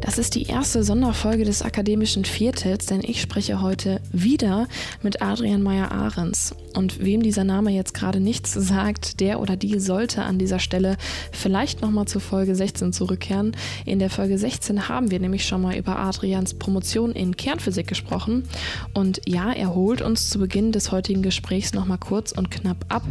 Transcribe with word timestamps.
Das 0.00 0.18
ist 0.18 0.34
die 0.34 0.44
erste 0.44 0.82
Sonderfolge 0.82 1.44
des 1.44 1.62
akademischen 1.62 2.24
Viertels, 2.24 2.86
denn 2.86 3.00
ich 3.02 3.20
spreche 3.20 3.60
heute 3.60 4.00
wieder 4.12 4.68
mit 5.02 5.22
Adrian 5.22 5.62
Meyer-Ahrens. 5.62 6.54
Und 6.76 7.02
wem 7.02 7.22
dieser 7.22 7.44
Name 7.44 7.70
jetzt 7.70 7.94
gerade 7.94 8.20
nichts 8.20 8.52
sagt, 8.52 9.20
der 9.20 9.40
oder 9.40 9.56
die 9.56 9.80
sollte 9.80 10.22
an 10.22 10.38
dieser 10.38 10.58
Stelle 10.58 10.98
vielleicht 11.32 11.80
nochmal 11.80 12.06
zur 12.06 12.20
Folge 12.20 12.54
16 12.54 12.92
zurückkehren. 12.92 13.56
In 13.86 13.98
der 13.98 14.10
Folge 14.10 14.36
16 14.36 14.88
haben 14.88 15.10
wir 15.10 15.18
nämlich 15.18 15.46
schon 15.46 15.62
mal 15.62 15.74
über 15.74 15.98
Adrians 15.98 16.52
Promotion 16.52 17.12
in 17.12 17.36
Kernphysik 17.36 17.86
gesprochen. 17.86 18.44
Und 18.92 19.22
ja, 19.26 19.52
er 19.52 19.74
holt 19.74 20.02
uns 20.02 20.28
zu 20.28 20.38
Beginn 20.38 20.70
des 20.70 20.92
heutigen 20.92 21.22
Gesprächs 21.22 21.72
nochmal 21.72 21.96
kurz 21.96 22.32
und 22.32 22.50
knapp 22.50 22.84
ab. 22.88 23.04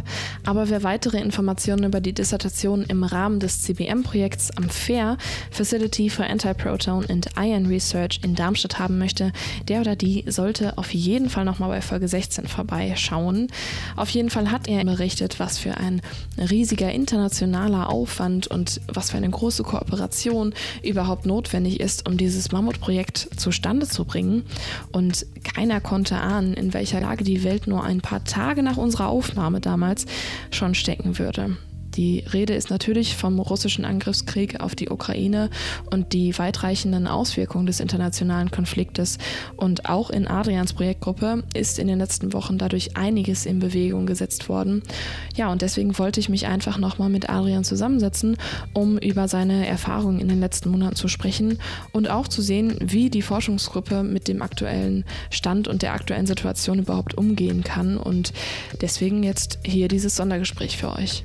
Aber 0.44 0.70
wer 0.70 0.84
weitere 0.84 1.18
Informationen 1.18 1.84
über 1.84 2.00
die 2.00 2.12
Dissertation 2.12 2.84
im 2.84 3.02
Rahmen 3.02 3.40
des 3.40 3.62
CBM-Projekts 3.62 4.56
am 4.56 4.68
FAIR, 4.70 5.18
Facility 5.50 6.08
for 6.08 6.24
Anti-Proton 6.24 7.06
and 7.08 7.30
Ion 7.36 7.66
Research 7.66 8.20
in 8.22 8.36
Darmstadt 8.36 8.78
haben 8.78 8.98
möchte, 8.98 9.32
der 9.66 9.80
oder 9.80 9.96
die 9.96 10.24
sollte 10.28 10.78
auf 10.78 10.94
jeden 10.94 11.28
Fall 11.28 11.44
nochmal 11.44 11.70
bei 11.70 11.80
Folge 11.80 12.06
16 12.06 12.46
vorbeischauen. 12.46 13.48
Auf 13.96 14.10
jeden 14.10 14.30
Fall 14.30 14.50
hat 14.50 14.68
er 14.68 14.84
berichtet, 14.84 15.38
was 15.38 15.58
für 15.58 15.76
ein 15.76 16.02
riesiger 16.38 16.92
internationaler 16.92 17.88
Aufwand 17.88 18.46
und 18.46 18.80
was 18.88 19.10
für 19.10 19.16
eine 19.16 19.30
große 19.30 19.62
Kooperation 19.62 20.54
überhaupt 20.82 21.26
notwendig 21.26 21.80
ist, 21.80 22.08
um 22.08 22.16
dieses 22.16 22.52
Mammutprojekt 22.52 23.28
zustande 23.36 23.86
zu 23.86 24.04
bringen. 24.04 24.44
Und 24.92 25.26
keiner 25.44 25.80
konnte 25.80 26.16
ahnen, 26.16 26.54
in 26.54 26.74
welcher 26.74 27.00
Lage 27.00 27.24
die 27.24 27.44
Welt 27.44 27.66
nur 27.66 27.84
ein 27.84 28.00
paar 28.00 28.24
Tage 28.24 28.62
nach 28.62 28.76
unserer 28.76 29.08
Aufnahme 29.08 29.60
damals 29.60 30.06
schon 30.50 30.74
stecken 30.74 31.18
würde. 31.18 31.56
Die 31.96 32.24
Rede 32.32 32.54
ist 32.54 32.70
natürlich 32.70 33.16
vom 33.16 33.38
russischen 33.38 33.84
Angriffskrieg 33.84 34.60
auf 34.60 34.74
die 34.74 34.90
Ukraine 34.90 35.48
und 35.90 36.12
die 36.12 36.38
weitreichenden 36.38 37.06
Auswirkungen 37.06 37.66
des 37.66 37.80
internationalen 37.80 38.50
Konfliktes. 38.50 39.16
Und 39.56 39.88
auch 39.88 40.10
in 40.10 40.28
Adrians 40.28 40.74
Projektgruppe 40.74 41.44
ist 41.54 41.78
in 41.78 41.88
den 41.88 41.98
letzten 41.98 42.34
Wochen 42.34 42.58
dadurch 42.58 42.96
einiges 42.96 43.46
in 43.46 43.60
Bewegung 43.60 44.04
gesetzt 44.06 44.48
worden. 44.48 44.82
Ja, 45.36 45.50
und 45.50 45.62
deswegen 45.62 45.98
wollte 45.98 46.20
ich 46.20 46.28
mich 46.28 46.46
einfach 46.46 46.76
nochmal 46.76 47.08
mit 47.08 47.30
Adrian 47.30 47.64
zusammensetzen, 47.64 48.36
um 48.74 48.98
über 48.98 49.26
seine 49.26 49.66
Erfahrungen 49.66 50.20
in 50.20 50.28
den 50.28 50.40
letzten 50.40 50.70
Monaten 50.70 50.96
zu 50.96 51.08
sprechen 51.08 51.58
und 51.92 52.10
auch 52.10 52.28
zu 52.28 52.42
sehen, 52.42 52.76
wie 52.80 53.08
die 53.08 53.22
Forschungsgruppe 53.22 54.02
mit 54.02 54.28
dem 54.28 54.42
aktuellen 54.42 55.04
Stand 55.30 55.66
und 55.66 55.80
der 55.80 55.94
aktuellen 55.94 56.26
Situation 56.26 56.78
überhaupt 56.78 57.16
umgehen 57.16 57.64
kann. 57.64 57.96
Und 57.96 58.34
deswegen 58.82 59.22
jetzt 59.22 59.58
hier 59.64 59.88
dieses 59.88 60.16
Sondergespräch 60.16 60.76
für 60.76 60.92
euch. 60.92 61.24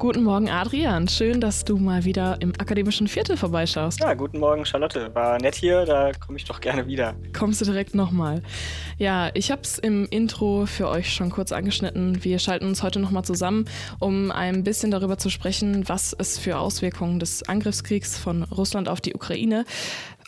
Guten 0.00 0.24
Morgen, 0.24 0.48
Adrian. 0.48 1.08
Schön, 1.08 1.42
dass 1.42 1.62
du 1.66 1.76
mal 1.76 2.06
wieder 2.06 2.38
im 2.40 2.54
akademischen 2.58 3.06
Viertel 3.06 3.36
vorbeischaust. 3.36 4.00
Ja, 4.00 4.14
guten 4.14 4.38
Morgen, 4.38 4.64
Charlotte. 4.64 5.14
War 5.14 5.38
nett 5.38 5.56
hier, 5.56 5.84
da 5.84 6.12
komme 6.12 6.38
ich 6.38 6.46
doch 6.46 6.62
gerne 6.62 6.86
wieder. 6.86 7.14
Kommst 7.38 7.60
du 7.60 7.66
direkt 7.66 7.94
nochmal. 7.94 8.42
Ja, 8.96 9.28
ich 9.34 9.50
habe 9.50 9.60
es 9.60 9.78
im 9.78 10.08
Intro 10.08 10.64
für 10.64 10.88
euch 10.88 11.12
schon 11.12 11.28
kurz 11.28 11.52
angeschnitten. 11.52 12.24
Wir 12.24 12.38
schalten 12.38 12.64
uns 12.64 12.82
heute 12.82 12.98
nochmal 12.98 13.26
zusammen, 13.26 13.66
um 13.98 14.30
ein 14.30 14.64
bisschen 14.64 14.90
darüber 14.90 15.18
zu 15.18 15.28
sprechen, 15.28 15.86
was 15.86 16.16
es 16.18 16.38
für 16.38 16.56
Auswirkungen 16.56 17.20
des 17.20 17.42
Angriffskriegs 17.42 18.16
von 18.16 18.44
Russland 18.44 18.88
auf 18.88 19.02
die 19.02 19.14
Ukraine 19.14 19.66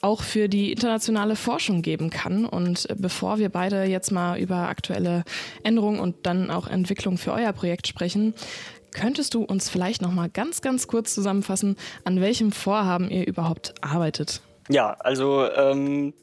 auch 0.03 0.23
für 0.23 0.49
die 0.49 0.73
internationale 0.73 1.37
Forschung 1.37 1.81
geben 1.81 2.11
kann. 2.11 2.45
Und 2.45 2.89
bevor 2.99 3.39
wir 3.39 3.49
beide 3.49 3.85
jetzt 3.85 4.11
mal 4.11 4.39
über 4.39 4.69
aktuelle 4.69 5.23
Änderungen 5.63 6.01
und 6.01 6.27
dann 6.27 6.51
auch 6.51 6.67
Entwicklung 6.67 7.17
für 7.17 7.33
euer 7.33 7.53
Projekt 7.53 7.87
sprechen, 7.87 8.35
Könntest 8.93 9.35
du 9.35 9.43
uns 9.43 9.69
vielleicht 9.69 10.03
noch 10.03 10.13
mal 10.13 10.29
ganz, 10.29 10.61
ganz 10.61 10.87
kurz 10.87 11.15
zusammenfassen, 11.15 11.77
an 12.05 12.21
welchem 12.21 12.53
Vorhaben 12.53 13.11
ihr 13.11 13.27
überhaupt 13.27 13.75
arbeitet? 13.81 14.43
Ja, 14.69 14.93
also 15.01 15.51
ähm, 15.51 16.15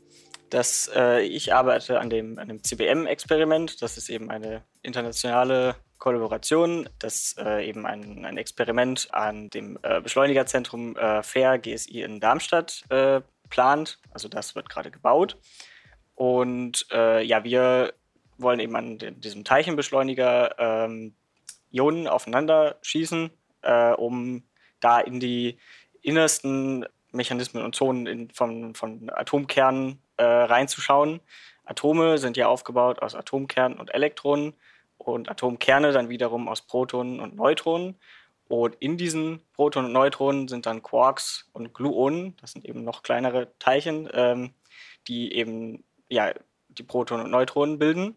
das, 0.50 0.90
äh, 0.96 1.22
ich 1.22 1.54
arbeite 1.54 2.00
an 2.00 2.10
dem, 2.10 2.40
an 2.40 2.48
dem 2.48 2.64
CBM-Experiment. 2.64 3.82
Das 3.82 3.98
ist 3.98 4.10
eben 4.10 4.30
eine 4.30 4.64
internationale 4.82 5.76
Kollaboration, 5.98 6.90
das 7.00 7.36
äh, 7.38 7.68
eben 7.68 7.86
ein, 7.86 8.24
ein 8.26 8.38
Experiment 8.38 9.10
an 9.12 9.50
dem 9.50 9.78
äh, 9.84 10.00
Beschleunigerzentrum 10.02 10.96
äh, 10.96 11.22
FAIR 11.22 11.60
GSI 11.60 12.02
in 12.02 12.20
Darmstadt 12.20 12.84
äh, 12.90 13.22
plant. 13.50 14.00
Also 14.12 14.30
das 14.30 14.56
wird 14.56 14.70
gerade 14.70 14.92
gebaut. 14.92 15.38
Und 16.16 16.88
äh, 16.92 17.24
ja, 17.24 17.44
wir 17.44 17.94
wollen 18.38 18.60
eben 18.60 18.76
an 18.76 18.98
diesem 18.98 19.44
Teilchenbeschleuniger 19.44 20.56
ähm, 20.58 21.16
Ionen 21.72 22.08
aufeinander 22.08 22.78
schießen, 22.82 23.30
äh, 23.62 23.92
um 23.94 24.44
da 24.80 25.00
in 25.00 25.20
die 25.20 25.58
innersten 26.02 26.86
Mechanismen 27.12 27.64
und 27.64 27.76
Zonen 27.76 28.06
in, 28.08 28.30
von, 28.32 28.76
von 28.76 29.10
Atomkernen 29.10 30.00
äh, 30.18 30.24
reinzuschauen. 30.24 31.20
Atome 31.66 32.18
sind 32.18 32.38
ja 32.38 32.48
aufgebaut 32.48 33.02
aus 33.02 33.16
Atomkernen 33.16 33.80
und 33.80 33.94
Elektronen 33.94 34.54
und 34.98 35.30
Atomkerne 35.30 35.92
dann 35.92 36.10
wiederum 36.10 36.48
aus 36.48 36.62
Protonen 36.62 37.20
und 37.20 37.36
Neutronen. 37.36 37.96
Und 38.48 38.76
in 38.80 38.98
diesen 38.98 39.42
Protonen 39.54 39.88
und 39.88 39.94
Neutronen 39.94 40.48
sind 40.48 40.66
dann 40.66 40.82
Quarks 40.82 41.48
und 41.54 41.74
Gluonen, 41.74 42.36
das 42.42 42.54
sind 42.54 42.66
eben 42.66 42.84
noch 42.84 43.04
kleinere 43.04 43.52
Teilchen, 43.60 44.10
ähm, 44.12 44.54
die 45.08 45.34
eben 45.34 45.84
ja, 46.10 46.34
die 46.70 46.84
Protonen 46.84 47.26
und 47.26 47.32
Neutronen 47.32 47.78
bilden. 47.78 48.16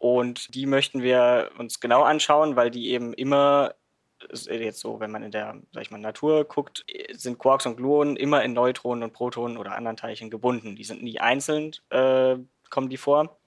Und 0.00 0.54
die 0.54 0.64
möchten 0.64 1.02
wir 1.02 1.50
uns 1.58 1.78
genau 1.78 2.04
anschauen, 2.04 2.56
weil 2.56 2.70
die 2.70 2.88
eben 2.88 3.12
immer, 3.12 3.74
jetzt 4.32 4.80
so, 4.80 4.98
wenn 4.98 5.10
man 5.10 5.22
in 5.22 5.30
der, 5.30 5.60
sag 5.72 5.82
ich 5.82 5.90
mal, 5.90 5.98
Natur 5.98 6.44
guckt, 6.46 6.86
sind 7.12 7.38
Quarks 7.38 7.66
und 7.66 7.76
Gluonen 7.76 8.16
immer 8.16 8.42
in 8.42 8.54
Neutronen 8.54 9.04
und 9.04 9.12
Protonen 9.12 9.58
oder 9.58 9.76
anderen 9.76 9.98
Teilchen 9.98 10.30
gebunden. 10.30 10.74
Die 10.74 10.84
sind 10.84 11.02
nie 11.02 11.20
einzeln, 11.20 11.72
äh, 11.90 12.36
kommen 12.70 12.88
die 12.88 12.96
vor. 12.96 13.38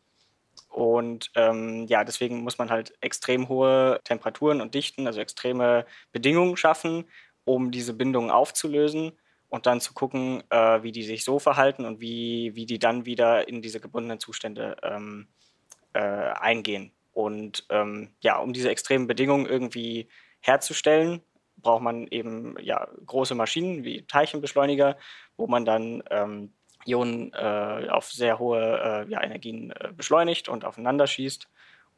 Und 0.69 1.31
ähm, 1.33 1.87
ja, 1.87 2.03
deswegen 2.03 2.43
muss 2.43 2.59
man 2.59 2.69
halt 2.69 2.93
extrem 3.01 3.49
hohe 3.49 3.99
Temperaturen 4.03 4.61
und 4.61 4.75
Dichten, 4.75 5.07
also 5.07 5.21
extreme 5.21 5.87
Bedingungen 6.11 6.55
schaffen, 6.55 7.05
um 7.45 7.71
diese 7.71 7.95
Bindungen 7.95 8.29
aufzulösen 8.29 9.13
und 9.49 9.65
dann 9.65 9.81
zu 9.81 9.95
gucken, 9.95 10.43
äh, 10.51 10.83
wie 10.83 10.91
die 10.91 11.03
sich 11.03 11.23
so 11.23 11.39
verhalten 11.39 11.85
und 11.85 11.99
wie, 11.99 12.51
wie 12.53 12.67
die 12.67 12.77
dann 12.77 13.07
wieder 13.07 13.47
in 13.47 13.63
diese 13.63 13.79
gebundenen 13.79 14.19
Zustände 14.19 14.77
ähm, 14.83 15.29
äh, 15.93 15.99
eingehen. 15.99 16.91
Und 17.11 17.65
ähm, 17.69 18.09
ja, 18.21 18.37
um 18.37 18.53
diese 18.53 18.69
extremen 18.69 19.07
Bedingungen 19.07 19.45
irgendwie 19.45 20.09
herzustellen, 20.41 21.21
braucht 21.57 21.83
man 21.83 22.07
eben 22.07 22.55
ja, 22.59 22.87
große 23.05 23.35
Maschinen 23.35 23.83
wie 23.83 24.05
Teilchenbeschleuniger, 24.05 24.97
wo 25.37 25.47
man 25.47 25.65
dann 25.65 26.03
ähm, 26.09 26.53
Ionen 26.85 27.31
äh, 27.33 27.87
auf 27.89 28.11
sehr 28.11 28.39
hohe 28.39 29.05
äh, 29.07 29.11
ja, 29.11 29.23
Energien 29.23 29.71
äh, 29.71 29.91
beschleunigt 29.95 30.49
und 30.49 30.65
aufeinander 30.65 31.07
schießt. 31.07 31.47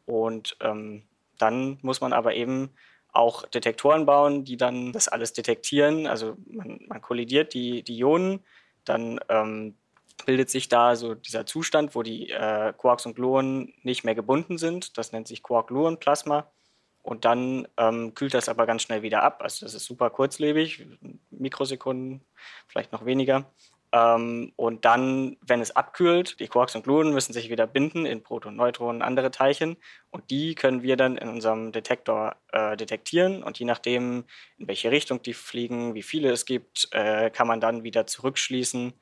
Und 0.06 0.58
ähm, 0.62 1.04
dann 1.38 1.80
muss 1.82 2.02
man 2.02 2.14
aber 2.14 2.36
eben 2.36 2.72
auch 3.12 3.46
Detektoren 3.48 4.06
bauen, 4.06 4.44
die 4.44 4.58
dann 4.58 4.92
das 4.92 5.08
alles 5.08 5.34
detektieren. 5.34 6.06
Also 6.06 6.36
man, 6.48 6.82
man 6.88 7.02
kollidiert 7.02 7.54
die, 7.54 7.82
die 7.82 7.98
Ionen, 8.00 8.44
dann 8.84 9.20
ähm, 9.30 9.76
bildet 10.26 10.50
sich 10.50 10.70
da 10.70 10.96
so 10.96 11.16
dieser 11.16 11.46
Zustand, 11.46 11.96
wo 11.96 12.04
die 12.04 12.30
äh, 12.32 12.74
Quarks 12.74 13.06
und 13.06 13.16
Gluonen 13.16 13.74
nicht 13.84 14.04
mehr 14.04 14.16
gebunden 14.16 14.58
sind. 14.58 14.98
Das 14.98 15.12
nennt 15.12 15.28
sich 15.28 15.44
Quark-Gluon-Plasma. 15.44 16.52
Und 17.02 17.24
dann 17.24 17.68
ähm, 17.78 18.16
kühlt 18.16 18.34
das 18.34 18.50
aber 18.50 18.66
ganz 18.66 18.82
schnell 18.82 19.04
wieder 19.04 19.22
ab. 19.22 19.42
Also 19.44 19.66
das 19.66 19.76
ist 19.76 19.86
super 19.86 20.10
kurzlebig, 20.10 20.88
Mikrosekunden, 21.30 22.26
vielleicht 22.68 22.92
noch 22.92 23.06
weniger. 23.06 23.46
Ähm, 23.92 24.54
und 24.56 24.86
dann, 24.86 25.38
wenn 25.42 25.62
es 25.62 25.76
abkühlt, 25.76 26.40
die 26.40 26.48
Quarks 26.48 26.76
und 26.76 26.84
Gluonen 26.84 27.14
müssen 27.14 27.32
sich 27.32 27.52
wieder 27.52 27.68
binden 27.68 28.08
in 28.08 28.24
Protonen, 28.24 28.58
Neutronen, 28.58 29.04
andere 29.04 29.30
Teilchen. 29.30 29.78
Und 30.10 30.32
die 30.32 30.56
können 30.56 30.82
wir 30.82 30.98
dann 30.98 31.18
in 31.18 31.30
unserem 31.30 31.72
Detektor 31.72 32.36
äh, 32.52 32.76
detektieren. 32.76 33.44
Und 33.44 33.60
je 33.60 33.66
nachdem, 33.66 34.26
in 34.58 34.68
welche 34.68 34.90
Richtung 34.90 35.22
die 35.22 35.34
fliegen, 35.34 35.94
wie 35.94 36.04
viele 36.04 36.32
es 36.32 36.46
gibt, 36.46 36.90
äh, 36.92 37.30
kann 37.30 37.48
man 37.48 37.62
dann 37.62 37.84
wieder 37.84 38.08
zurückschließen 38.08 38.94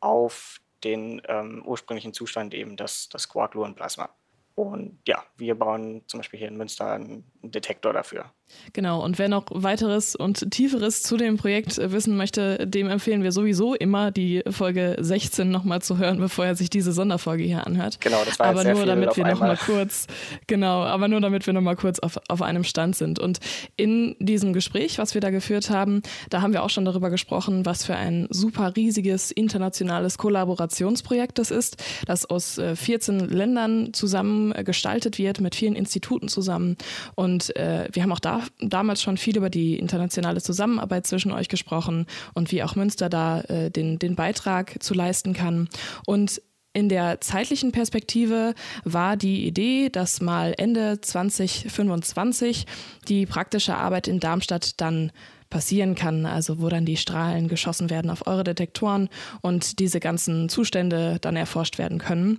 auf 0.00 0.60
den 0.84 1.20
ähm, 1.28 1.62
ursprünglichen 1.66 2.12
Zustand 2.12 2.54
eben 2.54 2.76
das, 2.76 3.08
das 3.08 3.28
Quark-Gluon-Plasma. 3.28 4.10
Und 4.54 4.98
ja, 5.06 5.24
wir 5.36 5.54
bauen 5.54 6.02
zum 6.06 6.20
Beispiel 6.20 6.38
hier 6.38 6.48
in 6.48 6.56
Münster 6.56 6.92
einen 6.92 7.30
Detektor 7.42 7.92
dafür. 7.92 8.32
Genau, 8.72 9.02
und 9.02 9.18
wer 9.18 9.28
noch 9.28 9.46
weiteres 9.50 10.14
und 10.14 10.50
tieferes 10.50 11.02
zu 11.02 11.16
dem 11.16 11.36
Projekt 11.36 11.78
wissen 11.78 12.16
möchte, 12.16 12.66
dem 12.66 12.88
empfehlen 12.88 13.22
wir 13.22 13.32
sowieso 13.32 13.74
immer 13.74 14.10
die 14.10 14.42
Folge 14.48 14.96
16 15.00 15.50
nochmal 15.50 15.82
zu 15.82 15.98
hören, 15.98 16.18
bevor 16.18 16.46
er 16.46 16.54
sich 16.54 16.70
diese 16.70 16.92
Sonderfolge 16.92 17.42
hier 17.42 17.66
anhört. 17.66 18.00
Genau, 18.00 18.22
das 18.24 18.38
war 18.38 18.46
aber 18.46 18.64
nur 18.64 18.86
damit 18.86 19.16
wir 19.16 19.26
nochmal 19.26 19.56
kurz, 19.56 20.06
genau, 20.46 20.82
aber 20.82 21.08
nur 21.08 21.20
damit 21.20 21.46
wir 21.46 21.52
nochmal 21.52 21.76
kurz 21.76 21.98
auf, 21.98 22.18
auf 22.28 22.42
einem 22.42 22.64
Stand 22.64 22.96
sind. 22.96 23.18
Und 23.18 23.38
in 23.76 24.14
diesem 24.18 24.52
Gespräch, 24.52 24.98
was 24.98 25.14
wir 25.14 25.20
da 25.20 25.30
geführt 25.30 25.70
haben, 25.70 26.02
da 26.28 26.42
haben 26.42 26.52
wir 26.52 26.62
auch 26.62 26.70
schon 26.70 26.84
darüber 26.84 27.10
gesprochen, 27.10 27.66
was 27.66 27.84
für 27.84 27.96
ein 27.96 28.28
super 28.30 28.76
riesiges 28.76 29.30
internationales 29.30 30.18
Kollaborationsprojekt 30.18 31.38
das 31.38 31.50
ist, 31.50 31.82
das 32.06 32.26
aus 32.26 32.58
äh, 32.58 32.76
14 32.76 33.20
Ländern 33.20 33.92
zusammen 33.92 34.52
äh, 34.52 34.64
gestaltet 34.64 35.18
wird, 35.18 35.40
mit 35.40 35.54
vielen 35.54 35.74
Instituten 35.74 36.28
zusammen. 36.28 36.76
Und 37.14 37.54
äh, 37.56 37.88
wir 37.92 38.02
haben 38.02 38.12
auch 38.12 38.20
da 38.20 38.39
damals 38.60 39.02
schon 39.02 39.16
viel 39.16 39.36
über 39.36 39.50
die 39.50 39.78
internationale 39.78 40.40
Zusammenarbeit 40.42 41.06
zwischen 41.06 41.32
euch 41.32 41.48
gesprochen 41.48 42.06
und 42.34 42.52
wie 42.52 42.62
auch 42.62 42.76
Münster 42.76 43.08
da 43.08 43.40
äh, 43.42 43.70
den, 43.70 43.98
den 43.98 44.16
Beitrag 44.16 44.82
zu 44.82 44.94
leisten 44.94 45.32
kann. 45.32 45.68
Und 46.06 46.40
in 46.72 46.88
der 46.88 47.20
zeitlichen 47.20 47.72
Perspektive 47.72 48.54
war 48.84 49.16
die 49.16 49.46
Idee, 49.46 49.88
dass 49.88 50.20
mal 50.20 50.54
Ende 50.56 51.00
2025 51.00 52.64
die 53.08 53.26
praktische 53.26 53.76
Arbeit 53.76 54.06
in 54.06 54.20
Darmstadt 54.20 54.80
dann 54.80 55.10
passieren 55.50 55.94
kann, 55.94 56.26
also 56.26 56.60
wo 56.60 56.68
dann 56.68 56.86
die 56.86 56.96
Strahlen 56.96 57.48
geschossen 57.48 57.90
werden 57.90 58.10
auf 58.10 58.26
eure 58.26 58.44
Detektoren 58.44 59.08
und 59.42 59.78
diese 59.80 60.00
ganzen 60.00 60.48
Zustände 60.48 61.18
dann 61.20 61.36
erforscht 61.36 61.78
werden 61.78 61.98
können. 61.98 62.38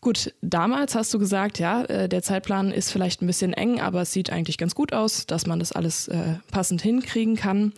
Gut, 0.00 0.34
damals 0.42 0.94
hast 0.94 1.14
du 1.14 1.18
gesagt, 1.18 1.58
ja, 1.58 1.84
äh, 1.84 2.08
der 2.08 2.22
Zeitplan 2.22 2.70
ist 2.70 2.90
vielleicht 2.90 3.22
ein 3.22 3.26
bisschen 3.26 3.52
eng, 3.52 3.80
aber 3.80 4.02
es 4.02 4.12
sieht 4.12 4.30
eigentlich 4.30 4.58
ganz 4.58 4.74
gut 4.74 4.92
aus, 4.92 5.26
dass 5.26 5.46
man 5.46 5.58
das 5.58 5.72
alles 5.72 6.08
äh, 6.08 6.34
passend 6.50 6.82
hinkriegen 6.82 7.36
kann. 7.36 7.72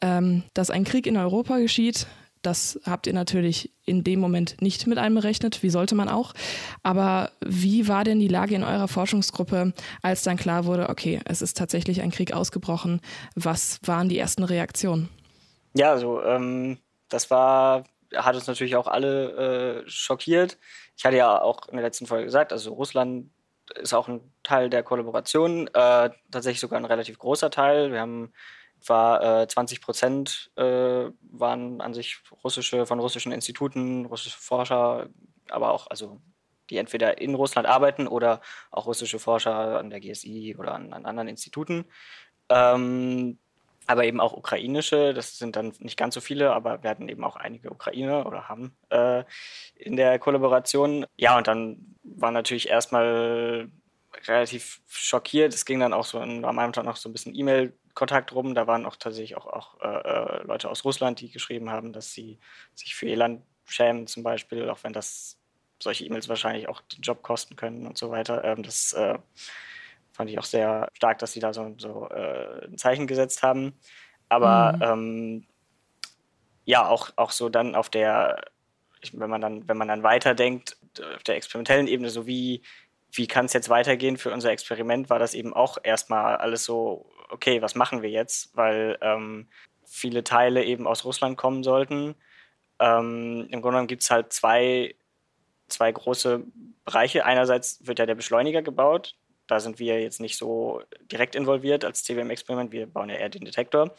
Ähm, 0.00 0.42
dass 0.54 0.70
ein 0.70 0.84
Krieg 0.84 1.06
in 1.06 1.16
Europa 1.16 1.58
geschieht, 1.58 2.06
das 2.42 2.80
habt 2.84 3.06
ihr 3.06 3.12
natürlich 3.12 3.72
in 3.84 4.04
dem 4.04 4.20
Moment 4.20 4.60
nicht 4.60 4.86
mit 4.86 4.98
einberechnet, 4.98 5.62
wie 5.62 5.70
sollte 5.70 5.94
man 5.94 6.08
auch. 6.08 6.34
Aber 6.82 7.30
wie 7.40 7.88
war 7.88 8.04
denn 8.04 8.20
die 8.20 8.28
Lage 8.28 8.54
in 8.54 8.64
eurer 8.64 8.88
Forschungsgruppe, 8.88 9.72
als 10.02 10.22
dann 10.22 10.36
klar 10.36 10.64
wurde, 10.64 10.88
okay, 10.88 11.20
es 11.24 11.42
ist 11.42 11.56
tatsächlich 11.56 12.02
ein 12.02 12.10
Krieg 12.10 12.32
ausgebrochen? 12.32 13.00
Was 13.34 13.80
waren 13.84 14.08
die 14.08 14.18
ersten 14.18 14.44
Reaktionen? 14.44 15.08
Ja, 15.74 15.90
also 15.90 16.22
ähm, 16.22 16.78
das 17.08 17.30
war, 17.30 17.84
hat 18.14 18.34
uns 18.34 18.46
natürlich 18.46 18.76
auch 18.76 18.86
alle 18.86 19.84
äh, 19.84 19.88
schockiert. 19.88 20.58
Ich 20.96 21.04
hatte 21.04 21.16
ja 21.16 21.40
auch 21.40 21.68
in 21.68 21.76
der 21.76 21.84
letzten 21.84 22.06
Folge 22.06 22.24
gesagt, 22.24 22.52
also 22.52 22.72
Russland 22.72 23.30
ist 23.76 23.94
auch 23.94 24.08
ein 24.08 24.20
Teil 24.42 24.68
der 24.68 24.82
Kollaboration, 24.82 25.68
äh, 25.68 26.10
tatsächlich 26.30 26.60
sogar 26.60 26.78
ein 26.78 26.84
relativ 26.84 27.18
großer 27.18 27.50
Teil. 27.50 27.92
Wir 27.92 28.00
haben 28.00 28.32
etwa 28.82 29.42
äh, 29.42 29.46
20 29.46 29.80
Prozent 29.80 30.50
äh, 30.56 31.10
waren 31.22 31.80
an 31.80 31.94
sich 31.94 32.18
russische, 32.42 32.84
von 32.84 32.98
russischen 32.98 33.32
Instituten, 33.32 34.06
russische 34.06 34.38
Forscher, 34.38 35.08
aber 35.48 35.72
auch, 35.72 35.86
also 35.88 36.20
die 36.68 36.78
entweder 36.78 37.20
in 37.20 37.34
Russland 37.34 37.68
arbeiten 37.68 38.08
oder 38.08 38.40
auch 38.70 38.86
russische 38.86 39.18
Forscher 39.18 39.78
an 39.78 39.90
der 39.90 40.00
GSI 40.00 40.56
oder 40.58 40.74
an, 40.74 40.92
an 40.92 41.06
anderen 41.06 41.28
Instituten. 41.28 41.84
Ähm, 42.48 43.38
aber 43.86 44.04
eben 44.04 44.20
auch 44.20 44.32
ukrainische, 44.32 45.12
das 45.12 45.38
sind 45.38 45.56
dann 45.56 45.72
nicht 45.80 45.96
ganz 45.96 46.14
so 46.14 46.20
viele, 46.20 46.52
aber 46.52 46.82
werden 46.84 47.08
eben 47.08 47.24
auch 47.24 47.36
einige 47.36 47.70
Ukrainer 47.70 48.26
oder 48.26 48.48
haben 48.48 48.76
äh, 48.90 49.24
in 49.74 49.96
der 49.96 50.18
Kollaboration. 50.18 51.04
Ja, 51.16 51.36
und 51.36 51.46
dann 51.48 51.96
war 52.04 52.30
natürlich 52.30 52.68
erstmal 52.68 53.68
relativ 54.26 54.82
schockiert. 54.86 55.52
Es 55.54 55.64
ging 55.64 55.80
dann 55.80 55.92
auch 55.92 56.04
so 56.04 56.20
am 56.20 56.58
Anfang 56.58 56.84
noch 56.84 56.96
so 56.96 57.08
ein 57.08 57.12
bisschen 57.12 57.34
E-Mail-Kontakt 57.92 58.32
rum. 58.32 58.54
Da 58.54 58.66
waren 58.66 58.86
auch 58.86 58.96
tatsächlich 58.96 59.36
auch, 59.36 59.46
auch 59.46 59.80
äh, 59.80 60.42
Leute 60.44 60.70
aus 60.70 60.84
Russland, 60.84 61.20
die 61.20 61.30
geschrieben 61.30 61.70
haben, 61.70 61.92
dass 61.92 62.12
sie 62.12 62.38
sich 62.74 62.94
für 62.94 63.06
ihr 63.06 63.16
Land 63.16 63.42
schämen, 63.64 64.06
zum 64.06 64.22
Beispiel, 64.22 64.68
auch 64.68 64.82
wenn 64.82 64.92
das 64.92 65.38
solche 65.78 66.04
E-Mails 66.04 66.28
wahrscheinlich 66.28 66.68
auch 66.68 66.80
den 66.82 67.00
Job 67.00 67.22
kosten 67.22 67.56
können 67.56 67.86
und 67.86 67.98
so 67.98 68.10
weiter. 68.10 68.44
Ähm, 68.44 68.62
das 68.62 68.92
äh, 68.92 69.18
fand 70.12 70.30
ich 70.30 70.38
auch 70.38 70.44
sehr 70.44 70.88
stark, 70.94 71.18
dass 71.18 71.32
sie 71.32 71.40
da 71.40 71.52
so, 71.52 71.74
so 71.78 72.08
äh, 72.08 72.66
ein 72.66 72.78
Zeichen 72.78 73.06
gesetzt 73.06 73.42
haben. 73.42 73.78
Aber 74.28 74.72
mhm. 74.76 74.82
ähm, 74.82 75.46
ja, 76.64 76.86
auch, 76.86 77.10
auch 77.16 77.32
so 77.32 77.48
dann 77.48 77.74
auf 77.74 77.90
der, 77.90 78.44
wenn 79.12 79.30
man 79.30 79.40
dann, 79.40 79.68
wenn 79.68 79.76
man 79.76 79.88
dann 79.88 80.02
weiterdenkt, 80.02 80.76
auf 81.16 81.22
der 81.24 81.36
experimentellen 81.36 81.88
Ebene, 81.88 82.10
so 82.10 82.26
wie, 82.26 82.62
wie 83.10 83.26
kann 83.26 83.46
es 83.46 83.52
jetzt 83.52 83.68
weitergehen 83.68 84.16
für 84.16 84.32
unser 84.32 84.52
Experiment, 84.52 85.10
war 85.10 85.18
das 85.18 85.34
eben 85.34 85.52
auch 85.52 85.78
erstmal 85.82 86.36
alles 86.36 86.64
so, 86.64 87.10
okay, 87.32 87.62
was 87.62 87.74
machen 87.74 88.02
wir 88.02 88.10
jetzt? 88.10 88.56
Weil 88.56 88.98
ähm, 89.00 89.48
viele 89.84 90.24
Teile 90.24 90.64
eben 90.64 90.86
aus 90.86 91.04
Russland 91.04 91.36
kommen 91.36 91.62
sollten. 91.62 92.14
Ähm, 92.78 93.48
Im 93.50 93.62
Grunde 93.62 93.76
genommen 93.76 93.86
gibt 93.88 94.02
es 94.02 94.10
halt 94.10 94.32
zwei, 94.32 94.94
zwei 95.68 95.90
große 95.90 96.44
Bereiche. 96.84 97.24
Einerseits 97.24 97.86
wird 97.86 97.98
ja 97.98 98.06
der 98.06 98.14
Beschleuniger 98.14 98.62
gebaut, 98.62 99.16
da 99.46 99.60
sind 99.60 99.78
wir 99.78 100.00
jetzt 100.00 100.20
nicht 100.20 100.38
so 100.38 100.82
direkt 101.10 101.34
involviert 101.34 101.84
als 101.84 102.04
CWM-Experiment. 102.04 102.72
Wir 102.72 102.86
bauen 102.86 103.10
ja 103.10 103.16
eher 103.16 103.28
den 103.28 103.44
Detektor. 103.44 103.94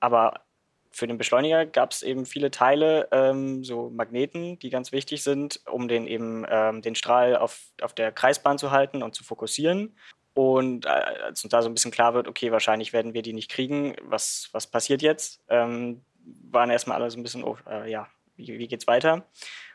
Aber 0.00 0.42
für 0.90 1.06
den 1.06 1.18
Beschleuniger 1.18 1.64
gab 1.64 1.92
es 1.92 2.02
eben 2.02 2.26
viele 2.26 2.50
Teile, 2.50 3.08
ähm, 3.12 3.64
so 3.64 3.90
Magneten, 3.90 4.58
die 4.58 4.70
ganz 4.70 4.92
wichtig 4.92 5.22
sind, 5.22 5.60
um 5.70 5.88
den 5.88 6.06
eben 6.06 6.44
ähm, 6.50 6.82
den 6.82 6.94
Strahl 6.94 7.36
auf, 7.36 7.70
auf 7.80 7.94
der 7.94 8.12
Kreisbahn 8.12 8.58
zu 8.58 8.70
halten 8.70 9.02
und 9.02 9.14
zu 9.14 9.24
fokussieren. 9.24 9.96
Und 10.38 10.86
äh, 10.86 10.90
als 10.90 11.42
uns 11.42 11.50
da 11.50 11.62
so 11.62 11.68
ein 11.68 11.74
bisschen 11.74 11.90
klar 11.90 12.14
wird, 12.14 12.28
okay, 12.28 12.52
wahrscheinlich 12.52 12.92
werden 12.92 13.12
wir 13.12 13.22
die 13.22 13.32
nicht 13.32 13.50
kriegen, 13.50 13.96
was, 14.02 14.50
was 14.52 14.68
passiert 14.68 15.02
jetzt, 15.02 15.40
ähm, 15.48 16.04
waren 16.48 16.70
erstmal 16.70 16.96
alle 17.00 17.10
so 17.10 17.18
ein 17.18 17.24
bisschen, 17.24 17.42
oh, 17.42 17.58
äh, 17.68 17.90
ja, 17.90 18.06
wie, 18.36 18.56
wie 18.56 18.68
geht's 18.68 18.86
weiter? 18.86 19.26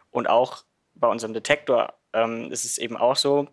Und 0.09 0.29
auch 0.29 0.63
bei 0.95 1.09
unserem 1.09 1.33
Detektor 1.33 1.95
ähm, 2.13 2.49
ist 2.49 2.63
es 2.63 2.77
eben 2.77 2.95
auch 2.95 3.17
so, 3.17 3.49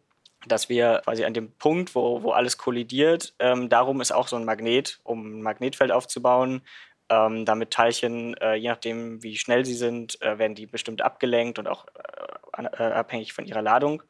dass 0.46 0.68
wir 0.68 1.02
quasi 1.02 1.24
an 1.24 1.34
dem 1.34 1.50
Punkt, 1.50 1.96
wo, 1.96 2.22
wo 2.22 2.30
alles 2.30 2.58
kollidiert, 2.58 3.34
ähm, 3.40 3.68
darum 3.68 4.00
ist 4.00 4.12
auch 4.12 4.28
so 4.28 4.36
ein 4.36 4.44
Magnet, 4.44 5.00
um 5.02 5.40
ein 5.40 5.42
Magnetfeld 5.42 5.90
aufzubauen, 5.90 6.62
ähm, 7.08 7.44
damit 7.44 7.72
Teilchen, 7.72 8.34
äh, 8.34 8.54
je 8.54 8.68
nachdem 8.68 9.20
wie 9.24 9.36
schnell 9.36 9.64
sie 9.64 9.74
sind, 9.74 10.22
äh, 10.22 10.38
werden 10.38 10.54
die 10.54 10.66
bestimmt 10.66 11.02
abgelenkt 11.02 11.58
und 11.58 11.66
auch 11.66 11.86
äh, 12.56 12.82
abhängig 12.84 13.32
von 13.32 13.46
ihrer 13.46 13.62
Ladung, 13.62 14.04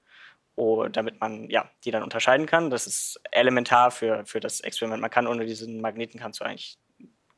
oh, 0.56 0.86
damit 0.88 1.20
man 1.20 1.48
ja, 1.50 1.70
die 1.84 1.90
dann 1.90 2.02
unterscheiden 2.02 2.46
kann. 2.46 2.70
Das 2.70 2.86
ist 2.86 3.20
elementar 3.30 3.90
für, 3.90 4.24
für 4.26 4.40
das 4.40 4.60
Experiment. 4.60 5.00
Man 5.00 5.10
kann 5.10 5.26
ohne 5.26 5.46
diesen 5.46 5.80
Magneten 5.80 6.20
kannst 6.20 6.40
du 6.40 6.44
eigentlich 6.44 6.78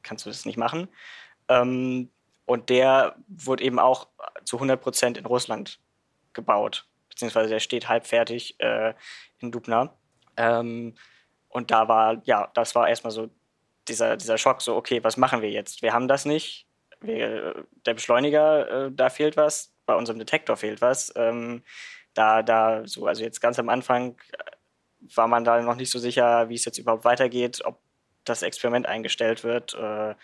kannst 0.02 0.26
du 0.26 0.30
das 0.30 0.44
nicht 0.44 0.56
machen. 0.56 0.88
Ähm, 1.48 2.10
und 2.44 2.70
der 2.70 3.14
wurde 3.28 3.62
eben 3.62 3.78
auch 3.78 4.08
zu 4.44 4.56
100 4.56 4.80
Prozent 4.80 5.16
in 5.16 5.26
Russland 5.26 5.78
gebaut 6.32 6.86
beziehungsweise 7.12 7.50
der 7.50 7.60
steht 7.60 7.88
halb 7.88 8.06
fertig 8.06 8.58
äh, 8.58 8.94
in 9.38 9.52
Dubna. 9.52 9.94
Ähm, 10.36 10.94
und 11.48 11.70
da 11.70 11.86
war, 11.86 12.22
ja, 12.24 12.50
das 12.54 12.74
war 12.74 12.88
erstmal 12.88 13.10
so 13.10 13.30
dieser, 13.86 14.16
dieser 14.16 14.38
Schock, 14.38 14.62
so, 14.62 14.74
okay, 14.76 15.04
was 15.04 15.16
machen 15.16 15.42
wir 15.42 15.50
jetzt? 15.50 15.82
Wir 15.82 15.92
haben 15.92 16.08
das 16.08 16.24
nicht. 16.24 16.66
Wir, 17.00 17.66
der 17.84 17.94
Beschleuniger, 17.94 18.86
äh, 18.86 18.90
da 18.92 19.10
fehlt 19.10 19.36
was, 19.36 19.74
bei 19.84 19.94
unserem 19.94 20.18
Detektor 20.18 20.56
fehlt 20.56 20.80
was. 20.80 21.12
Ähm, 21.16 21.62
da, 22.14 22.42
da, 22.42 22.82
so, 22.86 23.06
also 23.06 23.22
jetzt 23.22 23.40
ganz 23.40 23.58
am 23.58 23.68
Anfang 23.68 24.16
äh, 24.32 25.16
war 25.16 25.28
man 25.28 25.44
da 25.44 25.60
noch 25.60 25.76
nicht 25.76 25.90
so 25.90 25.98
sicher, 25.98 26.48
wie 26.48 26.54
es 26.54 26.64
jetzt 26.64 26.78
überhaupt 26.78 27.04
weitergeht, 27.04 27.62
ob 27.64 27.80
das 28.24 28.42
Experiment 28.42 28.86
eingestellt 28.86 29.44
wird 29.44 29.74
äh, 29.74 30.14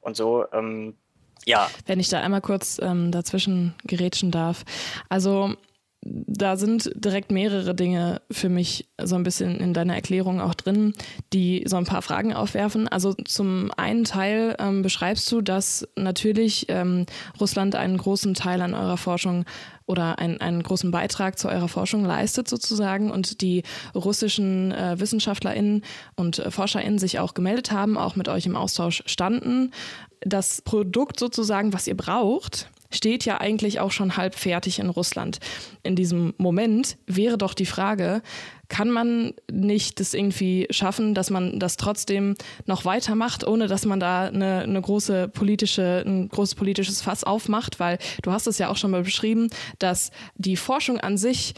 und 0.00 0.16
so. 0.16 0.46
Ähm, 0.52 0.96
ja. 1.44 1.70
Wenn 1.86 2.00
ich 2.00 2.08
da 2.08 2.20
einmal 2.20 2.40
kurz 2.40 2.78
ähm, 2.82 3.10
dazwischen 3.10 3.74
gerätschen 3.84 4.30
darf. 4.30 4.64
Also 5.08 5.54
da 6.02 6.56
sind 6.56 6.90
direkt 6.94 7.32
mehrere 7.32 7.74
Dinge 7.74 8.20
für 8.30 8.48
mich 8.48 8.88
so 9.02 9.16
ein 9.16 9.24
bisschen 9.24 9.58
in 9.58 9.74
deiner 9.74 9.94
Erklärung 9.94 10.40
auch 10.40 10.54
drin, 10.54 10.94
die 11.32 11.64
so 11.66 11.76
ein 11.76 11.86
paar 11.86 12.02
Fragen 12.02 12.32
aufwerfen. 12.32 12.86
Also 12.86 13.14
zum 13.14 13.70
einen 13.76 14.04
Teil 14.04 14.54
ähm, 14.60 14.82
beschreibst 14.82 15.30
du, 15.32 15.40
dass 15.40 15.88
natürlich 15.96 16.66
ähm, 16.68 17.06
Russland 17.40 17.74
einen 17.74 17.98
großen 17.98 18.34
Teil 18.34 18.62
an 18.62 18.74
eurer 18.74 18.96
Forschung 18.96 19.44
oder 19.86 20.18
ein, 20.18 20.40
einen 20.40 20.62
großen 20.62 20.90
Beitrag 20.90 21.38
zu 21.38 21.48
eurer 21.48 21.68
Forschung 21.68 22.04
leistet 22.04 22.46
sozusagen 22.46 23.10
und 23.10 23.40
die 23.40 23.64
russischen 23.94 24.70
äh, 24.70 25.00
WissenschaftlerInnen 25.00 25.82
und 26.14 26.38
äh, 26.38 26.50
ForscherInnen 26.50 26.98
sich 26.98 27.18
auch 27.18 27.34
gemeldet 27.34 27.72
haben, 27.72 27.98
auch 27.98 28.14
mit 28.14 28.28
euch 28.28 28.46
im 28.46 28.54
Austausch 28.54 29.02
standen. 29.06 29.72
Das 30.20 30.62
Produkt 30.62 31.18
sozusagen, 31.18 31.72
was 31.72 31.86
ihr 31.86 31.96
braucht, 31.96 32.68
steht 32.90 33.24
ja 33.24 33.40
eigentlich 33.40 33.80
auch 33.80 33.92
schon 33.92 34.16
halb 34.16 34.34
fertig 34.34 34.78
in 34.78 34.88
Russland. 34.88 35.38
In 35.82 35.96
diesem 35.96 36.34
Moment 36.38 36.96
wäre 37.06 37.38
doch 37.38 37.54
die 37.54 37.66
Frage, 37.66 38.22
kann 38.68 38.90
man 38.90 39.32
nicht 39.50 39.98
das 39.98 40.14
irgendwie 40.14 40.66
schaffen, 40.70 41.14
dass 41.14 41.30
man 41.30 41.58
das 41.58 41.76
trotzdem 41.76 42.34
noch 42.66 42.84
weitermacht, 42.84 43.46
ohne 43.46 43.66
dass 43.66 43.86
man 43.86 43.98
da 43.98 44.26
eine, 44.26 44.60
eine 44.60 44.80
große 44.80 45.28
politische, 45.28 46.02
ein 46.06 46.28
großes 46.28 46.54
politisches 46.54 47.00
Fass 47.00 47.24
aufmacht? 47.24 47.80
Weil 47.80 47.98
du 48.22 48.32
hast 48.32 48.46
es 48.46 48.58
ja 48.58 48.68
auch 48.68 48.76
schon 48.76 48.90
mal 48.90 49.02
beschrieben, 49.02 49.48
dass 49.78 50.10
die 50.36 50.56
Forschung 50.56 50.98
an 51.00 51.16
sich 51.16 51.54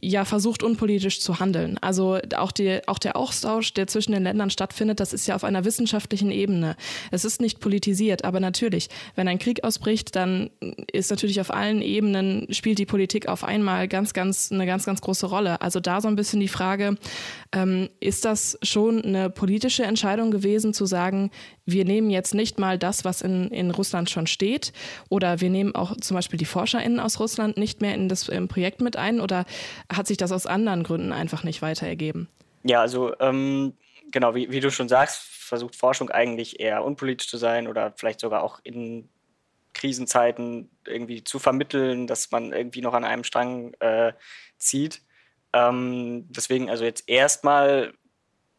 ja 0.00 0.24
versucht, 0.24 0.62
unpolitisch 0.62 1.20
zu 1.20 1.40
handeln. 1.40 1.78
Also 1.80 2.18
auch, 2.36 2.52
die, 2.52 2.80
auch 2.86 2.98
der 2.98 3.16
Austausch, 3.16 3.74
der 3.74 3.86
zwischen 3.86 4.12
den 4.12 4.22
Ländern 4.22 4.50
stattfindet, 4.50 5.00
das 5.00 5.12
ist 5.12 5.26
ja 5.26 5.34
auf 5.34 5.44
einer 5.44 5.64
wissenschaftlichen 5.64 6.30
Ebene. 6.30 6.76
Es 7.10 7.24
ist 7.24 7.40
nicht 7.40 7.60
politisiert, 7.60 8.24
aber 8.24 8.40
natürlich, 8.40 8.88
wenn 9.14 9.28
ein 9.28 9.38
Krieg 9.38 9.64
ausbricht, 9.64 10.16
dann 10.16 10.50
ist 10.92 11.10
natürlich 11.10 11.40
auf 11.40 11.52
allen 11.52 11.82
Ebenen, 11.82 12.46
spielt 12.50 12.78
die 12.78 12.86
Politik 12.86 13.28
auf 13.28 13.44
einmal 13.44 13.88
ganz, 13.88 14.12
ganz, 14.12 14.50
eine 14.50 14.66
ganz, 14.66 14.84
ganz 14.84 15.00
große 15.00 15.26
Rolle. 15.26 15.60
Also 15.60 15.80
da 15.80 16.00
so 16.00 16.08
ein 16.08 16.16
bisschen 16.16 16.40
die 16.40 16.48
Frage, 16.48 16.96
ähm, 17.52 17.88
ist 18.00 18.24
das 18.24 18.58
schon 18.62 19.02
eine 19.02 19.30
politische 19.30 19.84
Entscheidung 19.84 20.30
gewesen, 20.30 20.74
zu 20.74 20.86
sagen, 20.86 21.30
wir 21.66 21.84
nehmen 21.84 22.10
jetzt 22.10 22.34
nicht 22.34 22.58
mal 22.58 22.78
das, 22.78 23.04
was 23.04 23.22
in, 23.22 23.48
in 23.48 23.70
Russland 23.70 24.10
schon 24.10 24.26
steht, 24.26 24.72
oder 25.08 25.40
wir 25.40 25.50
nehmen 25.50 25.74
auch 25.74 25.96
zum 25.96 26.16
Beispiel 26.16 26.38
die 26.38 26.44
ForscherInnen 26.44 27.00
aus 27.00 27.20
Russland 27.20 27.56
nicht 27.56 27.80
mehr 27.80 27.94
in 27.94 28.08
das 28.08 28.30
Projekt 28.48 28.80
mit 28.80 28.96
ein, 28.96 29.20
oder 29.20 29.44
hat 29.92 30.06
sich 30.06 30.16
das 30.16 30.32
aus 30.32 30.46
anderen 30.46 30.82
Gründen 30.82 31.12
einfach 31.12 31.44
nicht 31.44 31.62
weiter 31.62 31.86
ergeben? 31.86 32.28
Ja, 32.64 32.80
also 32.80 33.14
ähm, 33.20 33.74
genau, 34.10 34.34
wie, 34.34 34.50
wie 34.50 34.60
du 34.60 34.70
schon 34.70 34.88
sagst, 34.88 35.22
versucht 35.22 35.76
Forschung 35.76 36.10
eigentlich 36.10 36.60
eher 36.60 36.84
unpolitisch 36.84 37.28
zu 37.28 37.36
sein 37.36 37.68
oder 37.68 37.92
vielleicht 37.96 38.20
sogar 38.20 38.42
auch 38.42 38.60
in 38.62 39.08
Krisenzeiten 39.74 40.70
irgendwie 40.86 41.24
zu 41.24 41.38
vermitteln, 41.38 42.06
dass 42.06 42.30
man 42.30 42.52
irgendwie 42.52 42.80
noch 42.80 42.94
an 42.94 43.04
einem 43.04 43.24
Strang 43.24 43.74
äh, 43.80 44.12
zieht. 44.56 45.02
Ähm, 45.52 46.26
deswegen 46.30 46.70
also 46.70 46.84
jetzt 46.84 47.08
erstmal 47.08 47.92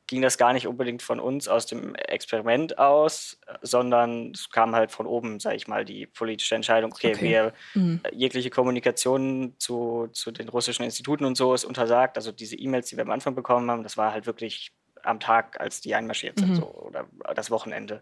ging 0.08 0.22
das 0.22 0.38
gar 0.38 0.54
nicht 0.54 0.68
unbedingt 0.68 1.02
von 1.02 1.20
uns 1.20 1.48
aus 1.48 1.66
dem 1.66 1.96
Experiment 1.96 2.78
aus, 2.78 3.40
sondern 3.62 4.32
es 4.32 4.50
kam 4.50 4.76
halt 4.76 4.92
von 4.92 5.08
oben, 5.08 5.40
sage 5.40 5.56
ich 5.56 5.68
mal, 5.68 5.86
die 5.86 6.06
politische 6.06 6.56
Entscheidung, 6.56 6.92
okay, 6.92 7.14
okay. 7.16 7.22
wir 7.24 7.54
mhm. 7.74 8.02
jegliche 8.12 8.50
Kommunikation 8.50 9.56
zu, 9.58 10.08
zu 10.12 10.32
den 10.32 10.50
russischen 10.50 10.84
Instituten 10.84 11.26
und 11.26 11.36
so 11.36 11.54
ist 11.54 11.66
untersagt. 11.66 12.18
Also 12.18 12.32
diese 12.32 12.56
E-Mails, 12.56 12.90
die 12.90 12.98
wir 12.98 13.04
am 13.04 13.12
Anfang 13.12 13.36
bekommen 13.36 13.70
haben, 13.72 13.84
das 13.84 13.98
war 13.98 14.12
halt 14.12 14.28
wirklich 14.28 14.72
am 15.06 15.20
Tag, 15.20 15.60
als 15.60 15.82
die 15.82 15.96
einmarschiert 15.96 16.40
sind, 16.40 16.52
mhm. 16.52 16.56
so, 16.56 16.66
oder 16.66 17.08
das 17.36 17.52
Wochenende. 17.52 18.02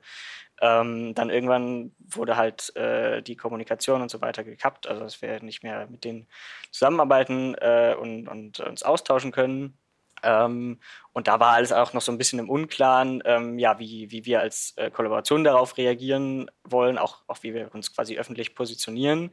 Ähm, 0.62 1.14
dann 1.16 1.30
irgendwann 1.30 1.92
wurde 2.00 2.38
halt 2.38 2.76
äh, 2.76 3.22
die 3.22 3.36
Kommunikation 3.36 4.02
und 4.02 4.10
so 4.10 4.22
weiter 4.22 4.44
gekappt, 4.44 4.88
also 4.88 5.02
dass 5.04 5.22
wir 5.22 5.42
nicht 5.42 5.64
mehr 5.64 5.88
mit 5.88 6.04
denen 6.04 6.28
zusammenarbeiten 6.72 7.56
äh, 7.56 7.96
und, 8.00 8.28
und 8.28 8.60
uns 8.60 8.84
austauschen 8.84 9.32
können. 9.32 9.78
Ähm, 10.24 10.80
und 11.12 11.28
da 11.28 11.40
war 11.40 11.54
alles 11.54 11.72
auch 11.72 11.94
noch 11.94 12.02
so 12.02 12.12
ein 12.12 12.18
bisschen 12.18 12.40
im 12.40 12.50
Unklaren, 12.50 13.22
ähm, 13.26 13.60
ja, 13.60 13.78
wie, 13.80 14.10
wie 14.12 14.26
wir 14.26 14.40
als 14.40 14.74
äh, 14.78 14.90
Kollaboration 14.90 15.44
darauf 15.44 15.78
reagieren 15.78 16.50
wollen, 16.64 16.98
auch, 16.98 17.24
auch 17.28 17.38
wie 17.42 17.54
wir 17.54 17.74
uns 17.74 17.94
quasi 17.94 18.18
öffentlich 18.18 18.56
positionieren. 18.56 19.32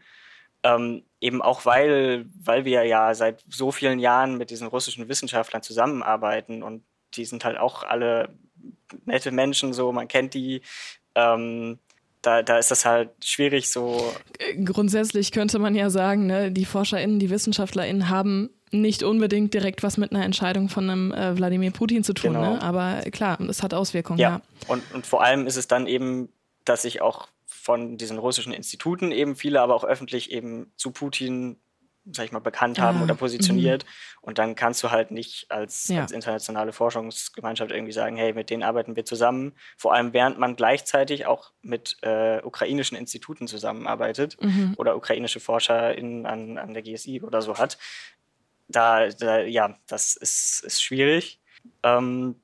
Ähm, 0.63 1.05
eben 1.21 1.41
auch 1.41 1.65
weil, 1.65 2.27
weil 2.39 2.67
wir 2.67 2.85
ja 2.85 3.15
seit 3.15 3.43
so 3.49 3.73
vielen 3.73 3.99
Jahren 3.99 4.37
mit 4.37 4.51
diesen 4.51 4.67
russischen 4.67 5.09
Wissenschaftlern 5.09 5.63
zusammenarbeiten 5.63 6.63
und 6.63 6.85
die 7.15 7.25
sind 7.25 7.45
halt 7.45 7.57
auch 7.57 7.83
alle 7.83 8.29
nette 9.07 9.31
Menschen, 9.31 9.73
so 9.73 9.91
man 9.93 10.09
kennt 10.09 10.35
die. 10.35 10.61
Ähm, 11.15 11.79
da, 12.23 12.43
da 12.43 12.59
ist 12.59 12.71
das 12.71 12.85
halt 12.85 13.11
schwierig 13.25 13.71
so. 13.71 14.13
Grundsätzlich 14.65 15.33
könnte 15.33 15.59
man 15.59 15.75
ja 15.75 15.89
sagen, 15.89 16.27
ne, 16.27 16.53
die 16.53 16.67
ForscherInnen, 16.67 17.19
die 17.19 17.31
WissenschaftlerInnen 17.31 18.11
haben 18.11 18.51
nicht 18.73 19.03
unbedingt 19.03 19.53
direkt 19.55 19.83
was 19.83 19.97
mit 19.97 20.12
einer 20.12 20.25
Entscheidung 20.25 20.69
von 20.69 20.89
einem 20.89 21.12
äh, 21.12 21.37
Wladimir 21.37 21.71
Putin 21.71 22.05
zu 22.05 22.12
tun, 22.12 22.35
genau. 22.35 22.55
ne? 22.55 22.62
aber 22.62 23.03
klar, 23.11 23.41
es 23.41 23.62
hat 23.62 23.75
Auswirkungen. 23.75 24.19
Ja, 24.19 24.29
ja. 24.31 24.43
Und, 24.69 24.83
und 24.95 25.07
vor 25.07 25.23
allem 25.23 25.47
ist 25.47 25.57
es 25.57 25.67
dann 25.69 25.87
eben, 25.87 26.29
dass 26.65 26.83
sich 26.83 27.03
auch 27.03 27.29
von 27.47 27.99
diesen 27.99 28.19
russischen 28.19 28.53
Instituten 28.53 29.12
eben 29.12 29.37
viele, 29.37 29.61
aber 29.61 29.75
auch 29.75 29.85
öffentlich 29.85 30.31
eben 30.31 30.73
zu 30.77 30.93
Putin 30.93 31.57
sag 32.12 32.25
ich 32.25 32.33
mal, 32.33 32.41
bekannt 32.41 32.79
haben 32.79 33.00
ah, 33.00 33.05
oder 33.05 33.15
positioniert. 33.15 33.85
Mhm. 33.85 33.89
Und 34.23 34.39
dann 34.39 34.55
kannst 34.55 34.83
du 34.83 34.91
halt 34.91 35.11
nicht 35.11 35.50
als, 35.50 35.89
ja. 35.89 36.03
als, 36.03 36.12
internationale 36.12 36.73
Forschungsgemeinschaft 36.73 37.71
irgendwie 37.71 37.93
sagen, 37.93 38.17
hey, 38.17 38.33
mit 38.33 38.50
denen 38.50 38.62
arbeiten 38.62 38.97
wir 38.97 39.05
zusammen. 39.05 39.53
Vor 39.77 39.95
allem 39.95 40.12
während 40.12 40.39
man 40.39 40.57
gleichzeitig 40.57 41.27
auch 41.27 41.53
mit 41.62 41.99
äh, 42.03 42.41
ukrainischen 42.43 42.97
Instituten 42.97 43.47
zusammenarbeitet 43.47 44.37
mhm. 44.41 44.75
oder 44.77 44.97
ukrainische 44.97 45.41
Forscher 45.41 45.97
in, 45.97 46.27
an, 46.27 46.59
an 46.59 46.75
der 46.75 46.83
GSI 46.83 47.23
oder 47.23 47.43
so 47.43 47.59
hat. 47.59 47.79
Da, 48.71 49.09
da 49.09 49.41
ja, 49.41 49.77
das 49.87 50.15
ist, 50.15 50.62
ist 50.65 50.83
schwierig. 50.83 51.41
Ähm, 51.83 52.37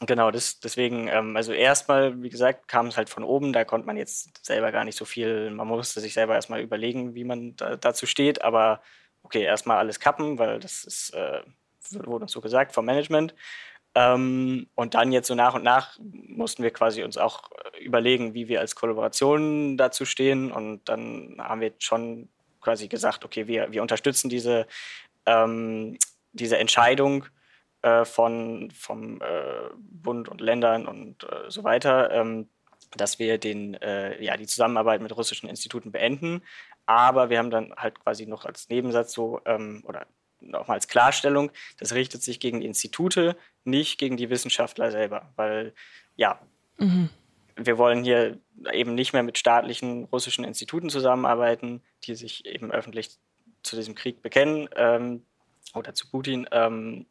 Genau, 0.00 0.30
das, 0.30 0.58
deswegen, 0.60 1.08
ähm, 1.08 1.36
also 1.36 1.52
erstmal, 1.52 2.20
wie 2.20 2.28
gesagt, 2.28 2.66
kam 2.68 2.88
es 2.88 2.96
halt 2.96 3.08
von 3.08 3.22
oben, 3.22 3.52
da 3.52 3.64
konnte 3.64 3.86
man 3.86 3.96
jetzt 3.96 4.44
selber 4.44 4.72
gar 4.72 4.84
nicht 4.84 4.96
so 4.98 5.04
viel, 5.04 5.50
man 5.50 5.68
musste 5.68 6.00
sich 6.00 6.14
selber 6.14 6.34
erstmal 6.34 6.60
überlegen, 6.60 7.14
wie 7.14 7.24
man 7.24 7.54
da, 7.56 7.76
dazu 7.76 8.04
steht, 8.06 8.42
aber 8.42 8.82
okay, 9.22 9.42
erstmal 9.42 9.78
alles 9.78 10.00
kappen, 10.00 10.38
weil 10.38 10.58
das 10.58 10.84
ist, 10.84 11.10
äh, 11.14 11.42
wurde 11.92 12.24
uns 12.24 12.32
so 12.32 12.40
gesagt 12.40 12.72
vom 12.72 12.84
Management. 12.84 13.34
Ähm, 13.94 14.68
und 14.74 14.94
dann 14.94 15.12
jetzt 15.12 15.28
so 15.28 15.36
nach 15.36 15.54
und 15.54 15.62
nach 15.62 15.98
mussten 16.00 16.64
wir 16.64 16.72
quasi 16.72 17.04
uns 17.04 17.16
auch 17.16 17.50
überlegen, 17.80 18.34
wie 18.34 18.48
wir 18.48 18.60
als 18.60 18.74
Kollaboration 18.74 19.76
dazu 19.76 20.04
stehen. 20.04 20.50
Und 20.50 20.88
dann 20.88 21.36
haben 21.38 21.60
wir 21.60 21.72
schon 21.78 22.28
quasi 22.60 22.88
gesagt, 22.88 23.24
okay, 23.24 23.46
wir, 23.46 23.70
wir 23.72 23.82
unterstützen 23.82 24.28
diese, 24.28 24.66
ähm, 25.26 25.98
diese 26.32 26.58
Entscheidung 26.58 27.26
äh, 27.82 28.04
von, 28.04 28.70
vom 28.70 29.20
äh, 29.20 29.70
Bund 29.76 30.28
und 30.28 30.40
Ländern 30.40 30.86
und 30.86 31.24
äh, 31.24 31.50
so 31.50 31.64
weiter, 31.64 32.10
ähm, 32.10 32.48
dass 32.96 33.18
wir 33.18 33.38
den, 33.38 33.74
äh, 33.74 34.22
ja, 34.22 34.36
die 34.36 34.46
Zusammenarbeit 34.46 35.02
mit 35.02 35.16
russischen 35.16 35.48
Instituten 35.48 35.92
beenden. 35.92 36.42
Aber 36.86 37.30
wir 37.30 37.38
haben 37.38 37.50
dann 37.50 37.74
halt 37.76 38.00
quasi 38.00 38.26
noch 38.26 38.44
als 38.44 38.68
Nebensatz 38.68 39.12
so 39.12 39.40
ähm, 39.46 39.82
oder 39.86 40.06
nochmal 40.40 40.76
als 40.76 40.88
Klarstellung, 40.88 41.50
das 41.78 41.94
richtet 41.94 42.22
sich 42.22 42.40
gegen 42.40 42.60
die 42.60 42.66
Institute, 42.66 43.36
nicht 43.64 43.98
gegen 43.98 44.16
die 44.16 44.30
Wissenschaftler 44.30 44.90
selber, 44.90 45.32
weil 45.36 45.74
ja, 46.16 46.40
mhm. 46.78 47.08
wir 47.56 47.78
wollen 47.78 48.04
hier 48.04 48.38
eben 48.72 48.94
nicht 48.94 49.12
mehr 49.12 49.22
mit 49.22 49.38
staatlichen 49.38 50.04
russischen 50.04 50.44
Instituten 50.44 50.90
zusammenarbeiten, 50.90 51.82
die 52.04 52.14
sich 52.14 52.46
eben 52.46 52.70
öffentlich 52.72 53.18
zu 53.64 53.76
diesem 53.76 53.94
Krieg 53.94 54.22
bekennen 54.22 54.68
ähm, 54.76 55.24
oder 55.74 55.94
zu 55.94 56.08
Putin. 56.10 56.46
Ähm, 56.52 57.06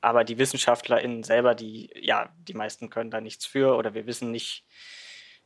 aber 0.00 0.24
die 0.24 0.36
WissenschaftlerInnen 0.36 1.22
selber, 1.22 1.54
die, 1.54 1.90
ja, 1.94 2.28
die 2.36 2.54
meisten 2.54 2.90
können 2.90 3.10
da 3.10 3.20
nichts 3.20 3.46
für 3.46 3.76
oder 3.76 3.94
wir 3.94 4.06
wissen 4.06 4.32
nicht, 4.32 4.64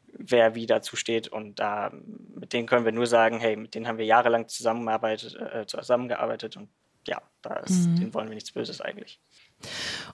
wer 0.06 0.54
wie 0.54 0.66
dazu 0.66 0.96
steht. 0.96 1.28
Und 1.28 1.60
da 1.60 1.92
mit 1.92 2.52
denen 2.52 2.66
können 2.66 2.86
wir 2.86 2.92
nur 2.92 3.06
sagen, 3.06 3.38
hey, 3.38 3.56
mit 3.56 3.74
denen 3.74 3.86
haben 3.86 3.98
wir 3.98 4.06
jahrelang 4.06 4.48
zusammengearbeitet, 4.48 5.36
äh, 5.36 5.66
zusammengearbeitet 5.66 6.56
und 6.56 6.70
ja, 7.06 7.22
da 7.42 7.54
ist, 7.58 7.86
mhm. 7.86 7.96
denen 7.96 8.14
wollen 8.14 8.28
wir 8.28 8.34
nichts 8.34 8.52
Böses 8.52 8.80
eigentlich. 8.80 9.20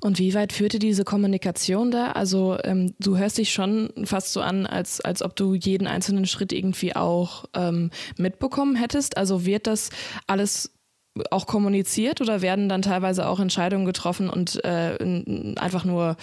Und 0.00 0.18
wie 0.18 0.34
weit 0.34 0.52
führte 0.52 0.78
diese 0.78 1.04
Kommunikation 1.04 1.90
da? 1.90 2.12
Also 2.12 2.58
ähm, 2.64 2.94
du 2.98 3.16
hörst 3.16 3.38
dich 3.38 3.52
schon 3.52 3.90
fast 4.04 4.32
so 4.32 4.40
an, 4.40 4.66
als, 4.66 5.00
als 5.00 5.22
ob 5.22 5.36
du 5.36 5.54
jeden 5.54 5.86
einzelnen 5.86 6.26
Schritt 6.26 6.52
irgendwie 6.52 6.96
auch 6.96 7.44
ähm, 7.54 7.90
mitbekommen 8.16 8.76
hättest. 8.76 9.16
Also 9.16 9.44
wird 9.44 9.66
das 9.66 9.90
alles 10.26 10.72
auch 11.30 11.46
kommuniziert 11.46 12.20
oder 12.20 12.40
werden 12.40 12.68
dann 12.68 12.80
teilweise 12.80 13.28
auch 13.28 13.38
Entscheidungen 13.38 13.84
getroffen 13.84 14.30
und 14.30 14.64
äh, 14.64 14.96
einfach 15.56 15.84
nur 15.84 16.16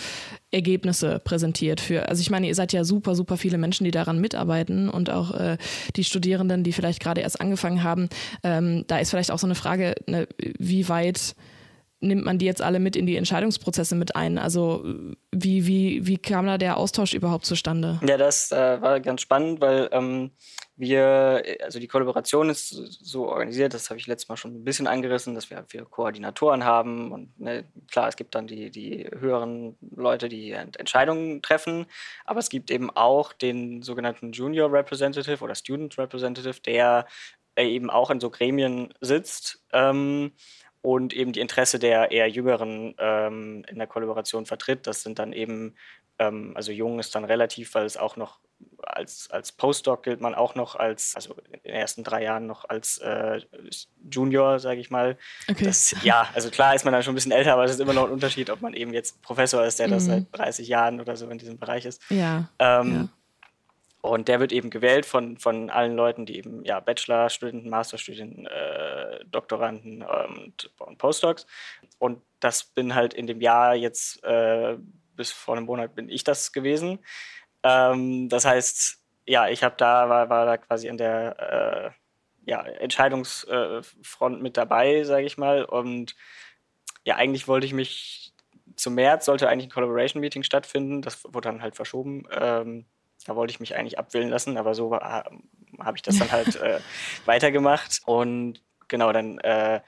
Ergebnisse 0.52 1.20
präsentiert 1.20 1.80
für, 1.80 2.10
also 2.10 2.22
ich 2.22 2.32
meine, 2.32 2.48
ihr 2.48 2.56
seid 2.56 2.74
ja 2.74 2.84
super, 2.84 3.14
super 3.14 3.38
viele 3.38 3.60
Menschen, 3.60 3.84
die 3.84 3.92
daran 3.92 4.20
mitarbeiten 4.20 4.90
und 4.90 5.12
auch 5.12 5.32
äh, 5.32 5.58
die 5.96 6.04
Studierenden, 6.04 6.64
die 6.64 6.74
vielleicht 6.74 7.02
gerade 7.02 7.22
erst 7.22 7.40
angefangen 7.40 7.84
haben. 7.84 8.10
Ähm, 8.44 8.84
da 8.88 8.98
ist 8.98 9.12
vielleicht 9.12 9.30
auch 9.30 9.38
so 9.38 9.46
eine 9.46 9.56
Frage, 9.56 9.94
ne, 10.08 10.28
wie 10.58 10.90
weit 10.90 11.36
nimmt 12.02 12.26
man 12.26 12.38
die 12.38 12.46
jetzt 12.46 12.62
alle 12.62 12.80
mit 12.80 12.96
in 12.96 13.06
die 13.06 13.18
Entscheidungsprozesse 13.18 13.96
mit 13.96 14.16
ein? 14.16 14.38
Also 14.38 14.84
wie, 15.32 15.68
wie, 15.68 16.08
wie 16.08 16.18
kam 16.18 16.46
da 16.46 16.58
der 16.58 16.78
Austausch 16.78 17.14
überhaupt 17.14 17.46
zustande? 17.46 18.00
Ja, 18.08 18.18
das 18.18 18.52
äh, 18.52 18.82
war 18.82 19.00
ganz 19.00 19.22
spannend, 19.22 19.62
weil 19.62 19.90
ähm, 19.92 20.32
wir, 20.78 21.44
also 21.62 21.78
die 21.80 21.88
Kollaboration 21.88 22.50
ist 22.50 22.70
so 22.70 23.28
organisiert, 23.28 23.74
das 23.74 23.90
habe 23.90 24.00
ich 24.00 24.08
letztes 24.08 24.30
Mal 24.30 24.38
schon 24.38 24.56
ein 24.56 24.64
bisschen 24.64 24.88
angerissen, 24.88 25.36
dass 25.36 25.50
wir, 25.50 25.66
wir 25.70 25.84
Koordinatoren 25.84 26.64
haben 26.64 27.12
und 27.12 27.38
ne, 27.38 27.66
klar, 27.92 28.08
es 28.08 28.16
gibt 28.16 28.34
dann 28.34 28.48
die, 28.48 28.72
die 28.72 29.10
höheren 29.20 29.76
Leute, 29.94 30.30
die 30.30 30.52
Entscheidungen 30.52 31.42
treffen, 31.42 31.86
aber 32.24 32.40
es 32.40 32.50
gibt 32.50 32.72
eben 32.72 32.90
auch 32.92 33.34
den 33.34 33.82
sogenannten 33.82 34.32
Junior 34.32 34.72
Representative 34.72 35.44
oder 35.44 35.54
Student 35.54 35.98
Representative, 35.98 36.62
der 36.62 37.06
eben 37.58 37.90
auch 37.90 38.10
in 38.10 38.20
so 38.20 38.30
Gremien 38.30 38.94
sitzt. 39.02 39.62
Ähm, 39.74 40.32
und 40.82 41.14
eben 41.14 41.34
die 41.34 41.40
Interesse 41.40 41.80
der 41.80 42.12
eher 42.12 42.30
Jüngeren 42.30 42.96
ähm, 42.98 43.66
in 43.68 43.78
der 43.78 43.88
Kollaboration 43.88 44.46
vertritt. 44.46 44.88
Das 44.88 45.04
sind 45.04 45.20
dann 45.20 45.34
eben, 45.34 45.76
ähm, 46.20 46.54
also 46.56 46.72
jung 46.72 47.00
ist 47.00 47.16
dann 47.16 47.26
relativ, 47.26 47.74
weil 47.76 47.86
es 47.86 47.98
auch 47.98 48.16
noch 48.16 48.40
als, 48.84 49.30
als 49.32 49.52
Postdoc 49.52 50.04
gilt 50.04 50.22
man 50.22 50.36
auch 50.36 50.56
noch 50.56 50.76
als, 50.76 51.16
also 51.16 51.36
in 51.52 51.62
den 51.64 51.74
ersten 51.74 52.04
drei 52.04 52.24
Jahren 52.24 52.48
noch 52.48 52.68
als 52.68 52.98
äh, 53.00 53.42
Junior, 54.10 54.60
sage 54.60 54.80
ich 54.82 54.90
mal. 54.90 55.18
Okay. 55.48 55.66
Das, 55.66 55.96
ja, 56.04 56.28
also 56.34 56.50
klar 56.50 56.76
ist 56.76 56.86
man 56.86 56.94
dann 56.94 57.04
schon 57.04 57.14
ein 57.14 57.16
bisschen 57.16 57.32
älter, 57.32 57.54
aber 57.54 57.64
es 57.64 57.72
ist 57.72 57.80
immer 57.80 57.94
noch 57.94 58.06
ein 58.06 58.12
Unterschied, 58.12 58.50
ob 58.50 58.62
man 58.62 58.74
eben 58.74 58.94
jetzt 58.94 59.22
Professor 59.22 59.64
ist, 59.66 59.80
der 59.80 59.88
mhm. 59.88 59.92
das 59.92 60.06
seit 60.06 60.26
30 60.32 60.68
Jahren 60.68 61.00
oder 61.00 61.16
so 61.16 61.30
in 61.30 61.38
diesem 61.38 61.58
Bereich 61.58 61.86
ist. 61.86 62.02
Ja. 62.10 62.50
Ähm, 62.60 62.94
ja. 62.94 63.08
Und 64.02 64.30
der 64.30 64.40
wird 64.40 64.54
eben 64.54 64.70
gewählt 64.70 65.06
von, 65.06 65.38
von 65.38 65.70
allen 65.70 65.96
Leuten, 65.96 66.26
die 66.26 66.38
eben 66.38 66.64
ja, 66.64 66.80
Bachelorstudenten, 66.80 67.70
Masterstudenten, 67.70 68.46
äh, 68.46 69.26
Doktoranden 69.26 70.04
und, 70.04 70.72
und, 70.80 70.98
Postdocs. 70.98 71.46
Und 71.98 72.22
das 72.40 72.64
bin 72.64 72.96
halt 72.96 73.14
in 73.14 73.28
dem 73.28 73.42
Jahr 73.42 73.76
jetzt, 73.76 74.24
äh, 74.24 74.78
bis 75.16 75.32
vor 75.32 75.58
einem 75.58 75.66
Monat 75.66 75.96
bin 75.96 76.08
ich 76.08 76.24
das 76.24 76.54
gewesen. 76.54 77.00
Ähm, 77.64 78.30
das 78.30 78.46
heißt, 78.46 79.04
ja, 79.26 79.50
ich 79.50 79.64
habe 79.64 79.76
da, 79.78 80.08
war, 80.08 80.30
war 80.30 80.46
da 80.46 80.58
quasi 80.58 80.90
an 80.90 80.98
der 80.98 81.94
äh, 82.46 82.50
ja, 82.50 82.62
Entscheidungsfront 82.64 84.42
mit 84.42 84.56
dabei, 84.56 85.04
sage 85.04 85.26
ich 85.26 85.38
mal. 85.38 85.66
Und 85.66 86.16
ja, 87.04 87.16
eigentlich 87.16 87.50
wollte 87.50 87.66
ich 87.66 87.74
mich 87.74 88.34
zum 88.76 88.96
März 88.96 89.26
sollte 89.26 89.50
eigentlich 89.50 89.68
ein 89.68 89.72
Collaboration-Meeting 89.72 90.44
stattfinden. 90.44 91.02
Das 91.02 91.24
wurde 91.26 91.50
dann 91.50 91.62
halt 91.62 91.76
verschoben. 91.76 92.24
Ähm, 92.32 92.86
da 93.26 93.36
wollte 93.36 93.52
ich 93.52 93.60
mich 93.60 93.76
eigentlich 93.76 94.00
abwählen 94.00 94.30
lassen, 94.30 94.58
aber 94.58 94.76
so 94.76 94.94
habe 94.94 95.32
ich 95.96 96.02
das 96.02 96.18
dann 96.18 96.32
halt 96.32 96.56
äh, 96.58 96.80
weitergemacht. 97.26 98.02
Und 98.06 98.62
genau, 98.88 99.12
dann 99.12 99.40
äh, 99.40 99.82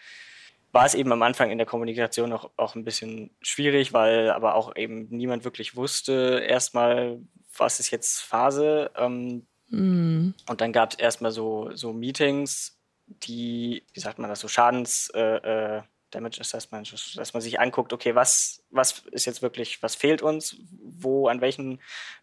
war 0.72 0.86
es 0.86 0.96
eben 0.96 1.12
am 1.12 1.22
Anfang 1.22 1.52
in 1.52 1.58
der 1.58 1.68
Kommunikation 1.68 2.30
noch 2.30 2.52
auch 2.58 2.76
ein 2.76 2.86
bisschen 2.86 3.32
schwierig, 3.42 3.94
weil 3.94 4.30
aber 4.30 4.56
auch 4.56 4.76
eben 4.76 5.08
niemand 5.10 5.44
wirklich 5.44 5.76
wusste 5.76 6.44
erstmal, 6.48 7.20
was 7.58 7.80
ist 7.80 7.92
jetzt 7.92 8.22
Phase. 8.22 8.92
Ähm, 8.96 9.46
mm. 9.70 10.34
Und 10.48 10.62
dann 10.62 10.72
gab 10.72 10.94
es 10.94 11.00
erstmal 11.00 11.32
so, 11.32 11.72
so 11.74 11.94
Meetings, 11.94 12.80
die, 13.08 13.84
wie 13.94 14.00
sagt 14.00 14.20
man 14.20 14.30
das, 14.30 14.40
so 14.40 14.48
Schadens, 14.48 15.10
äh, 15.14 15.78
äh 15.78 15.82
Damage 16.12 16.40
Assessment, 16.42 16.92
dass 17.16 17.34
man 17.34 17.42
sich 17.42 17.60
anguckt, 17.60 17.94
okay, 17.94 18.16
was, 18.16 18.64
was 18.70 19.00
ist 19.12 19.26
jetzt 19.26 19.42
wirklich, 19.42 19.82
was 19.82 19.96
fehlt 19.96 20.22
uns, 20.22 20.58
wo, 20.72 21.28
an 21.28 21.42
welchen 21.42 21.80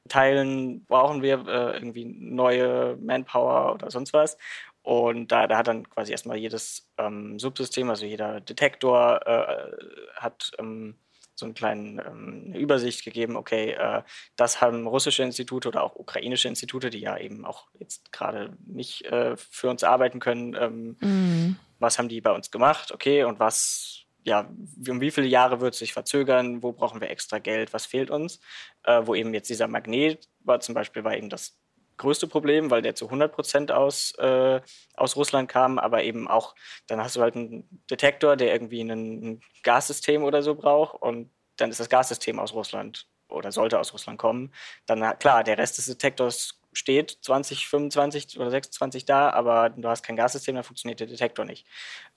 Teilen 0.09 0.85
brauchen 0.87 1.23
wir 1.23 1.47
äh, 1.47 1.75
irgendwie 1.77 2.05
neue 2.05 2.97
Manpower 3.01 3.75
oder 3.75 3.91
sonst 3.91 4.13
was. 4.13 4.37
Und 4.83 5.33
da, 5.33 5.47
da 5.47 5.59
hat 5.59 5.67
dann 5.67 5.89
quasi 5.91 6.13
erstmal 6.13 6.39
jedes 6.39 6.91
ähm, 6.97 7.39
Subsystem, 7.39 7.91
also 7.91 8.07
jeder 8.07 8.41
Detektor 8.41 9.21
äh, 9.27 9.73
hat 10.17 10.53
ähm, 10.59 10.97
so 11.39 11.47
einen 11.47 11.55
kleinen, 11.55 12.01
ähm, 12.01 12.53
Übersicht 12.55 13.05
gegeben, 13.05 13.37
okay, 13.37 13.73
äh, 13.73 14.03
das 14.37 14.61
haben 14.61 14.87
russische 14.87 15.23
Institute 15.23 15.69
oder 15.69 15.83
auch 15.83 15.95
ukrainische 15.95 16.49
Institute, 16.49 16.91
die 16.91 17.01
ja 17.01 17.17
eben 17.17 17.45
auch 17.45 17.69
jetzt 17.79 18.11
gerade 18.13 18.57
nicht 18.67 19.05
äh, 19.07 19.37
für 19.37 19.71
uns 19.71 19.85
arbeiten 19.85 20.19
können. 20.19 20.55
Ähm, 20.55 20.97
mhm. 21.01 21.57
Was 21.79 21.99
haben 21.99 22.09
die 22.09 22.21
bei 22.21 22.33
uns 22.33 22.51
gemacht? 22.51 22.93
Okay, 22.93 23.23
und 23.23 23.39
was, 23.39 24.05
ja, 24.25 24.51
um 24.89 25.01
wie 25.01 25.13
viele 25.13 25.29
Jahre 25.29 25.61
wird 25.61 25.75
es 25.75 25.79
sich 25.79 25.93
verzögern? 25.93 26.63
Wo 26.63 26.73
brauchen 26.73 27.01
wir 27.01 27.11
extra 27.11 27.39
Geld? 27.39 27.73
Was 27.73 27.87
fehlt 27.87 28.11
uns? 28.11 28.41
Äh, 28.83 29.03
wo 29.05 29.15
eben 29.15 29.33
jetzt 29.33 29.49
dieser 29.49 29.69
Magnet 29.69 30.29
war, 30.41 30.59
zum 30.59 30.75
Beispiel, 30.75 31.05
war 31.05 31.17
eben 31.17 31.29
das 31.29 31.57
größte 31.99 32.27
Problem, 32.27 32.71
weil 32.71 32.83
der 32.83 32.95
zu 32.95 33.07
100 33.07 33.33
Prozent 33.33 33.73
aus, 33.73 34.13
äh, 34.19 34.61
aus 34.95 35.17
Russland 35.17 35.49
kam, 35.49 35.79
aber 35.79 36.05
eben 36.05 36.29
auch, 36.29 36.55
dann 36.87 37.01
hast 37.01 37.17
du 37.17 37.21
halt 37.21 37.37
einen 37.37 37.69
Detektor, 37.91 38.37
der 38.37 38.53
irgendwie 38.53 38.81
ein 38.81 39.41
Gassystem 39.63 40.25
oder 40.25 40.43
so 40.43 40.55
braucht 40.55 41.01
und 41.03 41.31
dann 41.57 41.71
ist 41.71 41.81
das 41.81 41.89
Gassystem 41.89 42.39
aus 42.39 42.55
Russland 42.55 43.07
oder 43.29 43.53
sollte 43.53 43.79
aus 43.79 43.93
Russland 43.93 44.19
kommen. 44.19 44.53
Dann, 44.87 45.19
klar, 45.19 45.45
der 45.45 45.59
Rest 45.59 45.79
des 45.79 45.87
Detektors 45.87 46.61
steht 46.73 47.19
2025 47.23 48.39
oder 48.39 48.51
26 48.51 49.05
da, 49.05 49.31
aber 49.31 49.71
du 49.71 49.89
hast 49.89 50.03
kein 50.03 50.17
Gassystem, 50.17 50.55
dann 50.55 50.65
funktioniert 50.65 51.01
der 51.01 51.07
Detektor 51.07 51.45
nicht. 51.45 51.67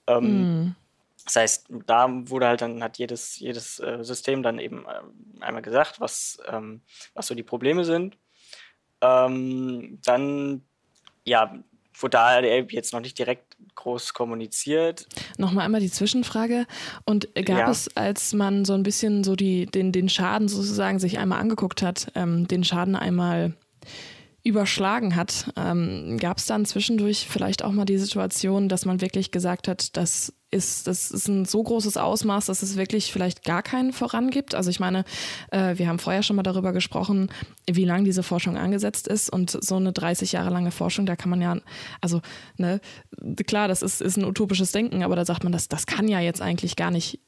Ähm, 0.08 0.66
mm. 0.66 0.76
Das 1.26 1.36
heißt, 1.36 1.68
da 1.86 2.08
wurde 2.10 2.48
halt 2.48 2.62
dann, 2.62 2.84
hat 2.84 2.98
jedes, 2.98 3.38
jedes 3.38 3.80
äh, 3.80 4.04
System 4.04 4.42
dann 4.44 4.60
eben 4.60 4.86
äh, 4.86 5.44
einmal 5.44 5.62
gesagt, 5.62 6.00
was, 6.00 6.40
ähm, 6.48 6.82
was 7.14 7.28
so 7.28 7.36
die 7.36 7.44
Probleme 7.44 7.86
sind. 7.86 8.18
Ähm, 9.02 10.00
dann, 10.04 10.62
ja, 11.26 11.54
wurde 12.00 12.12
da 12.12 12.40
jetzt 12.42 12.94
noch 12.94 13.00
nicht 13.00 13.18
direkt 13.18 13.58
groß 13.76 14.14
kommuniziert. 14.14 15.08
Nochmal 15.38 15.66
einmal 15.66 15.82
die 15.82 15.92
Zwischenfrage. 15.92 16.66
Und 17.06 17.34
gab 17.36 17.48
ja. 17.48 17.70
es, 17.70 17.96
als 17.96 18.34
man 18.34 18.66
so 18.66 18.74
ein 18.74 18.84
bisschen 18.84 19.24
so 19.24 19.36
die, 19.36 19.66
den, 19.66 19.92
den 19.92 20.10
Schaden 20.10 20.48
sozusagen 20.48 21.00
sich 21.00 21.20
einmal 21.20 21.40
angeguckt 21.40 21.82
hat, 21.82 22.12
ähm, 22.16 22.48
den 22.48 22.64
Schaden 22.64 22.96
einmal 22.96 23.54
überschlagen 24.44 25.16
hat, 25.16 25.52
ähm, 25.56 26.18
gab 26.20 26.38
es 26.38 26.46
dann 26.46 26.66
zwischendurch 26.66 27.28
vielleicht 27.30 27.64
auch 27.64 27.72
mal 27.72 27.86
die 27.86 28.00
Situation, 28.00 28.70
dass 28.70 28.86
man 28.86 29.02
wirklich 29.02 29.32
gesagt 29.32 29.68
hat, 29.68 29.96
das 29.98 30.34
ist, 30.50 30.88
das 30.88 31.12
ist 31.12 31.28
ein 31.28 31.46
so 31.46 31.62
großes 31.64 31.96
Ausmaß, 31.96 32.48
dass 32.48 32.64
es 32.64 32.76
wirklich 32.76 33.14
vielleicht 33.14 33.44
gar 33.46 33.64
keinen 33.64 33.94
vorangibt. 33.94 34.56
Also 34.56 34.70
ich 34.70 34.80
meine, 34.80 35.06
äh, 35.52 35.78
wir 35.78 35.88
haben 35.88 36.00
vorher 36.00 36.24
schon 36.24 36.36
mal 36.36 36.44
darüber 36.44 36.74
gesprochen, 36.74 37.30
wie 37.70 37.86
lang 37.86 38.04
diese 38.04 38.24
Forschung 38.24 38.58
angesetzt 38.58 39.08
ist 39.08 39.30
und 39.30 39.52
so 39.64 39.76
eine 39.76 39.94
30 39.94 40.34
Jahre 40.34 40.50
lange 40.50 40.72
Forschung, 40.72 41.06
da 41.06 41.16
kann 41.16 41.30
man 41.30 41.42
ja, 41.42 41.58
also 42.02 42.22
ne, 42.58 42.82
klar, 43.48 43.68
das 43.68 43.82
ist, 43.82 44.02
ist 44.02 44.18
ein 44.18 44.26
utopisches 44.26 44.72
Denken, 44.72 45.04
aber 45.04 45.16
da 45.16 45.24
sagt 45.24 45.44
man, 45.44 45.54
das, 45.54 45.70
das 45.70 45.86
kann 45.86 46.08
ja 46.08 46.20
jetzt 46.20 46.42
eigentlich 46.42 46.76
gar 46.76 46.92
nicht 46.92 47.20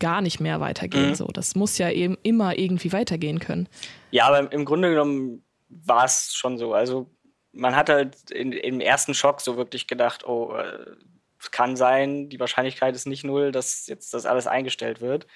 gar 0.00 0.20
nicht 0.20 0.40
mehr 0.40 0.58
weitergehen. 0.58 1.10
Mhm. 1.10 1.14
So, 1.14 1.26
das 1.28 1.54
muss 1.54 1.78
ja 1.78 1.90
eben 1.90 2.16
immer 2.24 2.58
irgendwie 2.58 2.92
weitergehen 2.92 3.38
können. 3.38 3.68
Ja, 4.10 4.26
aber 4.26 4.50
im 4.52 4.64
Grunde 4.64 4.90
genommen 4.90 5.42
war 5.68 6.04
es 6.04 6.34
schon 6.34 6.58
so. 6.58 6.74
Also 6.74 7.10
man 7.52 7.74
hat 7.74 7.88
halt 7.88 8.30
in, 8.30 8.52
im 8.52 8.80
ersten 8.80 9.14
Schock 9.14 9.40
so 9.40 9.56
wirklich 9.56 9.86
gedacht, 9.86 10.26
oh, 10.26 10.54
äh, 10.54 10.96
es 11.40 11.50
kann 11.50 11.76
sein, 11.76 12.28
die 12.28 12.40
Wahrscheinlichkeit 12.40 12.94
ist 12.94 13.06
nicht 13.06 13.24
null, 13.24 13.52
dass 13.52 13.86
jetzt 13.86 14.14
das 14.14 14.26
alles 14.26 14.46
eingestellt 14.46 15.00
wird. 15.00 15.26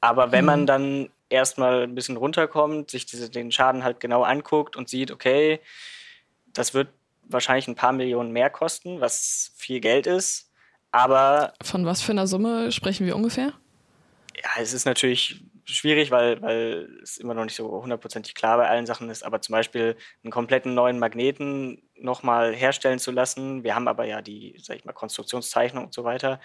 Aber 0.00 0.32
wenn 0.32 0.44
man 0.44 0.62
mhm. 0.62 0.66
dann 0.66 1.10
erstmal 1.28 1.84
ein 1.84 1.94
bisschen 1.94 2.16
runterkommt, 2.16 2.90
sich 2.90 3.06
diese, 3.06 3.30
den 3.30 3.52
Schaden 3.52 3.84
halt 3.84 4.00
genau 4.00 4.22
anguckt 4.22 4.76
und 4.76 4.88
sieht, 4.88 5.10
okay, 5.10 5.60
das 6.52 6.74
wird 6.74 6.88
wahrscheinlich 7.24 7.68
ein 7.68 7.76
paar 7.76 7.92
Millionen 7.92 8.32
mehr 8.32 8.50
kosten, 8.50 9.00
was 9.00 9.52
viel 9.56 9.80
Geld 9.80 10.06
ist. 10.06 10.50
Aber. 10.90 11.54
Von 11.62 11.86
was 11.86 12.02
für 12.02 12.12
einer 12.12 12.26
Summe 12.26 12.72
sprechen 12.72 13.06
wir 13.06 13.16
ungefähr? 13.16 13.52
Ja, 14.42 14.50
es 14.60 14.72
ist 14.72 14.84
natürlich 14.84 15.40
schwierig, 15.64 16.10
weil, 16.10 16.40
weil 16.42 16.98
es 17.02 17.16
immer 17.16 17.34
noch 17.34 17.44
nicht 17.44 17.56
so 17.56 17.70
hundertprozentig 17.70 18.34
klar 18.34 18.56
bei 18.56 18.68
allen 18.68 18.86
Sachen 18.86 19.10
ist. 19.10 19.24
Aber 19.24 19.40
zum 19.40 19.52
Beispiel 19.52 19.96
einen 20.22 20.30
kompletten 20.30 20.74
neuen 20.74 20.98
Magneten 20.98 21.82
nochmal 21.96 22.54
herstellen 22.54 22.98
zu 22.98 23.10
lassen, 23.10 23.64
wir 23.64 23.74
haben 23.74 23.88
aber 23.88 24.04
ja 24.04 24.22
die, 24.22 24.56
sag 24.62 24.76
ich 24.76 24.84
mal, 24.84 24.92
Konstruktionszeichnung 24.92 25.84
und 25.84 25.94
so 25.94 26.04
weiter, 26.04 26.40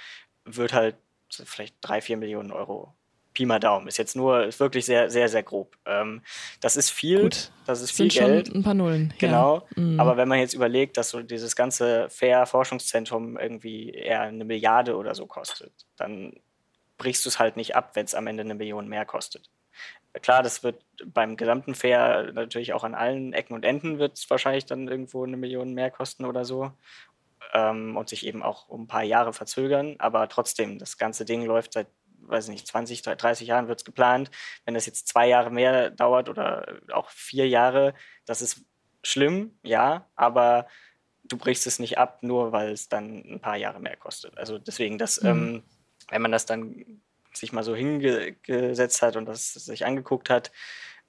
wird 0.45 0.73
halt 0.73 0.95
vielleicht 1.29 1.75
drei, 1.81 2.01
vier 2.01 2.17
Millionen 2.17 2.51
Euro. 2.51 2.93
Pi 3.37 3.45
mal 3.45 3.59
Daumen. 3.59 3.87
Ist 3.87 3.97
jetzt 3.97 4.15
nur, 4.15 4.45
ist 4.45 4.59
wirklich 4.59 4.85
sehr, 4.85 5.11
sehr, 5.11 5.29
sehr 5.29 5.43
grob. 5.43 5.77
Ähm, 5.85 6.23
das 6.59 6.75
ist 6.75 6.89
viel. 6.89 7.21
Gut. 7.21 7.51
Das 7.67 7.83
ist 7.83 7.91
viel 7.91 8.09
Sind 8.09 8.25
Geld. 8.25 8.47
Schon 8.47 8.57
ein 8.57 8.63
paar 8.63 8.73
Nullen. 8.73 9.13
Genau. 9.19 9.67
Ja. 9.75 9.83
Mhm. 9.83 9.99
Aber 9.99 10.17
wenn 10.17 10.27
man 10.27 10.39
jetzt 10.39 10.55
überlegt, 10.55 10.97
dass 10.97 11.11
so 11.11 11.21
dieses 11.21 11.55
ganze 11.55 12.09
Fair-Forschungszentrum 12.09 13.37
irgendwie 13.37 13.91
eher 13.91 14.21
eine 14.21 14.43
Milliarde 14.43 14.95
oder 14.95 15.13
so 15.13 15.27
kostet, 15.27 15.71
dann 15.97 16.33
brichst 16.97 17.25
du 17.25 17.29
es 17.29 17.39
halt 17.39 17.57
nicht 17.57 17.75
ab, 17.75 17.91
wenn 17.93 18.05
es 18.05 18.15
am 18.15 18.27
Ende 18.27 18.41
eine 18.41 18.55
Million 18.55 18.87
mehr 18.87 19.05
kostet. 19.05 19.49
Klar, 20.21 20.41
das 20.41 20.63
wird 20.63 20.83
beim 21.05 21.37
gesamten 21.37 21.75
Fair 21.75 22.31
natürlich 22.33 22.73
auch 22.73 22.83
an 22.83 22.95
allen 22.95 23.33
Ecken 23.33 23.53
und 23.53 23.63
Enden 23.63 23.99
wird 23.99 24.17
es 24.17 24.29
wahrscheinlich 24.29 24.65
dann 24.65 24.87
irgendwo 24.87 25.23
eine 25.23 25.37
Million 25.37 25.73
mehr 25.73 25.91
kosten 25.91 26.25
oder 26.25 26.43
so 26.43 26.71
ähm, 27.53 27.95
und 27.95 28.09
sich 28.09 28.25
eben 28.25 28.43
auch 28.43 28.67
um 28.67 28.83
ein 28.83 28.87
paar 28.87 29.03
Jahre 29.03 29.33
verzögern. 29.33 29.95
Aber 29.99 30.27
trotzdem, 30.27 30.79
das 30.79 30.97
ganze 30.97 31.25
Ding 31.25 31.45
läuft 31.45 31.73
seit, 31.73 31.87
weiß 32.21 32.47
nicht, 32.47 32.67
20, 32.67 33.03
30 33.03 33.47
Jahren 33.47 33.67
wird 33.67 33.79
es 33.79 33.85
geplant. 33.85 34.31
Wenn 34.65 34.73
das 34.73 34.85
jetzt 34.85 35.07
zwei 35.07 35.27
Jahre 35.27 35.51
mehr 35.51 35.91
dauert 35.91 36.29
oder 36.29 36.79
auch 36.91 37.09
vier 37.09 37.47
Jahre, 37.47 37.93
das 38.25 38.41
ist 38.41 38.65
schlimm, 39.03 39.57
ja, 39.63 40.07
aber 40.15 40.67
du 41.23 41.37
brichst 41.37 41.67
es 41.67 41.79
nicht 41.79 41.97
ab, 41.97 42.23
nur 42.23 42.51
weil 42.51 42.71
es 42.71 42.89
dann 42.89 43.23
ein 43.25 43.39
paar 43.39 43.57
Jahre 43.57 43.79
mehr 43.79 43.97
kostet. 43.97 44.37
Also 44.37 44.57
deswegen, 44.57 44.97
das 44.97 45.21
mhm. 45.21 45.29
ähm, 45.29 45.63
wenn 46.09 46.21
man 46.21 46.31
das 46.31 46.45
dann 46.45 47.01
sich 47.33 47.53
mal 47.53 47.63
so 47.63 47.75
hingesetzt 47.75 49.01
hat 49.01 49.15
und 49.15 49.25
das 49.25 49.53
sich 49.53 49.85
angeguckt 49.85 50.29
hat, 50.29 50.51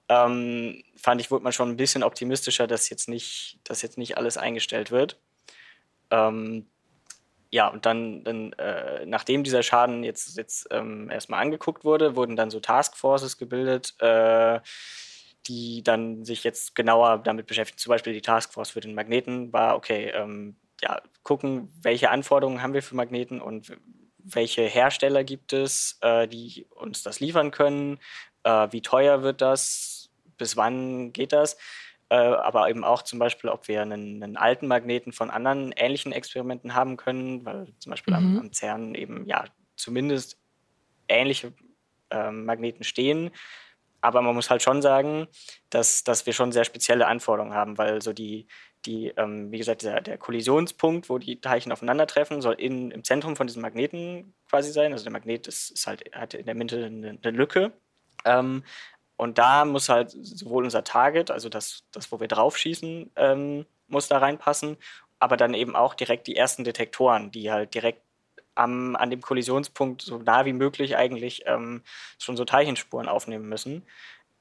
ähm, 0.09 0.83
fand 0.97 1.21
ich, 1.21 1.31
wurde 1.31 1.45
man 1.45 1.53
schon 1.53 1.71
ein 1.71 1.77
bisschen 1.77 2.03
optimistischer, 2.03 2.67
dass 2.67 2.91
jetzt 2.91 3.09
nicht, 3.09 3.59
dass 3.65 3.83
jetzt 3.83 3.99
nicht 3.99 4.17
alles 4.17 4.37
eingestellt 4.37 4.91
wird. 4.91 5.21
Ähm, 6.11 6.67
ja, 7.51 7.69
und 7.69 7.87
dann, 7.87 8.25
dann 8.25 8.53
äh, 8.55 9.07
nachdem 9.07 9.43
dieser 9.43 9.63
Schaden 9.63 10.05
jetzt, 10.05 10.37
jetzt 10.37 10.69
ähm, 10.71 11.11
erstmal 11.11 11.41
angeguckt 11.41 11.85
wurde, 11.85 12.15
wurden 12.15 12.37
dann 12.37 12.51
so 12.51 12.61
Taskforces 12.61 13.39
gebildet, 13.39 13.95
äh, 14.01 14.61
die 15.47 15.83
dann 15.83 16.25
sich 16.25 16.45
jetzt 16.45 16.75
genauer 16.75 17.19
damit 17.19 17.47
beschäftigen. 17.47 17.79
Zum 17.79 17.91
Beispiel 17.91 18.13
die 18.13 18.23
Taskforce 18.23 18.71
für 18.71 18.81
den 18.81 18.95
Magneten 18.95 19.53
war, 19.53 19.77
okay, 19.77 20.11
ähm, 20.15 20.57
ja, 20.83 21.01
gucken, 21.23 21.73
welche 21.83 22.11
Anforderungen 22.11 22.63
haben 22.63 22.75
wir 22.75 22.83
für 22.83 22.97
Magneten 22.97 23.41
und 23.41 23.73
welche 24.35 24.63
Hersteller 24.63 25.25
gibt 25.25 25.53
es, 25.53 25.99
äh, 26.03 26.29
die 26.29 26.67
uns 26.71 27.03
das 27.03 27.21
liefern 27.21 27.51
können, 27.51 27.99
äh, 28.45 28.69
wie 28.71 28.83
teuer 28.83 29.23
wird 29.23 29.41
das, 29.41 30.11
bis 30.37 30.57
wann 30.57 31.13
geht 31.13 31.33
das, 31.33 31.57
äh, 32.11 32.17
aber 32.17 32.69
eben 32.71 32.85
auch 32.85 33.03
zum 33.03 33.19
Beispiel, 33.19 33.51
ob 33.51 33.69
wir 33.69 33.83
einen, 33.83 34.23
einen, 34.23 34.37
alten 34.37 34.67
Magneten 34.67 35.13
von 35.13 35.31
anderen 35.31 35.73
ähnlichen 35.73 36.13
Experimenten 36.13 36.75
haben 36.75 36.97
können, 36.97 37.45
weil 37.45 37.73
zum 37.79 37.91
Beispiel 37.91 38.15
mhm. 38.15 38.19
am, 38.19 38.39
am, 38.39 38.53
CERN 38.53 38.95
eben 38.95 39.27
ja 39.27 39.45
zumindest 39.77 40.39
ähnliche 41.09 41.53
ähm, 42.11 42.45
Magneten 42.45 42.85
stehen. 42.85 43.31
aber 44.01 44.23
man 44.23 44.35
muss 44.35 44.49
halt 44.49 44.63
schon 44.63 44.81
sagen, 44.81 45.27
dass, 45.71 46.05
dass 46.05 46.25
wir 46.25 46.33
schon 46.33 46.53
sehr 46.53 46.65
spezielle 46.65 47.07
Anforderungen 47.07 47.55
haben, 47.55 47.77
weil 47.79 48.01
so 48.01 48.13
die, 48.13 48.47
die 48.87 49.09
ähm, 49.17 49.51
wie 49.51 49.59
gesagt, 49.59 49.83
der, 49.83 50.01
der, 50.01 50.19
Kollisionspunkt, 50.19 51.09
wo 51.09 51.19
die 51.19 51.41
Teilchen 51.41 51.73
aufeinandertreffen, 51.73 52.41
soll 52.41 52.55
in, 52.55 52.91
im 52.91 53.05
Zentrum 53.05 53.37
von 53.37 53.47
diesem 53.47 53.63
Magneten 53.63 54.35
quasi 54.49 54.71
sein. 54.73 54.93
Also 54.93 55.05
der 55.05 55.13
Magnet 55.13 55.47
ist, 55.47 55.71
ist 55.71 55.87
halt, 55.87 56.05
hat 56.15 56.35
in 56.35 56.47
der 56.47 56.55
Mitte 56.55 56.85
eine, 56.85 57.19
eine 57.23 57.37
Lücke. 57.37 57.73
Ähm, 58.25 58.63
und 59.17 59.39
da 59.39 59.65
muss 59.65 59.89
halt 59.89 60.11
sowohl 60.11 60.65
unser 60.65 60.85
Target, 60.85 61.31
also 61.31 61.49
das, 61.49 61.85
das 61.91 62.13
wo 62.13 62.21
wir 62.21 62.29
drauf 62.29 62.57
schießen, 62.57 63.11
ähm, 63.17 63.67
muss 63.89 64.07
da 64.07 64.19
reinpassen, 64.19 64.77
aber 65.19 65.37
dann 65.37 65.55
eben 65.55 65.75
auch 65.75 65.95
direkt 65.95 66.29
die 66.29 66.37
ersten 66.37 66.63
Detektoren, 66.63 67.33
die 67.33 67.51
halt 67.51 67.75
direkt 67.75 68.03
am, 68.55 68.97
an 68.97 69.11
dem 69.11 69.21
Kollisionspunkt 69.21 70.03
so 70.03 70.19
nah 70.19 70.45
wie 70.45 70.53
möglich 70.53 70.97
eigentlich 70.97 71.43
ähm, 71.47 71.83
schon 72.19 72.37
so 72.37 72.45
Teilchenspuren 72.45 73.09
aufnehmen 73.09 73.49
müssen. 73.49 73.85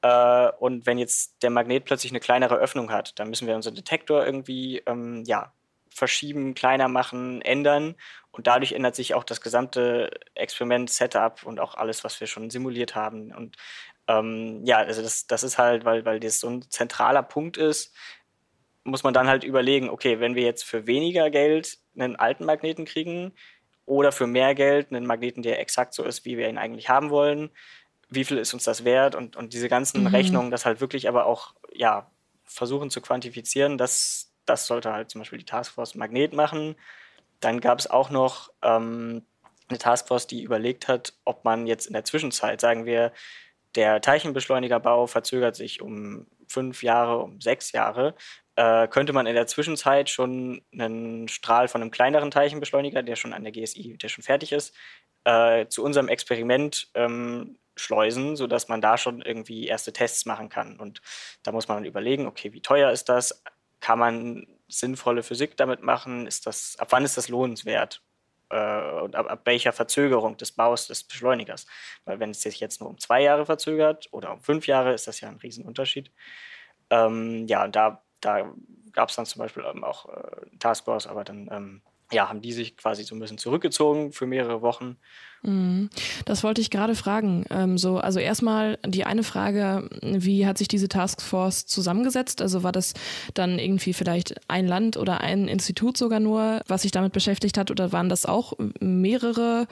Äh, 0.08 0.52
und 0.58 0.86
wenn 0.86 0.98
jetzt 0.98 1.42
der 1.42 1.50
Magnet 1.50 1.84
plötzlich 1.84 2.12
eine 2.12 2.20
kleinere 2.20 2.56
Öffnung 2.56 2.90
hat, 2.90 3.18
dann 3.18 3.28
müssen 3.28 3.46
wir 3.46 3.54
unseren 3.54 3.74
Detektor 3.74 4.24
irgendwie 4.24 4.82
ähm, 4.86 5.24
ja, 5.26 5.52
verschieben, 5.90 6.54
kleiner 6.54 6.88
machen, 6.88 7.42
ändern. 7.42 7.96
Und 8.30 8.46
dadurch 8.46 8.72
ändert 8.72 8.94
sich 8.94 9.14
auch 9.14 9.24
das 9.24 9.40
gesamte 9.40 10.10
Experiment-Setup 10.34 11.44
und 11.44 11.60
auch 11.60 11.74
alles, 11.74 12.04
was 12.04 12.20
wir 12.20 12.26
schon 12.26 12.50
simuliert 12.50 12.94
haben. 12.94 13.34
Und 13.34 13.56
ähm, 14.06 14.62
ja, 14.64 14.78
also 14.78 15.02
das, 15.02 15.26
das 15.26 15.42
ist 15.42 15.58
halt, 15.58 15.84
weil, 15.84 16.04
weil 16.04 16.20
das 16.20 16.40
so 16.40 16.48
ein 16.48 16.62
zentraler 16.70 17.22
Punkt 17.22 17.56
ist, 17.56 17.94
muss 18.84 19.02
man 19.02 19.12
dann 19.12 19.28
halt 19.28 19.44
überlegen, 19.44 19.90
okay, 19.90 20.20
wenn 20.20 20.34
wir 20.34 20.44
jetzt 20.44 20.64
für 20.64 20.86
weniger 20.86 21.30
Geld 21.30 21.78
einen 21.98 22.16
alten 22.16 22.44
Magneten 22.44 22.86
kriegen, 22.86 23.34
oder 23.88 24.12
für 24.12 24.26
mehr 24.26 24.54
Geld 24.54 24.90
einen 24.90 25.06
Magneten, 25.06 25.42
der 25.42 25.60
exakt 25.60 25.94
so 25.94 26.04
ist, 26.04 26.26
wie 26.26 26.36
wir 26.36 26.48
ihn 26.48 26.58
eigentlich 26.58 26.90
haben 26.90 27.08
wollen. 27.08 27.50
Wie 28.08 28.24
viel 28.24 28.38
ist 28.38 28.54
uns 28.54 28.64
das 28.64 28.84
wert? 28.84 29.14
Und, 29.14 29.36
und 29.36 29.52
diese 29.52 29.68
ganzen 29.68 30.02
mhm. 30.02 30.08
Rechnungen, 30.08 30.50
das 30.50 30.64
halt 30.64 30.80
wirklich 30.80 31.08
aber 31.08 31.26
auch 31.26 31.54
ja, 31.72 32.10
versuchen 32.44 32.90
zu 32.90 33.00
quantifizieren, 33.00 33.78
das, 33.78 34.32
das 34.46 34.66
sollte 34.66 34.92
halt 34.92 35.10
zum 35.10 35.20
Beispiel 35.20 35.38
die 35.38 35.44
Taskforce 35.44 35.94
Magnet 35.94 36.32
machen. 36.32 36.76
Dann 37.40 37.60
gab 37.60 37.78
es 37.78 37.88
auch 37.88 38.10
noch 38.10 38.50
ähm, 38.62 39.22
eine 39.68 39.78
Taskforce, 39.78 40.26
die 40.26 40.42
überlegt 40.42 40.88
hat, 40.88 41.14
ob 41.24 41.44
man 41.44 41.66
jetzt 41.66 41.86
in 41.86 41.92
der 41.92 42.04
Zwischenzeit, 42.04 42.60
sagen 42.60 42.86
wir, 42.86 43.12
der 43.74 44.00
Teilchenbeschleunigerbau 44.00 45.06
verzögert 45.06 45.54
sich 45.56 45.82
um 45.82 46.26
fünf 46.48 46.82
Jahre, 46.82 47.18
um 47.18 47.40
sechs 47.40 47.72
Jahre, 47.72 48.14
äh, 48.56 48.88
könnte 48.88 49.12
man 49.12 49.26
in 49.26 49.34
der 49.34 49.46
Zwischenzeit 49.46 50.08
schon 50.10 50.62
einen 50.72 51.28
Strahl 51.28 51.68
von 51.68 51.82
einem 51.82 51.90
kleineren 51.90 52.30
Teilchenbeschleuniger, 52.30 53.02
der 53.02 53.16
schon 53.16 53.32
an 53.32 53.44
der 53.44 53.52
GSI, 53.52 53.96
der 53.98 54.08
schon 54.08 54.24
fertig 54.24 54.52
ist, 54.52 54.74
äh, 55.24 55.66
zu 55.68 55.84
unserem 55.84 56.08
Experiment 56.08 56.88
ähm, 56.94 57.58
schleusen, 57.78 58.36
sodass 58.36 58.68
man 58.68 58.80
da 58.80 58.98
schon 58.98 59.22
irgendwie 59.22 59.66
erste 59.66 59.92
Tests 59.92 60.26
machen 60.26 60.48
kann. 60.48 60.78
Und 60.78 61.00
da 61.42 61.52
muss 61.52 61.68
man 61.68 61.84
überlegen, 61.84 62.26
okay, 62.26 62.52
wie 62.52 62.60
teuer 62.60 62.90
ist 62.90 63.08
das? 63.08 63.42
Kann 63.80 63.98
man 63.98 64.46
sinnvolle 64.68 65.22
Physik 65.22 65.56
damit 65.56 65.82
machen? 65.82 66.26
Ist 66.26 66.46
das, 66.46 66.76
ab 66.78 66.88
wann 66.90 67.04
ist 67.04 67.16
das 67.16 67.28
lohnenswert? 67.28 68.02
Äh, 68.50 69.00
und 69.00 69.14
ab, 69.16 69.30
ab, 69.30 69.40
welcher 69.44 69.72
Verzögerung 69.72 70.36
des 70.36 70.52
Baus 70.52 70.86
des 70.88 71.04
Beschleunigers? 71.04 71.66
Weil 72.04 72.20
wenn 72.20 72.30
es 72.30 72.42
sich 72.42 72.60
jetzt 72.60 72.80
nur 72.80 72.90
um 72.90 72.98
zwei 72.98 73.22
Jahre 73.22 73.46
verzögert 73.46 74.08
oder 74.10 74.32
um 74.32 74.42
fünf 74.42 74.66
Jahre, 74.66 74.92
ist 74.92 75.06
das 75.06 75.20
ja 75.20 75.28
ein 75.28 75.36
Riesenunterschied. 75.36 76.10
Ähm, 76.90 77.46
ja, 77.46 77.64
und 77.64 77.76
da 77.76 78.02
da 78.20 78.52
gab 78.92 79.10
es 79.10 79.16
dann 79.16 79.26
zum 79.26 79.40
Beispiel 79.40 79.64
ähm, 79.64 79.84
auch 79.84 80.08
äh, 80.08 80.46
Taskforce, 80.58 81.06
aber 81.06 81.24
dann 81.24 81.48
ähm, 81.52 81.82
ja, 82.10 82.28
haben 82.28 82.40
die 82.40 82.52
sich 82.52 82.76
quasi 82.76 83.04
so 83.04 83.14
ein 83.14 83.20
bisschen 83.20 83.38
zurückgezogen 83.38 84.12
für 84.12 84.26
mehrere 84.26 84.62
Wochen. 84.62 84.96
Mhm. 85.42 85.90
Das 86.24 86.42
wollte 86.42 86.60
ich 86.60 86.70
gerade 86.70 86.94
fragen. 86.94 87.44
Ähm, 87.50 87.78
so, 87.78 87.98
also 87.98 88.18
erstmal 88.18 88.78
die 88.84 89.04
eine 89.04 89.22
Frage, 89.22 89.88
wie 90.02 90.46
hat 90.46 90.58
sich 90.58 90.68
diese 90.68 90.88
Taskforce 90.88 91.66
zusammengesetzt? 91.66 92.42
Also 92.42 92.62
war 92.62 92.72
das 92.72 92.94
dann 93.34 93.58
irgendwie 93.58 93.92
vielleicht 93.92 94.34
ein 94.48 94.66
Land 94.66 94.96
oder 94.96 95.20
ein 95.20 95.46
Institut 95.46 95.96
sogar 95.96 96.18
nur, 96.18 96.62
was 96.66 96.82
sich 96.82 96.92
damit 96.92 97.12
beschäftigt 97.12 97.58
hat, 97.58 97.70
oder 97.70 97.92
waren 97.92 98.08
das 98.08 98.26
auch 98.26 98.54
mehrere 98.80 99.66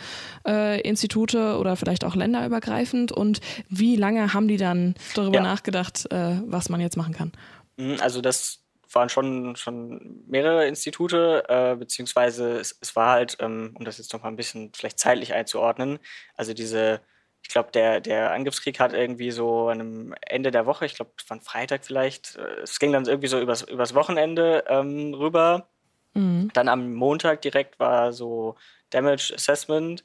äh, 0.47 0.81
Institute 0.83 1.57
oder 1.59 1.77
vielleicht 1.77 2.05
auch 2.05 2.15
länderübergreifend? 2.15 3.11
Und 3.11 3.41
wie 3.69 3.97
lange 3.97 4.35
haben 4.35 4.49
die 4.49 4.59
dann 4.59 4.95
darüber 5.15 5.37
ja. 5.37 5.43
nachgedacht, 5.43 6.07
äh, 6.13 6.41
was 6.47 6.69
man 6.69 6.81
jetzt 6.81 6.97
machen 6.97 7.15
kann? 7.15 7.33
Mhm, 7.77 7.97
also 8.01 8.21
das 8.21 8.66
waren 8.97 9.09
schon, 9.09 9.55
schon 9.55 10.25
mehrere 10.27 10.67
Institute, 10.67 11.45
äh, 11.49 11.77
beziehungsweise 11.77 12.59
es, 12.59 12.77
es, 12.81 12.97
war 12.97 13.13
halt, 13.13 13.37
ähm, 13.41 13.73
um 13.75 13.85
das 13.85 13.99
jetzt 13.99 14.13
noch 14.13 14.23
mal 14.23 14.29
ein 14.29 14.37
bisschen 14.37 14.73
vielleicht 14.75 14.99
zeitlich 14.99 15.33
einzuordnen, 15.35 16.01
also 16.35 16.53
diese, 16.53 17.01
ich 17.43 17.49
glaube, 17.49 17.71
der, 17.71 18.01
der 18.01 18.33
Angriffskrieg 18.33 18.81
hat 18.81 18.93
irgendwie 18.93 19.31
so 19.31 19.69
an 19.69 19.81
einem 19.81 20.15
Ende 20.23 20.51
der 20.51 20.67
Woche, 20.67 20.87
ich 20.87 20.97
glaube, 20.97 21.13
es 21.17 21.31
war 21.31 21.37
ein 21.37 21.43
Freitag 21.43 21.85
vielleicht, 21.85 22.35
äh, 22.37 22.63
es 22.63 22.81
ging 22.81 22.93
dann 22.93 23.07
irgendwie 23.07 23.29
so 23.29 23.39
übers, 23.41 23.63
übers 23.63 23.95
Wochenende 23.95 24.65
ähm, 24.69 25.15
rüber. 25.15 25.69
Mhm. 26.15 26.51
Dann 26.55 26.69
am 26.69 26.95
Montag 26.95 27.43
direkt 27.43 27.79
war 27.79 28.13
so 28.13 28.57
Damage 28.91 29.33
Assessment. 29.35 30.05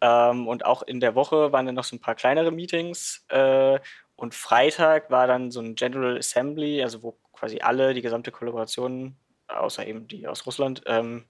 Ähm, 0.00 0.48
und 0.48 0.64
auch 0.64 0.82
in 0.82 1.00
der 1.00 1.14
Woche 1.14 1.52
waren 1.52 1.66
dann 1.66 1.74
noch 1.74 1.84
so 1.84 1.96
ein 1.96 2.00
paar 2.00 2.14
kleinere 2.14 2.50
Meetings. 2.50 3.24
Äh, 3.28 3.78
und 4.16 4.34
Freitag 4.34 5.10
war 5.10 5.26
dann 5.26 5.50
so 5.50 5.60
ein 5.60 5.74
General 5.74 6.18
Assembly, 6.18 6.82
also 6.82 7.02
wo 7.02 7.18
quasi 7.40 7.60
alle, 7.60 7.94
die 7.94 8.02
gesamte 8.02 8.30
Kollaboration, 8.30 9.16
außer 9.48 9.86
eben 9.86 10.06
die 10.06 10.28
aus 10.28 10.46
Russland, 10.46 10.82
ähm, 10.86 11.24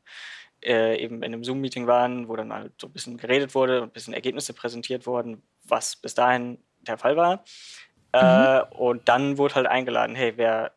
äh, 0.62 1.02
eben 1.02 1.22
in 1.22 1.32
einem 1.32 1.44
Zoom-Meeting 1.44 1.86
waren, 1.86 2.28
wo 2.28 2.36
dann 2.36 2.52
halt 2.52 2.72
so 2.78 2.88
ein 2.88 2.92
bisschen 2.92 3.16
geredet 3.16 3.54
wurde 3.54 3.80
und 3.80 3.88
ein 3.88 3.92
bisschen 3.92 4.12
Ergebnisse 4.12 4.52
präsentiert 4.52 5.06
wurden, 5.06 5.42
was 5.62 5.96
bis 5.96 6.14
dahin 6.14 6.58
der 6.80 6.98
Fall 6.98 7.16
war. 7.16 7.44
Äh, 8.12 8.58
mhm. 8.58 8.72
Und 8.72 9.08
dann 9.08 9.38
wurde 9.38 9.54
halt 9.54 9.68
eingeladen, 9.68 10.16
hey, 10.16 10.32
wer 10.36 10.72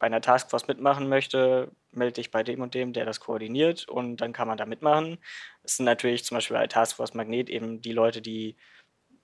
bei 0.00 0.06
einer 0.06 0.20
Taskforce 0.20 0.66
mitmachen 0.66 1.08
möchte, 1.08 1.70
melde 1.92 2.14
dich 2.14 2.32
bei 2.32 2.42
dem 2.42 2.60
und 2.60 2.74
dem, 2.74 2.92
der 2.92 3.04
das 3.04 3.20
koordiniert 3.20 3.88
und 3.88 4.16
dann 4.16 4.32
kann 4.32 4.48
man 4.48 4.58
da 4.58 4.66
mitmachen. 4.66 5.18
Das 5.62 5.76
sind 5.76 5.86
natürlich 5.86 6.24
zum 6.24 6.36
Beispiel 6.36 6.56
bei 6.56 6.66
Taskforce 6.66 7.14
Magnet 7.14 7.48
eben 7.48 7.80
die 7.80 7.92
Leute, 7.92 8.20
die 8.20 8.56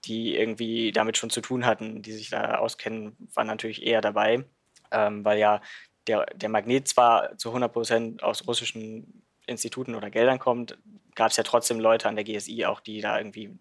die 0.04 0.36
irgendwie 0.36 0.92
damit 0.92 1.16
schon 1.16 1.30
zu 1.30 1.40
tun 1.40 1.66
hatten, 1.66 2.02
die 2.02 2.12
sich 2.12 2.30
da 2.30 2.58
auskennen, 2.58 3.16
waren 3.34 3.46
natürlich 3.46 3.84
eher 3.84 4.00
dabei, 4.00 4.44
ähm, 4.90 5.24
weil 5.24 5.38
ja 5.38 5.60
der, 6.06 6.26
der 6.34 6.48
Magnet 6.48 6.88
zwar 6.88 7.36
zu 7.36 7.50
100 7.50 7.72
Prozent 7.72 8.22
aus 8.22 8.46
russischen 8.46 9.22
Instituten 9.46 9.94
oder 9.94 10.10
Geldern 10.10 10.38
kommt, 10.38 10.78
gab 11.14 11.30
es 11.30 11.36
ja 11.36 11.42
trotzdem 11.42 11.80
Leute 11.80 12.08
an 12.08 12.16
der 12.16 12.24
GSI 12.24 12.64
auch, 12.66 12.80
die 12.80 13.00
da 13.00 13.18
irgendwie 13.18 13.56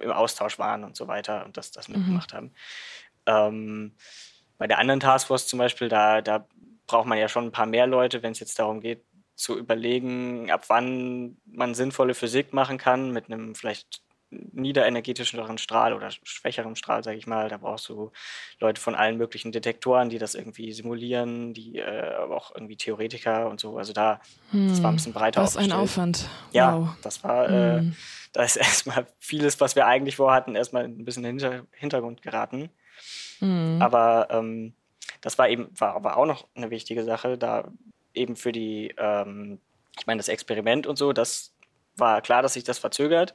im 0.00 0.10
Austausch 0.10 0.58
waren 0.58 0.84
und 0.84 0.96
so 0.96 1.08
weiter 1.08 1.44
und 1.44 1.56
das, 1.56 1.70
das 1.70 1.88
mhm. 1.88 1.96
mitgemacht 1.96 2.32
haben. 2.32 2.52
Ähm, 3.26 3.94
bei 4.58 4.66
der 4.66 4.78
anderen 4.78 5.00
Taskforce 5.00 5.46
zum 5.46 5.58
Beispiel, 5.58 5.88
da, 5.88 6.20
da 6.20 6.46
braucht 6.86 7.06
man 7.06 7.18
ja 7.18 7.28
schon 7.28 7.46
ein 7.46 7.52
paar 7.52 7.66
mehr 7.66 7.86
Leute, 7.86 8.22
wenn 8.22 8.32
es 8.32 8.40
jetzt 8.40 8.58
darum 8.58 8.80
geht, 8.80 9.04
zu 9.34 9.58
überlegen, 9.58 10.50
ab 10.50 10.66
wann 10.68 11.36
man 11.44 11.74
sinnvolle 11.74 12.14
Physik 12.14 12.52
machen 12.52 12.78
kann, 12.78 13.10
mit 13.10 13.26
einem 13.26 13.54
vielleicht 13.54 14.03
niederenergetischeren 14.52 15.58
Strahl 15.58 15.92
oder 15.92 16.10
schwächeren 16.10 16.76
Strahl, 16.76 17.02
sage 17.04 17.16
ich 17.16 17.26
mal. 17.26 17.48
Da 17.48 17.56
brauchst 17.56 17.88
du 17.88 18.12
Leute 18.60 18.80
von 18.80 18.94
allen 18.94 19.16
möglichen 19.16 19.52
Detektoren, 19.52 20.08
die 20.08 20.18
das 20.18 20.34
irgendwie 20.34 20.72
simulieren, 20.72 21.54
die 21.54 21.78
äh, 21.78 22.14
aber 22.14 22.36
auch 22.36 22.54
irgendwie 22.54 22.76
Theoretiker 22.76 23.48
und 23.48 23.60
so. 23.60 23.78
Also 23.78 23.92
da, 23.92 24.20
hm, 24.50 24.68
das 24.68 24.82
war 24.82 24.90
ein 24.90 24.96
bisschen 24.96 25.12
breiter 25.12 25.42
Was 25.42 25.56
ein 25.56 25.72
Aufwand. 25.72 26.28
Ja, 26.52 26.78
wow. 26.78 26.88
das 27.02 27.24
war, 27.24 27.48
äh, 27.48 27.78
hm. 27.78 27.96
da 28.32 28.42
ist 28.42 28.56
erstmal 28.56 29.06
vieles, 29.18 29.60
was 29.60 29.76
wir 29.76 29.86
eigentlich 29.86 30.16
vorhatten, 30.16 30.56
erstmal 30.56 30.84
ein 30.84 31.04
bisschen 31.04 31.24
in 31.24 31.38
den 31.38 31.66
Hintergrund 31.72 32.22
geraten. 32.22 32.70
Hm. 33.40 33.78
Aber 33.80 34.28
ähm, 34.30 34.74
das 35.20 35.38
war 35.38 35.48
eben, 35.48 35.68
war 35.78 35.94
aber 35.94 36.16
auch 36.16 36.26
noch 36.26 36.46
eine 36.54 36.70
wichtige 36.70 37.04
Sache, 37.04 37.38
da 37.38 37.70
eben 38.14 38.36
für 38.36 38.52
die, 38.52 38.94
ähm, 38.98 39.58
ich 39.98 40.06
meine, 40.06 40.18
das 40.18 40.28
Experiment 40.28 40.86
und 40.86 40.96
so, 40.96 41.12
das 41.12 41.54
war 41.96 42.20
klar, 42.20 42.42
dass 42.42 42.54
sich 42.54 42.64
das 42.64 42.78
verzögert. 42.78 43.34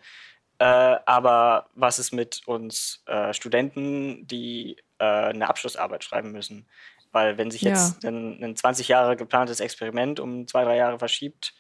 Äh, 0.59 0.97
aber 1.05 1.69
was 1.73 1.99
ist 1.99 2.11
mit 2.11 2.41
uns 2.45 3.01
äh, 3.05 3.33
Studenten, 3.33 4.27
die 4.27 4.77
äh, 4.99 5.05
eine 5.05 5.49
Abschlussarbeit 5.49 6.03
schreiben 6.03 6.31
müssen? 6.31 6.67
Weil 7.11 7.37
wenn 7.37 7.49
sich 7.49 7.61
jetzt 7.61 8.03
ja. 8.03 8.09
ein, 8.09 8.43
ein 8.43 8.55
20 8.55 8.87
Jahre 8.89 9.15
geplantes 9.15 9.61
Experiment 9.61 10.19
um 10.19 10.47
zwei, 10.47 10.63
drei 10.65 10.75
Jahre 10.77 10.99
verschiebt, 10.99 11.55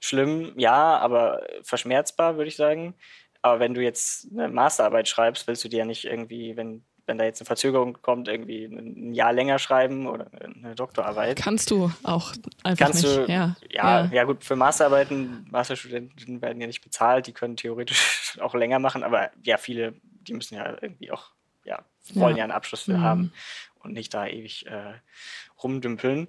schlimm, 0.00 0.54
ja, 0.56 0.98
aber 0.98 1.46
verschmerzbar, 1.62 2.36
würde 2.36 2.48
ich 2.48 2.56
sagen. 2.56 2.94
Aber 3.42 3.60
wenn 3.60 3.74
du 3.74 3.82
jetzt 3.82 4.28
eine 4.32 4.48
Masterarbeit 4.48 5.08
schreibst, 5.08 5.46
willst 5.46 5.62
du 5.64 5.68
dir 5.68 5.80
ja 5.80 5.84
nicht 5.84 6.04
irgendwie, 6.04 6.56
wenn 6.56 6.84
wenn 7.10 7.18
da 7.18 7.24
jetzt 7.24 7.40
eine 7.40 7.46
Verzögerung 7.46 7.98
kommt, 8.02 8.28
irgendwie 8.28 8.64
ein 8.66 9.12
Jahr 9.12 9.32
länger 9.32 9.58
schreiben 9.58 10.06
oder 10.06 10.28
eine 10.40 10.76
Doktorarbeit. 10.76 11.42
Kannst 11.42 11.72
du 11.72 11.90
auch 12.04 12.32
einfach 12.62 12.86
Kannst 12.86 13.02
nicht. 13.02 13.16
Du, 13.16 13.32
ja, 13.32 13.56
ja, 13.68 14.04
ja. 14.04 14.10
ja 14.12 14.24
gut, 14.24 14.44
für 14.44 14.54
Masterarbeiten, 14.54 15.44
Masterstudenten 15.50 16.40
werden 16.40 16.60
ja 16.60 16.68
nicht 16.68 16.82
bezahlt, 16.82 17.26
die 17.26 17.32
können 17.32 17.56
theoretisch 17.56 18.38
auch 18.40 18.54
länger 18.54 18.78
machen, 18.78 19.02
aber 19.02 19.30
ja, 19.42 19.56
viele, 19.56 19.94
die 20.02 20.34
müssen 20.34 20.54
ja 20.54 20.76
irgendwie 20.80 21.10
auch, 21.10 21.32
ja, 21.64 21.84
wollen 22.14 22.36
ja, 22.36 22.38
ja 22.38 22.44
einen 22.44 22.52
Abschluss 22.52 22.82
für 22.82 22.96
mhm. 22.96 23.02
haben 23.02 23.32
und 23.80 23.92
nicht 23.92 24.14
da 24.14 24.28
ewig 24.28 24.66
äh, 24.66 24.94
rumdümpeln. 25.60 26.28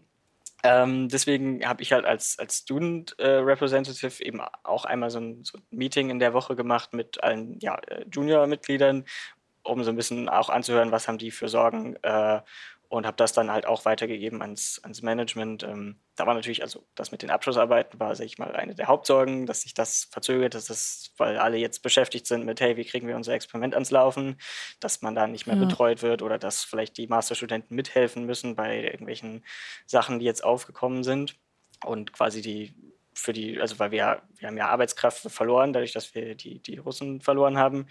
Ähm, 0.63 1.10
deswegen 1.10 1.67
habe 1.67 1.84
ich 1.84 1.94
halt 1.94 2.06
als, 2.06 2.38
als 2.39 2.58
Student 2.58 3.17
äh, 3.20 3.28
Representative 3.28 4.24
eben 4.24 4.41
auch 4.63 4.86
einmal 4.86 5.12
so 5.12 5.20
ein, 5.20 5.44
so 5.44 5.58
ein, 5.58 5.63
Meeting 5.72 6.10
in 6.10 6.20
der 6.20 6.34
Woche 6.34 6.56
gemacht 6.56 6.94
mit 6.94 7.24
allen 7.24 7.60
ja, 7.60 7.76
äh, 7.88 8.06
Junior-Mitgliedern 8.12 9.06
um 9.63 9.84
so 9.84 9.91
ein 9.91 9.95
bisschen 9.95 10.30
auch 10.30 10.50
anzuhören, 10.50 10.91
was 10.91 11.08
haben 11.08 11.17
die 11.17 11.32
für 11.32 11.50
Sorgen 11.50 11.95
äh, 12.04 12.41
und 12.91 13.06
habe 13.06 13.15
das 13.15 13.32
dann 13.32 13.50
halt 13.50 13.65
auch 13.65 13.86
weitergegeben 13.86 14.41
ans, 14.41 14.82
ans 14.84 15.02
Management. 15.02 15.63
Ähm, 15.63 16.02
da 16.17 16.28
war 16.28 16.34
natürlich, 16.34 16.62
also 16.62 16.86
das 16.93 17.13
mit 17.13 17.21
den 17.21 17.30
Abschlussarbeiten 17.30 17.97
war, 18.02 18.13
sag 18.15 18.26
ich 18.26 18.38
mal, 18.38 18.54
eine 18.54 18.76
der 18.76 18.88
Hauptsorgen, 18.88 19.45
dass 19.45 19.62
sich 19.62 19.74
das 19.74 20.10
verzögert, 20.12 20.56
dass 20.56 20.65
das, 20.65 21.13
weil 21.17 21.38
alle 21.38 21.56
jetzt 21.56 21.84
beschäftigt 21.84 22.28
sind 22.28 22.45
mit, 22.45 22.60
hey, 22.60 22.76
wie 22.76 22.84
kriegen 22.84 23.08
wir 23.08 23.15
unser 23.15 23.34
Experiment 23.34 23.76
ans 23.76 23.91
Laufen, 23.91 24.36
dass 24.82 25.02
man 25.02 25.15
da 25.15 25.26
nicht 25.26 25.47
mehr 25.47 25.56
ja. 25.56 25.63
betreut 25.63 26.02
wird 26.02 26.21
oder 26.21 26.38
dass 26.38 26.65
vielleicht 26.65 26.97
die 26.97 27.08
Masterstudenten 27.08 27.74
mithelfen 27.78 28.26
müssen 28.26 28.56
bei 28.56 28.84
irgendwelchen 28.84 29.45
Sachen, 29.86 30.19
die 30.19 30.26
jetzt 30.26 30.43
aufgekommen 30.43 31.06
sind 31.06 31.38
und 31.86 32.12
quasi 32.12 32.41
die 32.41 32.76
für 33.13 33.34
die, 33.34 33.60
also 33.60 33.80
weil 33.80 33.91
wir, 33.91 34.21
wir 34.38 34.47
haben 34.47 34.58
ja 34.58 34.67
Arbeitskraft 34.67 35.19
verloren, 35.32 35.74
dadurch, 35.74 35.93
dass 35.93 36.13
wir 36.15 36.36
die, 36.36 36.60
die 36.60 36.78
Russen 36.78 37.21
verloren 37.21 37.58
haben, 37.58 37.88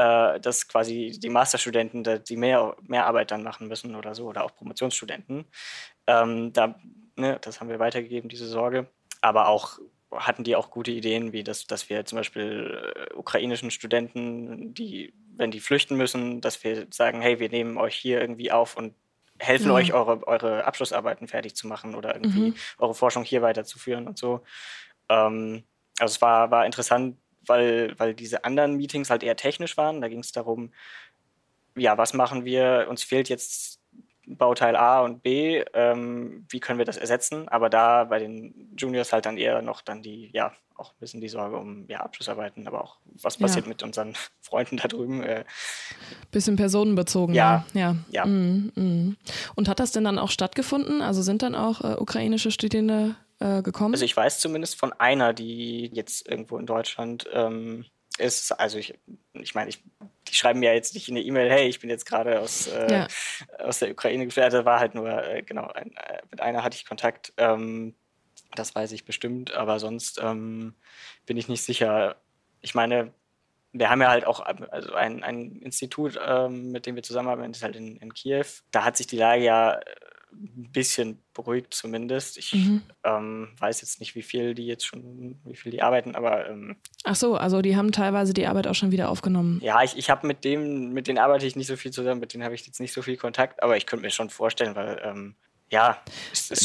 äh, 0.00 0.40
dass 0.40 0.66
quasi 0.66 1.18
die 1.22 1.28
Masterstudenten 1.28 2.24
die 2.24 2.36
mehr, 2.36 2.74
mehr 2.86 3.06
Arbeit 3.06 3.30
dann 3.30 3.42
machen 3.42 3.68
müssen 3.68 3.94
oder 3.94 4.14
so, 4.14 4.26
oder 4.26 4.44
auch 4.44 4.54
Promotionsstudenten. 4.54 5.44
Ähm, 6.06 6.52
da, 6.52 6.74
ne, 7.16 7.38
das 7.42 7.60
haben 7.60 7.68
wir 7.68 7.78
weitergegeben, 7.78 8.30
diese 8.30 8.46
Sorge. 8.46 8.86
Aber 9.20 9.48
auch 9.48 9.78
hatten 10.10 10.42
die 10.42 10.56
auch 10.56 10.70
gute 10.70 10.90
Ideen, 10.90 11.32
wie 11.32 11.44
das, 11.44 11.66
dass 11.66 11.90
wir 11.90 12.04
zum 12.06 12.16
Beispiel 12.16 12.92
äh, 12.94 13.14
ukrainischen 13.14 13.70
Studenten, 13.70 14.72
die, 14.72 15.12
wenn 15.36 15.50
die 15.50 15.60
flüchten 15.60 15.96
müssen, 15.96 16.40
dass 16.40 16.64
wir 16.64 16.86
sagen, 16.90 17.20
hey, 17.20 17.38
wir 17.38 17.50
nehmen 17.50 17.76
euch 17.76 17.94
hier 17.94 18.20
irgendwie 18.20 18.50
auf 18.50 18.76
und 18.76 18.94
helfen 19.38 19.68
ja. 19.68 19.74
euch, 19.74 19.92
eure, 19.92 20.26
eure 20.26 20.64
Abschlussarbeiten 20.64 21.28
fertig 21.28 21.54
zu 21.54 21.66
machen 21.66 21.94
oder 21.94 22.14
irgendwie 22.14 22.50
mhm. 22.50 22.54
eure 22.78 22.94
Forschung 22.94 23.24
hier 23.24 23.42
weiterzuführen 23.42 24.06
und 24.06 24.18
so. 24.18 24.42
Ähm, 25.10 25.64
also 25.98 26.14
es 26.14 26.22
war, 26.22 26.50
war 26.50 26.64
interessant, 26.64 27.18
weil, 27.46 27.94
weil 27.98 28.14
diese 28.14 28.44
anderen 28.44 28.76
Meetings 28.76 29.10
halt 29.10 29.22
eher 29.22 29.36
technisch 29.36 29.76
waren. 29.76 30.00
Da 30.00 30.08
ging 30.08 30.20
es 30.20 30.32
darum, 30.32 30.72
ja, 31.76 31.96
was 31.98 32.14
machen 32.14 32.44
wir? 32.44 32.86
Uns 32.88 33.02
fehlt 33.02 33.28
jetzt 33.28 33.80
Bauteil 34.26 34.76
A 34.76 35.00
und 35.00 35.22
B, 35.22 35.64
ähm, 35.74 36.46
wie 36.48 36.60
können 36.60 36.78
wir 36.78 36.86
das 36.86 36.96
ersetzen? 36.96 37.48
Aber 37.48 37.68
da 37.68 38.04
bei 38.04 38.18
den 38.18 38.72
Juniors 38.76 39.12
halt 39.12 39.26
dann 39.26 39.36
eher 39.36 39.60
noch 39.62 39.80
dann 39.80 40.02
die, 40.02 40.30
ja, 40.32 40.52
auch 40.76 40.92
ein 40.92 41.00
bisschen 41.00 41.20
die 41.20 41.28
Sorge 41.28 41.56
um 41.56 41.84
ja, 41.88 42.00
Abschlussarbeiten, 42.00 42.66
aber 42.66 42.82
auch 42.82 42.98
was 43.04 43.36
passiert 43.36 43.66
ja. 43.66 43.68
mit 43.68 43.82
unseren 43.82 44.14
Freunden 44.40 44.78
da 44.78 44.88
drüben. 44.88 45.22
Äh. 45.22 45.44
Bisschen 46.30 46.56
personenbezogen. 46.56 47.34
Ja. 47.34 47.66
Ja. 47.74 47.96
ja. 48.10 48.24
Mm, 48.24 48.72
mm. 48.74 49.16
Und 49.56 49.68
hat 49.68 49.80
das 49.80 49.92
denn 49.92 50.04
dann 50.04 50.18
auch 50.18 50.30
stattgefunden? 50.30 51.02
Also 51.02 51.22
sind 51.22 51.42
dann 51.42 51.54
auch 51.54 51.82
äh, 51.82 51.96
ukrainische 51.98 52.50
Studierende 52.50 53.16
äh, 53.40 53.62
gekommen? 53.62 53.94
Also 53.94 54.04
ich 54.04 54.16
weiß 54.16 54.38
zumindest 54.38 54.76
von 54.76 54.92
einer, 54.92 55.32
die 55.32 55.90
jetzt 55.92 56.28
irgendwo 56.28 56.58
in 56.58 56.66
Deutschland 56.66 57.26
ähm, 57.32 57.84
ist. 58.18 58.52
Also 58.52 58.78
ich, 58.78 58.98
ich 59.32 59.54
meine, 59.54 59.70
ich, 59.70 59.82
die 60.28 60.34
schreiben 60.34 60.62
ja 60.62 60.72
jetzt 60.72 60.94
nicht 60.94 61.08
in 61.08 61.14
der 61.14 61.24
E-Mail, 61.24 61.50
hey, 61.50 61.68
ich 61.68 61.80
bin 61.80 61.90
jetzt 61.90 62.06
gerade 62.06 62.40
aus, 62.40 62.68
äh, 62.68 62.92
ja. 62.92 63.08
aus 63.58 63.78
der 63.78 63.90
Ukraine 63.90 64.26
gefährdet. 64.26 64.64
War 64.64 64.78
halt 64.78 64.94
nur, 64.94 65.08
äh, 65.08 65.42
genau, 65.42 65.66
ein, 65.68 65.92
äh, 65.96 66.20
mit 66.30 66.40
einer 66.40 66.62
hatte 66.62 66.76
ich 66.76 66.86
Kontakt. 66.86 67.32
Ähm, 67.36 67.94
das 68.54 68.74
weiß 68.74 68.92
ich 68.92 69.04
bestimmt, 69.04 69.54
aber 69.54 69.78
sonst 69.78 70.20
ähm, 70.22 70.74
bin 71.24 71.36
ich 71.36 71.48
nicht 71.48 71.62
sicher. 71.62 72.16
Ich 72.60 72.74
meine, 72.74 73.12
wir 73.72 73.88
haben 73.88 74.02
ja 74.02 74.08
halt 74.08 74.26
auch 74.26 74.40
also 74.40 74.94
ein, 74.94 75.22
ein 75.22 75.56
Institut, 75.62 76.18
ähm, 76.24 76.72
mit 76.72 76.86
dem 76.86 76.96
wir 76.96 77.04
zusammenarbeiten, 77.04 77.52
das 77.52 77.58
ist 77.58 77.64
halt 77.64 77.76
in, 77.76 77.96
in 77.96 78.12
Kiew. 78.12 78.44
Da 78.72 78.84
hat 78.84 78.96
sich 78.96 79.06
die 79.06 79.16
Lage 79.16 79.44
ja 79.44 79.80
ein 80.32 80.70
bisschen 80.72 81.18
beruhigt 81.34 81.74
zumindest. 81.74 82.38
Ich 82.38 82.54
mhm. 82.54 82.82
ähm, 83.04 83.48
weiß 83.58 83.80
jetzt 83.80 84.00
nicht, 84.00 84.14
wie 84.14 84.22
viel 84.22 84.54
die 84.54 84.66
jetzt 84.66 84.86
schon, 84.86 85.38
wie 85.44 85.56
viel 85.56 85.72
die 85.72 85.82
arbeiten, 85.82 86.14
aber 86.14 86.48
ähm, 86.48 86.76
Ach 87.04 87.16
so, 87.16 87.36
also 87.36 87.62
die 87.62 87.76
haben 87.76 87.92
teilweise 87.92 88.32
die 88.32 88.46
Arbeit 88.46 88.66
auch 88.66 88.74
schon 88.74 88.92
wieder 88.92 89.08
aufgenommen. 89.08 89.60
Ja, 89.62 89.82
ich, 89.82 89.96
ich 89.96 90.10
habe 90.10 90.26
mit 90.26 90.44
dem, 90.44 90.92
mit 90.92 91.08
denen 91.08 91.18
arbeite 91.18 91.46
ich 91.46 91.56
nicht 91.56 91.66
so 91.66 91.76
viel 91.76 91.90
zusammen, 91.90 92.20
mit 92.20 92.34
denen 92.34 92.44
habe 92.44 92.54
ich 92.54 92.66
jetzt 92.66 92.80
nicht 92.80 92.92
so 92.92 93.02
viel 93.02 93.16
Kontakt, 93.16 93.62
aber 93.62 93.76
ich 93.76 93.86
könnte 93.86 94.04
mir 94.04 94.10
schon 94.10 94.30
vorstellen, 94.30 94.74
weil 94.74 95.00
ähm, 95.04 95.34
ja, 95.70 95.98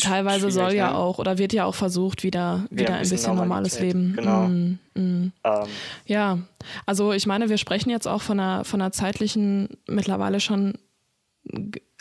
teilweise 0.01 0.49
soll 0.49 0.73
ja 0.73 0.89
ne? 0.89 0.97
auch 0.97 1.19
oder 1.19 1.37
wird 1.37 1.53
ja 1.53 1.65
auch 1.65 1.75
versucht, 1.75 2.23
wieder, 2.23 2.65
wieder, 2.69 2.81
wieder 2.81 2.93
ein 2.95 2.99
bisschen, 3.01 3.17
bisschen 3.17 3.35
normales 3.35 3.79
Leben. 3.79 4.13
Genau. 4.15 4.47
Mm, 4.47 4.79
mm. 4.95 5.31
Ähm. 5.43 5.67
Ja, 6.07 6.39
also 6.87 7.13
ich 7.13 7.27
meine, 7.27 7.49
wir 7.49 7.57
sprechen 7.57 7.91
jetzt 7.91 8.07
auch 8.07 8.23
von 8.23 8.39
einer, 8.39 8.65
von 8.65 8.81
einer 8.81 8.91
zeitlichen, 8.91 9.77
mittlerweile 9.87 10.39
schon 10.39 10.79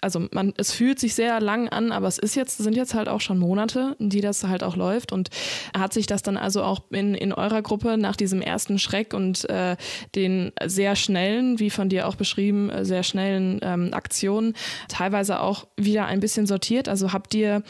also 0.05 0.29
man, 0.31 0.53
es 0.59 0.71
fühlt 0.71 1.01
sich 1.01 1.15
sehr 1.15 1.41
lang 1.41 1.69
an, 1.69 1.91
aber 1.91 2.07
es 2.07 2.19
ist 2.19 2.37
jetzt, 2.37 2.59
sind 2.59 2.77
jetzt 2.77 2.95
halt 2.95 3.09
auch 3.09 3.21
schon 3.21 3.39
Monate, 3.39 3.97
die 3.99 4.21
das 4.21 4.45
halt 4.45 4.63
auch 4.63 4.77
läuft. 4.77 5.11
Und 5.13 5.31
hat 5.77 5.93
sich 5.93 6.07
das 6.07 6.23
dann 6.23 6.37
also 6.37 6.63
auch 6.63 6.83
in, 6.91 7.15
in 7.15 7.33
eurer 7.33 7.63
Gruppe 7.63 7.97
nach 7.97 8.15
diesem 8.15 8.43
ersten 8.43 8.79
Schreck 8.79 9.15
und 9.15 9.49
äh, 9.49 9.77
den 10.15 10.53
sehr 10.65 10.95
schnellen, 10.95 11.59
wie 11.59 11.71
von 11.71 11.89
dir 11.89 12.07
auch 12.07 12.17
beschrieben, 12.17 12.71
äh, 12.71 12.85
sehr 12.85 13.03
schnellen 13.03 13.61
ähm, 13.63 13.91
Aktionen 13.93 14.55
teilweise 14.89 15.41
auch 15.41 15.67
wieder 15.77 16.07
ein 16.07 16.21
bisschen 16.21 16.47
sortiert? 16.47 16.89
Also 16.89 17.13
habt 17.13 17.35
ihr 17.35 17.63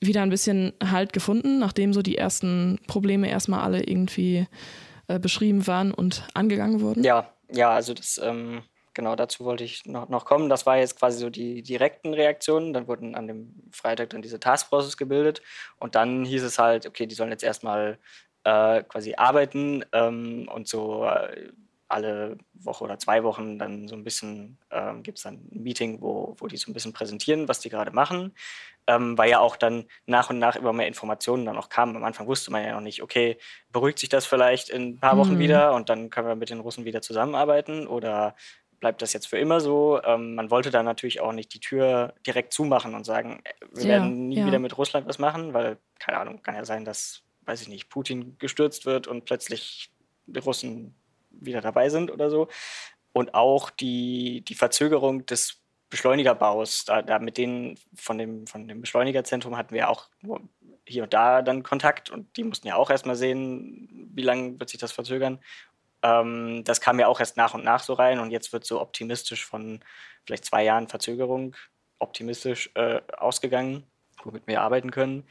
wieder 0.00 0.22
ein 0.22 0.30
bisschen 0.30 0.74
Halt 0.84 1.12
gefunden, 1.12 1.58
nachdem 1.58 1.92
so 1.92 2.02
die 2.02 2.18
ersten 2.18 2.78
Probleme 2.86 3.28
erstmal 3.28 3.60
alle 3.60 3.82
irgendwie 3.82 4.46
äh, 5.08 5.18
beschrieben 5.18 5.66
waren 5.66 5.92
und 5.92 6.22
angegangen 6.34 6.80
wurden? 6.80 7.02
Ja, 7.02 7.32
ja, 7.50 7.70
also 7.70 7.94
das 7.94 8.20
ähm, 8.22 8.62
genau 8.98 9.14
dazu 9.14 9.44
wollte 9.44 9.62
ich 9.62 9.86
noch, 9.86 10.08
noch 10.08 10.24
kommen. 10.24 10.48
Das 10.48 10.66
war 10.66 10.76
jetzt 10.76 10.98
quasi 10.98 11.20
so 11.20 11.30
die 11.30 11.62
direkten 11.62 12.14
Reaktionen. 12.14 12.72
Dann 12.72 12.88
wurden 12.88 13.14
an 13.14 13.28
dem 13.28 13.54
Freitag 13.70 14.10
dann 14.10 14.22
diese 14.22 14.40
Taskforces 14.40 14.96
gebildet 14.96 15.40
und 15.78 15.94
dann 15.94 16.24
hieß 16.24 16.42
es 16.42 16.58
halt, 16.58 16.84
okay, 16.84 17.06
die 17.06 17.14
sollen 17.14 17.30
jetzt 17.30 17.44
erstmal 17.44 17.98
äh, 18.42 18.82
quasi 18.82 19.14
arbeiten 19.14 19.84
ähm, 19.92 20.48
und 20.52 20.66
so 20.66 21.04
äh, 21.04 21.52
alle 21.86 22.38
Woche 22.54 22.82
oder 22.82 22.98
zwei 22.98 23.22
Wochen 23.22 23.56
dann 23.56 23.86
so 23.86 23.94
ein 23.94 24.02
bisschen 24.02 24.58
äh, 24.70 24.94
gibt 25.00 25.18
es 25.18 25.24
dann 25.24 25.34
ein 25.52 25.62
Meeting, 25.62 26.02
wo, 26.02 26.34
wo 26.38 26.48
die 26.48 26.56
so 26.56 26.68
ein 26.68 26.74
bisschen 26.74 26.92
präsentieren, 26.92 27.46
was 27.46 27.60
die 27.60 27.70
gerade 27.70 27.92
machen. 27.92 28.34
Ähm, 28.88 29.16
weil 29.16 29.30
ja 29.30 29.38
auch 29.38 29.56
dann 29.56 29.84
nach 30.06 30.28
und 30.30 30.40
nach 30.40 30.56
immer 30.56 30.72
mehr 30.72 30.88
Informationen 30.88 31.44
dann 31.44 31.56
auch 31.56 31.68
kamen. 31.68 31.94
Am 31.94 32.04
Anfang 32.04 32.26
wusste 32.26 32.50
man 32.50 32.64
ja 32.64 32.72
noch 32.72 32.80
nicht, 32.80 33.00
okay, 33.00 33.38
beruhigt 33.70 34.00
sich 34.00 34.08
das 34.08 34.26
vielleicht 34.26 34.70
in 34.70 34.88
ein 34.88 34.98
paar 34.98 35.16
Wochen 35.18 35.34
mhm. 35.34 35.38
wieder 35.38 35.74
und 35.74 35.88
dann 35.88 36.10
können 36.10 36.26
wir 36.26 36.34
mit 36.34 36.50
den 36.50 36.60
Russen 36.60 36.84
wieder 36.84 37.00
zusammenarbeiten 37.00 37.86
oder 37.86 38.34
bleibt 38.80 39.02
das 39.02 39.12
jetzt 39.12 39.28
für 39.28 39.38
immer 39.38 39.60
so. 39.60 40.00
Ähm, 40.02 40.34
man 40.34 40.50
wollte 40.50 40.70
da 40.70 40.82
natürlich 40.82 41.20
auch 41.20 41.32
nicht 41.32 41.52
die 41.54 41.60
Tür 41.60 42.14
direkt 42.26 42.52
zumachen 42.52 42.94
und 42.94 43.04
sagen, 43.04 43.40
äh, 43.44 43.66
wir 43.72 43.82
ja, 43.84 43.88
werden 43.90 44.28
nie 44.28 44.38
ja. 44.38 44.46
wieder 44.46 44.58
mit 44.58 44.76
Russland 44.78 45.06
was 45.06 45.18
machen, 45.18 45.54
weil, 45.54 45.78
keine 45.98 46.18
Ahnung, 46.18 46.42
kann 46.42 46.54
ja 46.54 46.64
sein, 46.64 46.84
dass, 46.84 47.22
weiß 47.46 47.62
ich 47.62 47.68
nicht, 47.68 47.88
Putin 47.88 48.36
gestürzt 48.38 48.86
wird 48.86 49.06
und 49.06 49.24
plötzlich 49.24 49.90
die 50.26 50.38
Russen 50.38 50.94
wieder 51.30 51.60
dabei 51.60 51.88
sind 51.88 52.10
oder 52.10 52.30
so. 52.30 52.48
Und 53.12 53.34
auch 53.34 53.70
die, 53.70 54.42
die 54.42 54.54
Verzögerung 54.54 55.26
des 55.26 55.60
Beschleunigerbaus, 55.90 56.84
da, 56.84 57.02
da 57.02 57.18
mit 57.18 57.38
denen 57.38 57.78
von 57.94 58.18
dem, 58.18 58.46
von 58.46 58.68
dem 58.68 58.80
Beschleunigerzentrum 58.80 59.56
hatten 59.56 59.74
wir 59.74 59.88
auch 59.88 60.08
hier 60.86 61.04
und 61.04 61.14
da 61.14 61.42
dann 61.42 61.62
Kontakt 61.62 62.10
und 62.10 62.36
die 62.36 62.44
mussten 62.44 62.68
ja 62.68 62.76
auch 62.76 62.90
erstmal 62.90 63.16
sehen, 63.16 64.10
wie 64.14 64.22
lange 64.22 64.58
wird 64.58 64.70
sich 64.70 64.80
das 64.80 64.92
verzögern. 64.92 65.40
Ähm, 66.02 66.62
das 66.64 66.80
kam 66.80 67.00
ja 67.00 67.08
auch 67.08 67.20
erst 67.20 67.36
nach 67.36 67.54
und 67.54 67.64
nach 67.64 67.82
so 67.82 67.92
rein 67.92 68.20
und 68.20 68.30
jetzt 68.30 68.52
wird 68.52 68.64
so 68.64 68.80
optimistisch 68.80 69.44
von 69.44 69.80
vielleicht 70.24 70.44
zwei 70.44 70.64
Jahren 70.64 70.88
Verzögerung 70.88 71.56
optimistisch 71.98 72.70
äh, 72.74 73.00
ausgegangen, 73.16 73.84
womit 74.22 74.46
wir 74.46 74.60
arbeiten 74.60 74.90
können. 74.90 75.24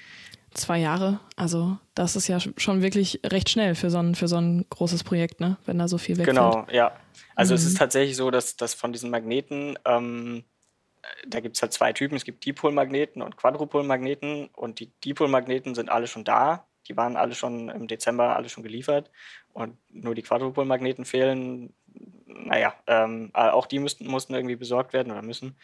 Zwei 0.53 0.79
Jahre, 0.79 1.19
also 1.35 1.77
das 1.93 2.15
ist 2.15 2.27
ja 2.27 2.39
schon 2.39 2.81
wirklich 2.81 3.19
recht 3.25 3.49
schnell 3.49 3.75
für 3.75 3.89
so 3.89 3.99
ein, 3.99 4.15
für 4.15 4.27
so 4.27 4.37
ein 4.37 4.65
großes 4.69 5.03
Projekt, 5.03 5.39
ne? 5.39 5.57
wenn 5.65 5.77
da 5.77 5.87
so 5.87 5.97
viel 5.97 6.17
wegfällt. 6.17 6.35
Genau, 6.35 6.65
ja. 6.71 6.93
Also 7.35 7.53
mhm. 7.53 7.57
es 7.57 7.65
ist 7.65 7.77
tatsächlich 7.77 8.15
so, 8.15 8.31
dass, 8.31 8.55
dass 8.55 8.73
von 8.73 8.91
diesen 8.91 9.09
Magneten, 9.09 9.77
ähm, 9.85 10.43
da 11.27 11.39
gibt 11.39 11.55
es 11.57 11.61
halt 11.61 11.73
zwei 11.73 11.93
Typen, 11.93 12.15
es 12.15 12.23
gibt 12.23 12.45
Dipolmagneten 12.45 13.21
und 13.21 13.37
Quadrupolmagneten 13.37 14.47
und 14.53 14.79
die 14.79 14.91
Dipolmagneten 15.03 15.75
sind 15.75 15.89
alle 15.89 16.07
schon 16.07 16.23
da, 16.23 16.65
die 16.87 16.97
waren 16.97 17.15
alle 17.17 17.35
schon 17.35 17.69
im 17.69 17.87
Dezember 17.87 18.35
alle 18.35 18.49
schon 18.49 18.63
geliefert 18.63 19.11
und 19.53 19.77
nur 19.89 20.15
die 20.15 20.21
Quadrupolmagneten 20.21 21.05
fehlen. 21.05 21.73
Naja, 22.25 22.73
ähm, 22.87 23.31
auch 23.33 23.65
die 23.65 23.79
müssten, 23.79 24.07
mussten 24.07 24.33
irgendwie 24.33 24.55
besorgt 24.55 24.93
werden 24.93 25.11
oder 25.11 25.21
müssen. 25.21 25.57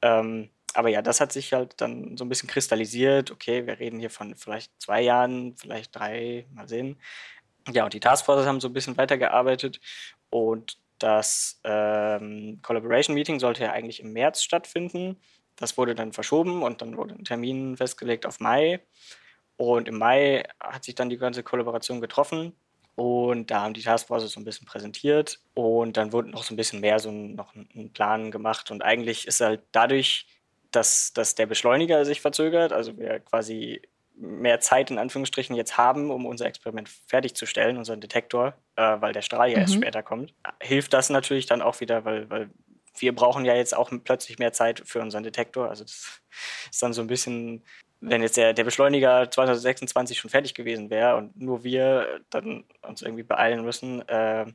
Ähm, 0.00 0.50
aber 0.74 0.88
ja, 0.88 1.02
das 1.02 1.20
hat 1.20 1.32
sich 1.32 1.52
halt 1.52 1.80
dann 1.80 2.16
so 2.16 2.24
ein 2.24 2.28
bisschen 2.28 2.48
kristallisiert. 2.48 3.30
Okay, 3.30 3.66
wir 3.66 3.78
reden 3.78 4.00
hier 4.00 4.10
von 4.10 4.34
vielleicht 4.36 4.72
zwei 4.80 5.02
Jahren, 5.02 5.56
vielleicht 5.56 5.94
drei, 5.94 6.46
mal 6.52 6.68
sehen. 6.68 6.98
Ja, 7.72 7.84
und 7.84 7.94
die 7.94 8.00
Taskforces 8.00 8.46
haben 8.46 8.60
so 8.60 8.68
ein 8.68 8.72
bisschen 8.72 8.96
weitergearbeitet 8.96 9.80
und 10.30 10.78
das 10.98 11.60
ähm, 11.64 12.60
Collaboration 12.62 13.14
Meeting 13.14 13.40
sollte 13.40 13.64
ja 13.64 13.72
eigentlich 13.72 14.00
im 14.00 14.12
März 14.12 14.42
stattfinden. 14.42 15.20
Das 15.56 15.76
wurde 15.76 15.94
dann 15.94 16.12
verschoben 16.12 16.62
und 16.62 16.80
dann 16.80 16.96
wurde 16.96 17.14
ein 17.14 17.24
Termin 17.24 17.76
festgelegt 17.76 18.24
auf 18.24 18.40
Mai. 18.40 18.80
Und 19.70 19.86
im 19.86 19.96
Mai 19.98 20.42
hat 20.58 20.82
sich 20.82 20.96
dann 20.96 21.08
die 21.08 21.18
ganze 21.18 21.44
Kollaboration 21.44 22.00
getroffen. 22.00 22.52
Und 22.96 23.50
da 23.50 23.62
haben 23.62 23.74
die 23.74 23.82
Taskforces 23.82 24.32
so 24.32 24.40
ein 24.40 24.44
bisschen 24.44 24.66
präsentiert 24.66 25.40
und 25.54 25.96
dann 25.96 26.12
wurde 26.12 26.28
noch 26.28 26.42
so 26.42 26.52
ein 26.52 26.58
bisschen 26.58 26.80
mehr 26.80 26.98
so 26.98 27.08
ein, 27.08 27.34
noch 27.34 27.54
ein 27.54 27.90
Plan 27.94 28.30
gemacht. 28.30 28.70
Und 28.70 28.82
eigentlich 28.82 29.26
ist 29.26 29.40
halt 29.40 29.62
dadurch, 29.72 30.26
dass, 30.72 31.14
dass 31.14 31.34
der 31.34 31.46
Beschleuniger 31.46 32.04
sich 32.04 32.20
verzögert, 32.20 32.72
also 32.72 32.98
wir 32.98 33.20
quasi 33.20 33.80
mehr 34.14 34.60
Zeit 34.60 34.90
in 34.90 34.98
Anführungsstrichen 34.98 35.56
jetzt 35.56 35.78
haben, 35.78 36.10
um 36.10 36.26
unser 36.26 36.44
Experiment 36.44 36.90
fertigzustellen, 37.06 37.78
unseren 37.78 38.00
Detektor, 38.00 38.54
äh, 38.76 39.00
weil 39.00 39.14
der 39.14 39.22
Strahl 39.22 39.48
ja 39.48 39.56
mhm. 39.56 39.62
erst 39.62 39.74
später 39.74 40.02
kommt, 40.02 40.34
hilft 40.60 40.92
das 40.92 41.08
natürlich 41.08 41.46
dann 41.46 41.62
auch 41.62 41.80
wieder, 41.80 42.04
weil, 42.04 42.28
weil 42.28 42.50
wir 42.98 43.14
brauchen 43.14 43.46
ja 43.46 43.54
jetzt 43.54 43.74
auch 43.74 43.90
plötzlich 44.04 44.38
mehr 44.38 44.52
Zeit 44.52 44.82
für 44.84 45.00
unseren 45.00 45.22
Detektor. 45.22 45.70
Also 45.70 45.84
das 45.84 46.20
ist 46.70 46.82
dann 46.82 46.92
so 46.92 47.00
ein 47.00 47.06
bisschen, 47.06 47.64
wenn 48.02 48.20
jetzt 48.20 48.36
der, 48.36 48.52
der 48.52 48.64
Beschleuniger 48.64 49.30
2026 49.30 50.18
schon 50.18 50.30
fertig 50.30 50.54
gewesen 50.54 50.90
wäre 50.90 51.16
und 51.16 51.40
nur 51.40 51.62
wir 51.62 52.20
dann 52.30 52.64
uns 52.82 53.00
irgendwie 53.00 53.22
beeilen 53.22 53.64
müssen, 53.64 54.06
äh, 54.08 54.46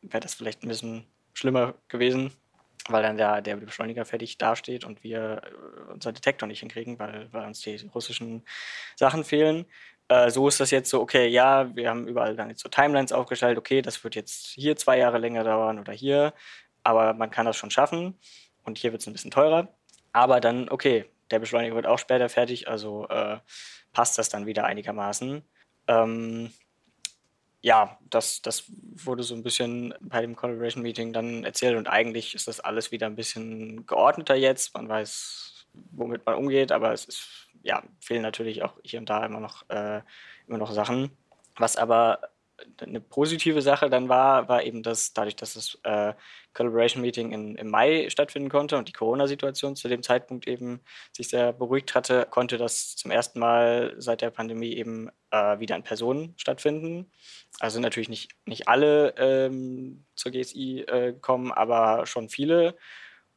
wäre 0.00 0.20
das 0.20 0.34
vielleicht 0.34 0.64
ein 0.64 0.68
bisschen 0.68 1.06
schlimmer 1.34 1.74
gewesen, 1.88 2.32
weil 2.88 3.02
dann 3.02 3.18
der, 3.18 3.42
der 3.42 3.56
Beschleuniger 3.56 4.06
fertig 4.06 4.38
dasteht 4.38 4.84
und 4.84 5.04
wir 5.04 5.42
äh, 5.44 5.92
unser 5.92 6.12
Detektor 6.12 6.48
nicht 6.48 6.60
hinkriegen, 6.60 6.98
weil, 6.98 7.28
weil 7.32 7.46
uns 7.46 7.60
die 7.60 7.76
russischen 7.94 8.44
Sachen 8.96 9.24
fehlen. 9.24 9.66
Äh, 10.08 10.30
so 10.30 10.48
ist 10.48 10.58
das 10.60 10.70
jetzt 10.70 10.88
so, 10.88 11.02
okay, 11.02 11.28
ja, 11.28 11.76
wir 11.76 11.90
haben 11.90 12.08
überall 12.08 12.34
dann 12.34 12.48
jetzt 12.48 12.62
so 12.62 12.70
Timelines 12.70 13.12
aufgestellt, 13.12 13.58
okay, 13.58 13.82
das 13.82 14.02
wird 14.04 14.14
jetzt 14.14 14.46
hier 14.54 14.74
zwei 14.76 14.96
Jahre 14.96 15.18
länger 15.18 15.44
dauern 15.44 15.78
oder 15.78 15.92
hier, 15.92 16.32
aber 16.82 17.12
man 17.12 17.30
kann 17.30 17.44
das 17.44 17.58
schon 17.58 17.70
schaffen 17.70 18.18
und 18.64 18.78
hier 18.78 18.92
wird 18.92 19.02
es 19.02 19.06
ein 19.06 19.12
bisschen 19.12 19.30
teurer. 19.30 19.68
Aber 20.14 20.40
dann, 20.40 20.70
okay, 20.70 21.04
der 21.30 21.38
Beschleuniger 21.38 21.74
wird 21.74 21.86
auch 21.86 21.98
später 21.98 22.28
fertig, 22.28 22.68
also 22.68 23.08
äh, 23.08 23.38
passt 23.92 24.18
das 24.18 24.28
dann 24.28 24.46
wieder 24.46 24.64
einigermaßen. 24.64 25.42
Ähm, 25.88 26.52
ja, 27.62 27.98
das, 28.10 28.42
das 28.42 28.64
wurde 28.68 29.22
so 29.22 29.34
ein 29.34 29.42
bisschen 29.42 29.94
bei 30.00 30.20
dem 30.20 30.36
Collaboration 30.36 30.82
Meeting 30.82 31.12
dann 31.12 31.44
erzählt 31.44 31.76
und 31.76 31.88
eigentlich 31.88 32.34
ist 32.34 32.46
das 32.46 32.60
alles 32.60 32.92
wieder 32.92 33.06
ein 33.06 33.16
bisschen 33.16 33.86
geordneter 33.86 34.36
jetzt. 34.36 34.74
Man 34.74 34.88
weiß, 34.88 35.66
womit 35.90 36.24
man 36.26 36.36
umgeht, 36.36 36.70
aber 36.70 36.92
es 36.92 37.06
ist, 37.06 37.48
ja, 37.62 37.82
fehlen 38.00 38.22
natürlich 38.22 38.62
auch 38.62 38.74
hier 38.84 39.00
und 39.00 39.10
da 39.10 39.24
immer 39.24 39.40
noch, 39.40 39.68
äh, 39.68 40.02
immer 40.46 40.58
noch 40.58 40.70
Sachen. 40.70 41.10
Was 41.56 41.76
aber 41.76 42.20
eine 42.80 43.00
positive 43.00 43.60
Sache 43.62 43.90
dann 43.90 44.08
war, 44.08 44.48
war 44.48 44.62
eben, 44.62 44.82
dass 44.82 45.12
dadurch, 45.12 45.36
dass 45.36 45.54
das 45.54 45.78
äh, 45.82 46.14
Collaboration 46.54 47.02
Meeting 47.02 47.32
in, 47.32 47.54
im 47.56 47.68
Mai 47.68 48.08
stattfinden 48.08 48.48
konnte 48.48 48.78
und 48.78 48.88
die 48.88 48.92
Corona-Situation 48.92 49.76
zu 49.76 49.88
dem 49.88 50.02
Zeitpunkt 50.02 50.48
eben 50.48 50.80
sich 51.12 51.28
sehr 51.28 51.52
beruhigt 51.52 51.94
hatte, 51.94 52.26
konnte 52.30 52.56
das 52.56 52.96
zum 52.96 53.10
ersten 53.10 53.38
Mal 53.38 53.94
seit 53.98 54.22
der 54.22 54.30
Pandemie 54.30 54.72
eben 54.72 55.10
äh, 55.30 55.58
wieder 55.58 55.76
in 55.76 55.82
Person 55.82 56.34
stattfinden. 56.36 57.10
Also 57.60 57.78
natürlich 57.80 58.08
nicht, 58.08 58.30
nicht 58.46 58.68
alle 58.68 59.14
ähm, 59.18 60.04
zur 60.14 60.32
GSI 60.32 60.80
äh, 60.80 61.12
kommen, 61.20 61.52
aber 61.52 62.06
schon 62.06 62.28
viele. 62.28 62.74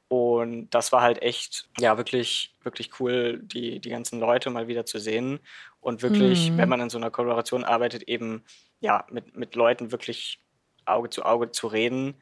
Und 0.08 0.72
das 0.72 0.92
war 0.92 1.02
halt 1.02 1.22
echt, 1.22 1.70
ja, 1.80 1.98
wirklich, 1.98 2.56
wirklich 2.64 3.00
cool, 3.00 3.40
die, 3.44 3.80
die 3.80 3.90
ganzen 3.90 4.20
Leute 4.20 4.50
mal 4.50 4.68
wieder 4.68 4.86
zu 4.86 4.98
sehen. 4.98 5.40
Und 5.82 6.02
wirklich, 6.02 6.52
mhm. 6.52 6.58
wenn 6.58 6.70
man 6.70 6.82
in 6.82 6.90
so 6.90 6.98
einer 6.98 7.12
Kollaboration 7.12 7.64
arbeitet, 7.64 8.04
eben 8.04 8.44
ja, 8.80 9.06
mit, 9.12 9.36
mit 9.36 9.56
Leuten 9.56 9.92
wirklich 9.92 10.40
Auge 10.86 11.10
zu 11.10 11.24
Auge 11.24 11.52
zu 11.52 11.68
reden 11.68 12.16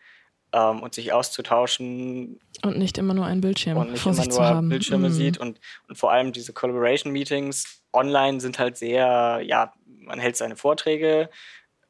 ähm, 0.54 0.82
und 0.82 0.93
sich 0.93 1.13
auszutauschen. 1.13 2.39
Und 2.63 2.78
nicht 2.78 2.98
immer 2.98 3.13
nur 3.13 3.26
ein 3.26 3.41
Bildschirm 3.41 3.78
und 3.78 3.91
nicht 3.91 4.02
vor 4.02 4.12
immer 4.12 4.22
sich 4.22 4.30
nur 4.30 4.38
zu 4.38 4.43
haben. 4.43 4.70
Bildschirme 4.70 5.10
mm. 5.10 5.13
sieht. 5.13 5.38
Und, 5.38 5.60
und 5.88 5.98
vor 5.98 6.12
allem 6.12 6.32
diese 6.32 6.54
Collaboration-Meetings 6.54 7.84
online 7.93 8.39
sind 8.39 8.60
halt 8.60 8.78
sehr, 8.78 9.41
ja, 9.43 9.74
man 9.86 10.20
hält 10.20 10.38
seine 10.38 10.56
Vorträge, 10.56 11.30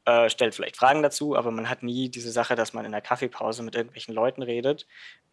äh, 0.04 0.30
stellt 0.30 0.54
vielleicht 0.54 0.76
Fragen 0.76 1.02
dazu, 1.02 1.36
aber 1.36 1.50
man 1.50 1.68
hat 1.68 1.82
nie 1.82 2.08
diese 2.08 2.32
Sache, 2.32 2.54
dass 2.54 2.72
man 2.72 2.84
in 2.84 2.92
der 2.92 3.00
Kaffeepause 3.00 3.62
mit 3.62 3.74
irgendwelchen 3.74 4.14
Leuten 4.14 4.42
redet, 4.42 4.86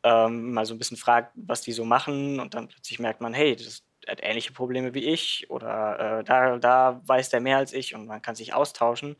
ähm, 0.03 0.53
mal 0.53 0.65
so 0.65 0.75
ein 0.75 0.77
bisschen 0.77 0.97
fragt, 0.97 1.31
was 1.35 1.61
die 1.61 1.71
so 1.71 1.85
machen 1.85 2.39
und 2.39 2.53
dann 2.53 2.67
plötzlich 2.67 2.99
merkt 2.99 3.21
man, 3.21 3.33
hey, 3.33 3.55
das 3.55 3.84
hat 4.07 4.19
ähnliche 4.21 4.53
Probleme 4.53 4.93
wie 4.93 5.05
ich 5.05 5.49
oder 5.49 6.19
äh, 6.19 6.23
da, 6.23 6.57
da 6.57 7.01
weiß 7.05 7.29
der 7.29 7.41
mehr 7.41 7.57
als 7.57 7.73
ich 7.73 7.95
und 7.95 8.07
man 8.07 8.21
kann 8.21 8.35
sich 8.35 8.53
austauschen. 8.53 9.15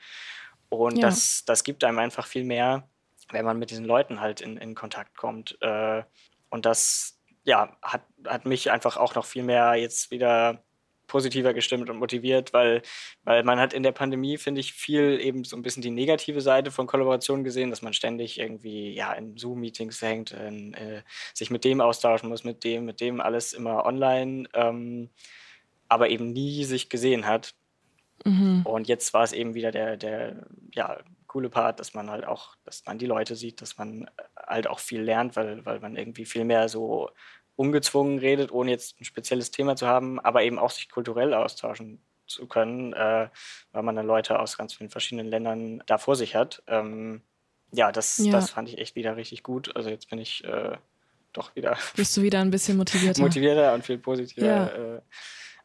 Und 0.70 0.98
ja. 0.98 1.08
das, 1.08 1.44
das 1.46 1.64
gibt 1.64 1.84
einem 1.84 2.00
einfach 2.00 2.28
viel 2.28 2.44
mehr, 2.44 2.90
wenn 3.32 3.46
man 3.46 3.60
mit 3.60 3.72
diesen 3.72 3.86
Leuten 3.86 4.22
halt 4.22 4.42
in, 4.42 4.58
in 4.58 4.76
Kontakt 4.76 5.16
kommt. 5.16 5.58
Äh, 5.62 6.04
und 6.50 6.66
das 6.66 7.20
ja, 7.44 7.78
hat, 7.82 8.02
hat 8.26 8.46
mich 8.46 8.72
einfach 8.72 8.98
auch 8.98 9.16
noch 9.16 9.26
viel 9.26 9.44
mehr 9.44 9.76
jetzt 9.76 10.12
wieder 10.12 10.65
positiver 11.08 11.54
gestimmt 11.54 11.90
und 11.90 11.98
motiviert, 11.98 12.54
weil, 12.54 12.82
weil 13.24 13.44
man 13.44 13.60
hat 13.60 13.74
in 13.74 13.84
der 13.84 13.92
Pandemie, 13.92 14.38
finde 14.38 14.62
ich, 14.62 14.74
viel 14.74 15.20
eben 15.22 15.44
so 15.44 15.56
ein 15.56 15.62
bisschen 15.62 15.82
die 15.82 15.92
negative 15.92 16.42
Seite 16.42 16.72
von 16.72 16.88
Kollaboration 16.88 17.44
gesehen, 17.44 17.70
dass 17.70 17.82
man 17.82 17.94
ständig 17.94 18.40
irgendwie 18.40 18.94
ja 18.94 19.14
in 19.14 19.38
Zoom-Meetings 19.38 20.02
hängt, 20.02 20.32
in, 20.32 20.74
äh, 20.74 21.04
sich 21.34 21.50
mit 21.50 21.64
dem 21.64 21.82
austauschen 21.82 22.30
muss, 22.30 22.44
mit 22.44 22.64
dem, 22.64 22.86
mit 22.86 23.02
dem 23.02 23.22
alles 23.22 23.54
immer 23.54 23.86
online, 23.86 24.48
ähm, 24.54 25.10
aber 25.88 26.10
eben 26.10 26.32
nie 26.34 26.64
sich 26.64 26.90
gesehen 26.90 27.26
hat. 27.26 27.54
Mhm. 28.24 28.62
Und 28.66 28.88
jetzt 28.88 29.14
war 29.14 29.24
es 29.24 29.34
eben 29.34 29.54
wieder 29.54 29.72
der, 29.72 29.98
der 29.98 30.48
ja, 30.74 30.98
coole 31.28 31.50
Part, 31.50 31.80
dass 31.80 31.94
man 31.94 32.10
halt 32.10 32.26
auch, 32.26 32.56
dass 32.64 32.86
man 32.86 32.98
die 32.98 33.06
Leute 33.06 33.36
sieht, 33.36 33.62
dass 33.62 33.78
man 33.78 34.10
halt 34.38 34.68
auch 34.68 34.80
viel 34.80 35.02
lernt, 35.02 35.36
weil, 35.36 35.66
weil 35.66 35.80
man 35.80 35.96
irgendwie 35.96 36.26
viel 36.26 36.46
mehr 36.46 36.70
so 36.70 37.10
ungezwungen 37.56 38.20
redet, 38.20 38.52
ohne 38.52 38.72
jetzt 38.72 39.00
ein 39.00 39.06
spezielles 39.06 39.52
Thema 39.52 39.76
zu 39.76 39.88
haben, 39.88 40.20
aber 40.20 40.44
eben 40.44 40.60
auch 40.60 40.72
sich 40.72 40.90
kulturell 40.90 41.34
austauschen 41.34 42.02
zu 42.28 42.48
können, 42.48 42.94
äh, 42.94 43.30
weil 43.72 43.84
man 43.84 43.96
dann 43.96 44.08
Leute 44.08 44.40
aus 44.40 44.58
ganz 44.58 44.74
vielen 44.74 44.90
verschiedenen 44.90 45.28
Ländern 45.28 45.84
da 45.86 45.98
vor 45.98 46.16
sich 46.16 46.36
hat. 46.36 46.64
Ähm, 46.68 47.22
ja, 47.72 47.92
das, 47.92 48.18
ja. 48.18 48.32
das 48.32 48.50
fand 48.50 48.70
ich 48.70 48.78
echt 48.78 48.96
wieder 48.96 49.16
richtig 49.16 49.44
gut. 49.44 49.76
Also 49.76 49.90
jetzt 49.90 50.10
bin 50.10 50.20
ich 50.20 50.44
äh, 50.44 50.78
doch 51.34 51.56
wieder. 51.56 51.78
Bist 51.96 52.16
du 52.18 52.22
wieder 52.22 52.40
ein 52.40 52.52
bisschen 52.52 52.78
motivierter? 52.78 53.22
motivierter 53.22 53.74
und 53.74 53.86
viel 53.86 53.98
positiver 53.98 54.46
ja. 54.46 54.68
äh, 54.68 55.02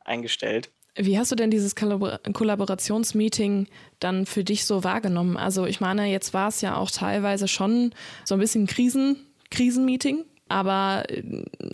eingestellt. 0.04 0.70
Wie 0.96 1.18
hast 1.18 1.30
du 1.30 1.36
denn 1.36 1.50
dieses 1.50 1.76
Kollaborationsmeeting 1.76 3.68
dann 4.00 4.26
für 4.26 4.42
dich 4.42 4.64
so 4.64 4.82
wahrgenommen? 4.82 5.36
Also 5.36 5.64
ich 5.66 5.80
meine, 5.80 6.06
jetzt 6.06 6.34
war 6.34 6.48
es 6.48 6.60
ja 6.62 6.76
auch 6.76 6.90
teilweise 6.90 7.46
schon 7.46 7.94
so 8.24 8.34
ein 8.34 8.40
bisschen 8.40 8.66
Krisen, 8.66 9.16
Krisenmeeting 9.50 10.24
aber 10.50 11.04
äh, 11.08 11.22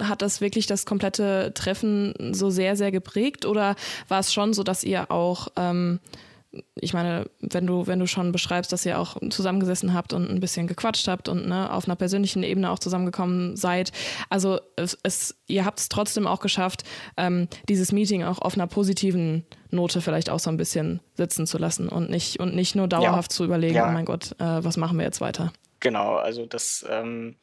hat 0.02 0.22
das 0.22 0.40
wirklich 0.40 0.66
das 0.66 0.86
komplette 0.86 1.52
Treffen 1.54 2.14
so 2.32 2.50
sehr, 2.50 2.76
sehr 2.76 2.92
geprägt 2.92 3.46
oder 3.46 3.74
war 4.08 4.20
es 4.20 4.32
schon 4.32 4.52
so, 4.52 4.62
dass 4.62 4.84
ihr 4.84 5.10
auch, 5.10 5.48
ähm, 5.56 6.00
ich 6.74 6.94
meine, 6.94 7.28
wenn 7.40 7.66
du, 7.66 7.86
wenn 7.86 7.98
du 7.98 8.06
schon 8.06 8.32
beschreibst, 8.32 8.72
dass 8.72 8.86
ihr 8.86 8.98
auch 8.98 9.16
zusammengesessen 9.30 9.92
habt 9.92 10.12
und 10.12 10.30
ein 10.30 10.40
bisschen 10.40 10.66
gequatscht 10.66 11.08
habt 11.08 11.28
und 11.28 11.48
ne, 11.48 11.72
auf 11.72 11.86
einer 11.86 11.96
persönlichen 11.96 12.42
Ebene 12.42 12.70
auch 12.70 12.78
zusammengekommen 12.78 13.56
seid, 13.56 13.92
also 14.30 14.60
es, 14.76 14.96
es 15.02 15.36
ihr 15.46 15.64
habt 15.64 15.80
es 15.80 15.88
trotzdem 15.88 16.26
auch 16.26 16.40
geschafft, 16.40 16.84
ähm, 17.16 17.48
dieses 17.68 17.92
Meeting 17.92 18.24
auch 18.24 18.38
auf 18.38 18.54
einer 18.54 18.66
positiven 18.66 19.44
Note 19.70 20.00
vielleicht 20.00 20.30
auch 20.30 20.38
so 20.38 20.50
ein 20.50 20.56
bisschen 20.56 21.00
sitzen 21.14 21.46
zu 21.46 21.58
lassen 21.58 21.88
und 21.88 22.10
nicht, 22.10 22.40
und 22.40 22.54
nicht 22.54 22.74
nur 22.74 22.88
dauerhaft 22.88 23.32
ja. 23.32 23.36
zu 23.36 23.44
überlegen, 23.44 23.76
ja. 23.76 23.88
oh 23.88 23.92
mein 23.92 24.04
Gott, 24.04 24.32
äh, 24.38 24.64
was 24.64 24.76
machen 24.76 24.98
wir 24.98 25.04
jetzt 25.04 25.20
weiter? 25.20 25.52
Genau, 25.80 26.16
also 26.16 26.46
das 26.46 26.86
ähm 26.88 27.36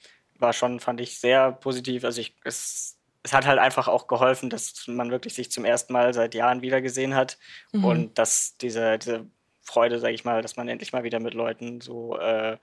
war 0.43 0.53
schon, 0.53 0.79
fand 0.79 1.01
ich, 1.01 1.19
sehr 1.19 1.51
positiv. 1.51 2.03
Also 2.03 2.21
ich, 2.21 2.35
es, 2.43 2.99
es 3.23 3.33
hat 3.33 3.47
halt 3.47 3.57
einfach 3.57 3.87
auch 3.87 4.07
geholfen, 4.07 4.49
dass 4.49 4.85
man 4.87 5.09
wirklich 5.09 5.33
sich 5.33 5.51
zum 5.51 5.65
ersten 5.65 5.93
Mal 5.93 6.13
seit 6.13 6.35
Jahren 6.35 6.61
wiedergesehen 6.61 7.15
hat 7.15 7.39
mhm. 7.71 7.85
und 7.85 8.17
dass 8.19 8.57
diese, 8.57 8.99
diese 8.99 9.25
Freude, 9.63 9.99
sage 9.99 10.13
ich 10.13 10.25
mal, 10.25 10.41
dass 10.41 10.57
man 10.57 10.67
endlich 10.67 10.93
mal 10.93 11.03
wieder 11.03 11.19
mit 11.19 11.33
Leuten 11.33 11.81
so 11.81 12.17
äh, 12.19 12.57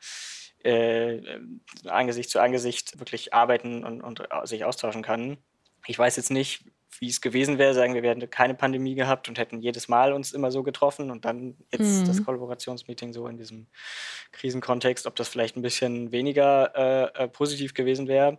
äh, 0.63 1.41
Angesicht 1.87 2.31
zu 2.31 2.41
Angesicht 2.41 3.01
wirklich 3.01 3.33
arbeiten 3.35 3.85
und, 3.85 4.03
und 4.03 4.23
sich 4.45 4.65
austauschen 4.65 5.03
kann. 5.03 5.39
Ich 5.87 5.99
weiß 5.99 6.17
jetzt 6.17 6.31
nicht, 6.31 6.65
wie 7.01 7.09
es 7.09 7.23
gewesen 7.23 7.57
wäre, 7.57 7.73
sagen 7.73 7.95
wir, 7.95 8.03
wir 8.03 8.11
hätten 8.11 8.29
keine 8.29 8.55
Pandemie 8.55 8.95
gehabt 8.95 9.29
und 9.29 9.39
hätten 9.39 9.63
jedes 9.63 9.89
Mal 9.89 10.13
uns 10.13 10.33
immer 10.33 10.51
so 10.51 10.63
getroffen 10.63 11.11
und 11.11 11.25
dann 11.25 11.57
jetzt 11.73 12.03
mhm. 12.03 12.07
das 12.07 12.23
Kollaborationsmeeting 12.25 13.15
so 13.15 13.27
in 13.27 13.39
diesem 13.39 13.67
Krisenkontext, 14.33 15.07
ob 15.07 15.17
das 15.17 15.29
vielleicht 15.29 15.57
ein 15.57 15.63
bisschen 15.63 16.13
weniger 16.13 16.73
äh, 16.77 17.25
äh, 17.25 17.29
positiv 17.29 17.73
gewesen 17.73 18.07
wäre. 18.07 18.39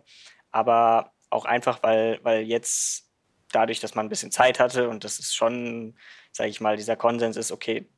Aber 0.52 1.12
auch 1.28 1.44
einfach, 1.44 1.82
weil, 1.82 2.20
weil 2.22 2.42
jetzt 2.42 3.10
dadurch, 3.50 3.80
dass 3.80 3.96
man 3.96 4.06
ein 4.06 4.10
bisschen 4.10 4.30
Zeit 4.30 4.60
hatte 4.60 4.88
und 4.88 5.02
das 5.02 5.18
ist 5.18 5.34
schon, 5.34 5.96
sage 6.30 6.48
ich 6.48 6.60
mal, 6.60 6.76
dieser 6.76 6.96
Konsens 6.96 7.36
ist, 7.36 7.50
okay, 7.50 7.88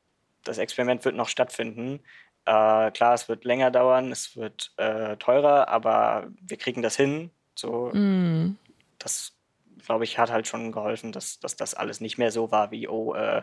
das 0.44 0.57
Experiment 0.57 1.05
wird 1.05 1.14
noch 1.14 1.29
stattfinden. 1.29 2.00
Äh, 2.46 2.90
klar, 2.90 3.12
es 3.12 3.29
wird 3.29 3.44
länger 3.44 3.70
dauern, 3.70 4.12
es 4.12 4.35
wird 4.35 4.72
äh, 4.79 5.18
teurer, 5.18 5.68
aber 5.68 6.29
wir 6.40 6.57
kriegen 6.57 6.81
das 6.81 6.96
hin. 6.96 7.31
So, 7.55 7.90
mm. 7.92 8.57
das 8.98 9.35
glaube 9.85 10.05
ich, 10.05 10.18
hat 10.18 10.31
halt 10.31 10.47
schon 10.47 10.73
geholfen, 10.73 11.12
dass, 11.12 11.38
dass 11.40 11.57
das 11.57 11.75
alles 11.75 12.01
nicht 12.01 12.18
mehr 12.18 12.31
so 12.31 12.51
war 12.51 12.70
wie, 12.70 12.88
oh, 12.88 13.14
äh, 13.14 13.42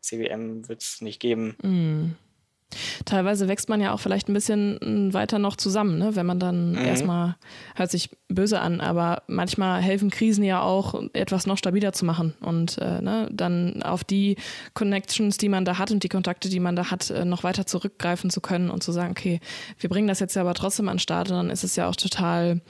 CWM 0.00 0.68
wird 0.68 0.82
es 0.82 1.00
nicht 1.00 1.20
geben. 1.20 1.56
Mm. 1.62 2.16
Teilweise 3.04 3.48
wächst 3.48 3.68
man 3.68 3.80
ja 3.80 3.92
auch 3.92 4.00
vielleicht 4.00 4.28
ein 4.28 4.34
bisschen 4.34 4.78
hm, 4.82 5.14
weiter 5.14 5.38
noch 5.38 5.56
zusammen, 5.56 5.98
ne? 5.98 6.16
wenn 6.16 6.26
man 6.26 6.38
dann 6.38 6.72
mhm. 6.72 6.78
erstmal, 6.78 7.36
hört 7.74 7.90
sich 7.90 8.10
böse 8.28 8.60
an, 8.60 8.80
aber 8.80 9.22
manchmal 9.26 9.82
helfen 9.82 10.10
Krisen 10.10 10.44
ja 10.44 10.62
auch, 10.62 11.02
etwas 11.12 11.46
noch 11.46 11.58
stabiler 11.58 11.92
zu 11.92 12.04
machen 12.04 12.34
und 12.40 12.78
äh, 12.78 13.00
ne, 13.02 13.28
dann 13.30 13.82
auf 13.82 14.04
die 14.04 14.36
Connections, 14.74 15.36
die 15.36 15.48
man 15.48 15.64
da 15.64 15.78
hat 15.78 15.90
und 15.90 16.02
die 16.02 16.08
Kontakte, 16.08 16.48
die 16.48 16.60
man 16.60 16.76
da 16.76 16.90
hat, 16.90 17.10
äh, 17.10 17.24
noch 17.24 17.44
weiter 17.44 17.66
zurückgreifen 17.66 18.30
zu 18.30 18.40
können 18.40 18.70
und 18.70 18.82
zu 18.82 18.92
sagen, 18.92 19.10
okay, 19.10 19.40
wir 19.78 19.90
bringen 19.90 20.08
das 20.08 20.20
jetzt 20.20 20.34
ja 20.34 20.42
aber 20.42 20.54
trotzdem 20.54 20.88
an 20.88 20.96
den 20.96 21.00
Start 21.00 21.30
und 21.30 21.36
dann 21.36 21.50
ist 21.50 21.64
es 21.64 21.76
ja 21.76 21.88
auch 21.88 21.96
total 21.96 22.62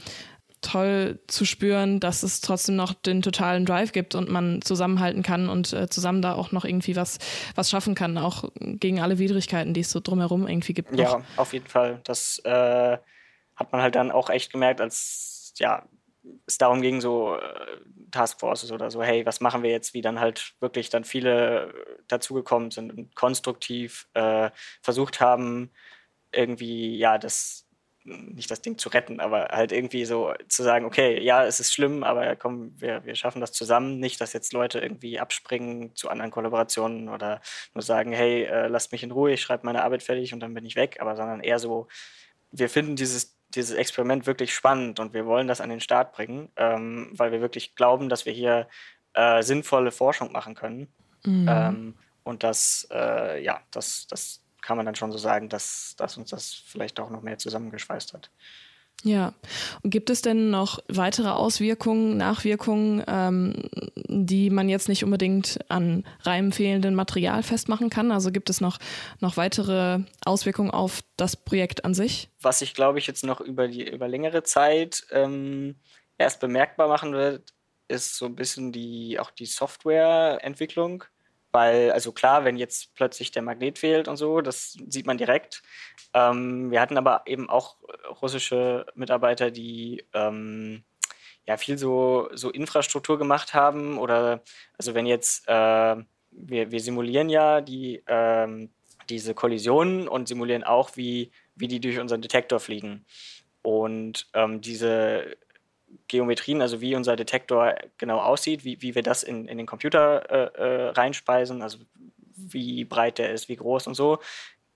toll 0.63 1.21
zu 1.27 1.45
spüren, 1.45 2.01
dass 2.01 2.23
es 2.23 2.41
trotzdem 2.41 2.77
noch 2.77 2.95
den 2.95 3.21
totalen 3.21 3.67
Drive 3.67 3.93
gibt 3.93 4.15
und 4.15 4.31
man 4.31 4.63
zusammenhalten 4.63 5.23
kann 5.23 5.49
und 5.49 5.73
äh, 5.73 5.89
zusammen 5.89 6.23
da 6.23 6.35
auch 6.35 6.53
noch 6.53 6.65
irgendwie 6.65 6.97
was, 6.97 7.19
was 7.55 7.69
schaffen 7.69 7.95
kann, 7.95 8.17
auch 8.17 8.45
gegen 8.59 9.01
alle 9.01 9.19
Widrigkeiten, 9.19 9.75
die 9.75 9.81
es 9.81 9.91
so 9.91 10.01
drumherum 10.01 10.49
irgendwie 10.49 10.73
gibt. 10.73 10.97
Ja, 10.99 11.23
auf 11.37 11.53
jeden 11.53 11.67
Fall. 11.67 12.01
Das 12.05 12.39
äh, 12.45 12.99
hat 13.57 13.73
man 13.73 13.83
halt 13.83 13.95
dann 13.95 14.11
auch 14.11 14.31
echt 14.31 14.53
gemerkt, 14.53 14.81
als 14.81 15.53
ja, 15.59 15.87
es 16.47 16.59
darum 16.59 16.81
ging, 16.83 17.01
so 17.01 17.37
äh, 17.37 17.81
Taskforces 18.11 18.73
oder 18.73 18.91
so, 18.91 19.03
hey, 19.03 19.27
was 19.27 19.41
machen 19.41 19.63
wir 19.63 19.71
jetzt, 19.71 19.95
wie 19.95 20.03
dann 20.03 20.21
halt 20.21 20.55
wirklich 20.61 20.91
dann 20.91 21.05
viele 21.05 21.75
dazugekommen 22.09 22.71
sind 22.71 22.93
und 22.93 23.17
konstruktiv 23.17 24.09
äh, 24.15 24.51
versucht 24.83 25.21
haben, 25.21 25.71
irgendwie, 26.33 26.97
ja, 26.97 27.19
das, 27.19 27.62
nicht 28.05 28.51
das 28.51 28.63
Ding 28.63 28.79
zu 28.79 28.89
retten, 28.89 29.21
aber 29.21 29.49
halt 29.51 29.73
irgendwie 29.73 30.05
so 30.05 30.33
zu 30.49 30.63
sagen, 30.63 30.85
okay, 30.85 31.23
ja, 31.23 31.45
es 31.45 31.61
ist 31.61 31.73
schlimm, 31.73 32.03
aber 32.03 32.35
komm, 32.37 32.75
wir, 32.81 33.05
wir 33.05 33.15
schaffen 33.15 33.41
das 33.41 33.53
zusammen. 33.53 33.99
Nicht, 34.01 34.21
dass 34.21 34.33
jetzt 34.33 34.53
Leute 34.53 34.81
irgendwie 34.81 35.21
abspringen 35.21 35.95
zu 35.95 36.09
anderen 36.09 36.31
Kollaborationen 36.31 37.09
oder 37.09 37.41
nur 37.75 37.83
sagen, 37.83 38.13
hey, 38.13 38.45
äh, 38.45 38.67
lasst 38.69 38.93
mich 38.93 39.03
in 39.03 39.13
Ruhe, 39.13 39.33
ich 39.33 39.43
schreibe 39.43 39.67
meine 39.67 39.85
Arbeit 39.85 40.03
fertig 40.03 40.33
und 40.35 40.41
dann 40.41 40.55
bin 40.55 40.65
ich 40.65 40.77
weg, 40.77 40.99
aber 41.01 41.17
sondern 41.17 41.41
eher 41.41 41.59
so, 41.59 41.87
wir 42.51 42.69
finden 42.69 42.97
dieses, 42.97 43.39
dieses 43.51 43.77
Experiment 43.77 44.27
wirklich 44.27 44.55
spannend 44.55 44.99
und 44.99 45.15
wir 45.15 45.27
wollen 45.27 45.47
das 45.47 45.61
an 45.61 45.71
den 45.71 45.81
Start 45.81 46.13
bringen, 46.13 46.51
ähm, 46.57 47.11
weil 47.13 47.33
wir 47.33 47.41
wirklich 47.41 47.75
glauben, 47.75 48.09
dass 48.09 48.27
wir 48.27 48.33
hier 48.33 48.69
äh, 49.15 49.43
sinnvolle 49.43 49.93
Forschung 49.93 50.33
machen 50.33 50.55
können. 50.55 50.89
Mhm. 51.25 51.47
Ähm, 51.49 51.95
und 52.25 52.43
das, 52.43 52.87
äh, 52.91 53.43
ja, 53.43 53.61
das, 53.71 54.07
das 54.09 54.42
kann 54.63 54.77
man 54.77 54.87
dann 54.87 54.95
schon 54.95 55.13
so 55.13 55.19
sagen, 55.19 55.49
dass, 55.49 55.95
dass 55.97 56.17
uns 56.17 56.31
das 56.31 56.53
vielleicht 56.53 56.99
auch 57.01 57.11
noch 57.11 57.23
mehr 57.23 57.39
zusammengeschweißt 57.39 58.15
hat. 58.15 58.31
Ja, 59.05 59.35
und 59.83 59.91
gibt 59.91 60.11
es 60.11 60.23
denn 60.23 60.51
noch 60.51 60.79
weitere 60.87 61.31
Auswirkungen, 61.31 62.17
Nachwirkungen, 62.17 63.03
ähm, 63.09 63.69
die 63.97 64.49
man 64.49 64.69
jetzt 64.69 64.89
nicht 64.89 65.03
unbedingt 65.03 65.59
an 65.69 66.05
reinem 66.21 66.53
fehlenden 66.53 66.95
Material 66.95 67.43
festmachen 67.43 67.91
kann? 67.91 68.13
Also 68.13 68.31
gibt 68.31 68.49
es 68.49 68.61
noch, 68.61 68.79
noch 69.19 69.37
weitere 69.37 70.01
Auswirkungen 70.25 70.71
auf 70.71 71.01
das 71.17 71.35
Projekt 71.35 71.85
an 71.85 71.95
sich? 71.95 72.29
Was 72.41 72.61
sich, 72.61 72.75
glaube 72.75 73.01
ich, 73.01 73.09
jetzt 73.09 73.25
noch 73.25 73.41
über, 73.41 73.67
die, 73.67 73.89
über 73.89 74.07
längere 74.07 74.45
Zeit 74.45 75.05
ähm, 75.11 75.75
erst 76.17 76.39
bemerkbar 76.39 76.87
machen 76.87 77.13
wird, 77.13 77.53
ist 77.89 78.17
so 78.17 78.27
ein 78.27 78.37
bisschen 78.37 78.71
die, 78.71 79.19
auch 79.19 79.33
die 79.33 79.47
Softwareentwicklung. 79.47 81.05
Weil, 81.53 81.93
also 81.93 82.13
klar, 82.13 82.45
wenn 82.45 82.57
jetzt 82.57 82.95
plötzlich 82.95 83.31
der 83.31 83.43
Magnet 83.43 83.79
fehlt 83.79 84.09
und 84.09 84.17
so, 84.17 84.41
das 84.41 84.73
sieht 84.89 85.07
man 85.07 85.19
direkt. 85.19 85.63
Ähm, 86.15 86.71
wir 86.71 86.81
hatten 86.81 86.97
aber 86.97 87.23
eben 87.27 87.51
auch 87.51 87.77
russische 88.23 88.87
Mitarbeiter, 88.95 89.51
die 89.51 90.05
ähm, 90.15 90.83
ja 91.47 91.59
viel 91.59 91.77
so, 91.77 92.31
so 92.33 92.51
Infrastruktur 92.51 93.19
gemacht 93.19 93.53
haben. 93.53 93.99
Oder 93.99 94.43
also 94.79 94.95
wenn 94.95 95.05
jetzt, 95.05 95.47
äh, 95.47 95.97
wir, 96.31 96.71
wir 96.71 96.81
simulieren 96.81 97.29
ja 97.29 97.61
die, 97.61 98.03
ähm, 98.07 98.71
diese 99.11 99.35
Kollisionen 99.35 100.09
und 100.09 100.29
simulieren 100.29 100.65
auch, 100.65 100.97
wie, 100.97 101.33
wie 101.55 101.69
die 101.69 101.81
durch 101.81 101.99
unseren 101.99 102.23
Detektor 102.23 102.61
fliegen. 102.61 103.05
Und 103.61 104.29
ähm, 104.33 104.63
diese 104.63 105.37
Geometrien, 106.09 106.61
also 106.63 106.81
wie 106.81 106.95
unser 106.95 107.17
Detektor 107.17 107.75
genau 107.99 108.19
aussieht, 108.19 108.65
wie, 108.65 108.81
wie 108.83 108.95
wir 108.95 109.03
das 109.03 109.23
in, 109.23 109.49
in 109.49 109.59
den 109.59 109.67
Computer 109.67 110.31
äh, 110.31 110.61
äh, 110.61 110.89
reinspeisen, 110.91 111.63
also 111.63 111.79
wie 112.35 112.85
breit 112.85 113.19
der 113.19 113.33
ist, 113.33 113.49
wie 113.49 113.57
groß 113.57 113.87
und 113.87 113.95
so. 113.95 114.19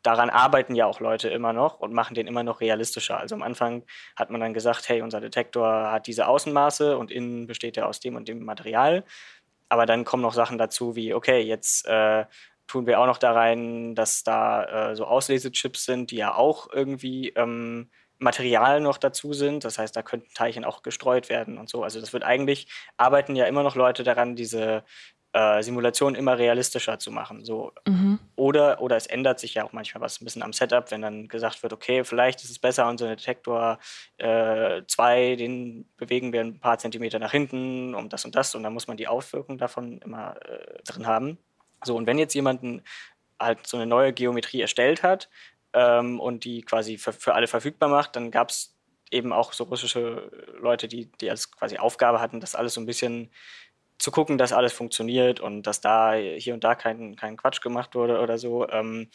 Daran 0.02 0.30
arbeiten 0.30 0.76
ja 0.76 0.86
auch 0.86 1.00
Leute 1.00 1.28
immer 1.28 1.52
noch 1.52 1.80
und 1.80 1.92
machen 1.92 2.14
den 2.14 2.28
immer 2.28 2.44
noch 2.44 2.60
realistischer. 2.60 3.18
Also 3.18 3.34
am 3.34 3.42
Anfang 3.42 3.84
hat 4.14 4.30
man 4.30 4.40
dann 4.40 4.54
gesagt, 4.54 4.88
hey, 4.88 5.02
unser 5.02 5.20
Detektor 5.20 5.90
hat 5.90 6.06
diese 6.06 6.28
Außenmaße 6.28 6.96
und 6.96 7.10
innen 7.10 7.46
besteht 7.46 7.76
er 7.76 7.88
aus 7.88 7.98
dem 7.98 8.14
und 8.14 8.28
dem 8.28 8.44
Material. 8.44 9.04
Aber 9.68 9.84
dann 9.84 10.04
kommen 10.04 10.22
noch 10.22 10.34
Sachen 10.34 10.58
dazu 10.58 10.94
wie, 10.94 11.12
okay, 11.12 11.40
jetzt 11.40 11.86
äh, 11.86 12.24
tun 12.68 12.86
wir 12.86 13.00
auch 13.00 13.06
noch 13.06 13.18
da 13.18 13.32
rein, 13.32 13.94
dass 13.94 14.22
da 14.22 14.90
äh, 14.90 14.96
so 14.96 15.06
Auslesechips 15.06 15.84
sind, 15.84 16.10
die 16.12 16.16
ja 16.16 16.34
auch 16.34 16.68
irgendwie 16.72 17.30
ähm, 17.30 17.90
Material 18.18 18.80
noch 18.80 18.98
dazu 18.98 19.32
sind. 19.32 19.64
Das 19.64 19.78
heißt, 19.78 19.94
da 19.94 20.02
könnten 20.02 20.32
Teilchen 20.34 20.64
auch 20.64 20.82
gestreut 20.82 21.28
werden 21.28 21.58
und 21.58 21.68
so. 21.68 21.82
Also 21.82 22.00
das 22.00 22.12
wird 22.12 22.24
eigentlich, 22.24 22.68
arbeiten 22.96 23.36
ja 23.36 23.46
immer 23.46 23.62
noch 23.62 23.76
Leute 23.76 24.04
daran, 24.04 24.36
diese 24.36 24.84
äh, 25.36 25.62
Simulation 25.62 26.14
immer 26.14 26.38
realistischer 26.38 26.98
zu 26.98 27.10
machen. 27.10 27.44
So. 27.44 27.72
Mhm. 27.86 28.18
Oder, 28.36 28.80
oder 28.80 28.96
es 28.96 29.06
ändert 29.06 29.38
sich 29.38 29.52
ja 29.52 29.64
auch 29.64 29.72
manchmal 29.72 30.00
was 30.00 30.18
ein 30.20 30.24
bisschen 30.24 30.42
am 30.42 30.54
Setup, 30.54 30.90
wenn 30.90 31.02
dann 31.02 31.28
gesagt 31.28 31.62
wird, 31.62 31.74
okay, 31.74 32.04
vielleicht 32.04 32.42
ist 32.42 32.50
es 32.50 32.58
besser, 32.58 32.88
unser 32.88 33.08
Detektor 33.08 33.78
2, 34.18 34.86
äh, 35.18 35.36
den 35.36 35.86
bewegen 35.98 36.32
wir 36.32 36.40
ein 36.40 36.58
paar 36.58 36.78
Zentimeter 36.78 37.18
nach 37.18 37.32
hinten 37.32 37.94
um 37.94 38.08
das 38.08 38.24
und 38.24 38.34
das 38.34 38.54
und 38.54 38.62
dann 38.62 38.72
muss 38.72 38.86
man 38.86 38.96
die 38.96 39.08
Auswirkung 39.08 39.58
davon 39.58 39.98
immer 39.98 40.36
äh, 40.42 40.82
drin 40.84 41.06
haben. 41.06 41.38
So, 41.84 41.96
und 41.96 42.06
wenn 42.06 42.18
jetzt 42.18 42.34
jemand 42.34 42.82
halt 43.38 43.66
so 43.66 43.76
eine 43.76 43.84
neue 43.84 44.14
Geometrie 44.14 44.62
erstellt 44.62 45.02
hat, 45.02 45.28
ähm, 45.76 46.18
und 46.18 46.44
die 46.44 46.62
quasi 46.62 46.96
für, 46.96 47.12
für 47.12 47.34
alle 47.34 47.46
verfügbar 47.46 47.90
macht, 47.90 48.16
dann 48.16 48.30
gab 48.30 48.48
es 48.48 48.74
eben 49.10 49.32
auch 49.32 49.52
so 49.52 49.64
russische 49.64 50.30
Leute, 50.58 50.88
die, 50.88 51.06
die 51.20 51.30
als 51.30 51.52
quasi 51.52 51.76
Aufgabe 51.76 52.20
hatten, 52.20 52.40
das 52.40 52.54
alles 52.54 52.74
so 52.74 52.80
ein 52.80 52.86
bisschen 52.86 53.30
zu 53.98 54.10
gucken, 54.10 54.38
dass 54.38 54.52
alles 54.52 54.72
funktioniert 54.72 55.38
und 55.38 55.62
dass 55.64 55.80
da 55.80 56.14
hier 56.14 56.54
und 56.54 56.64
da 56.64 56.74
kein, 56.74 57.14
kein 57.16 57.36
Quatsch 57.36 57.60
gemacht 57.60 57.94
wurde 57.94 58.20
oder 58.20 58.38
so. 58.38 58.68
Ähm, 58.68 59.08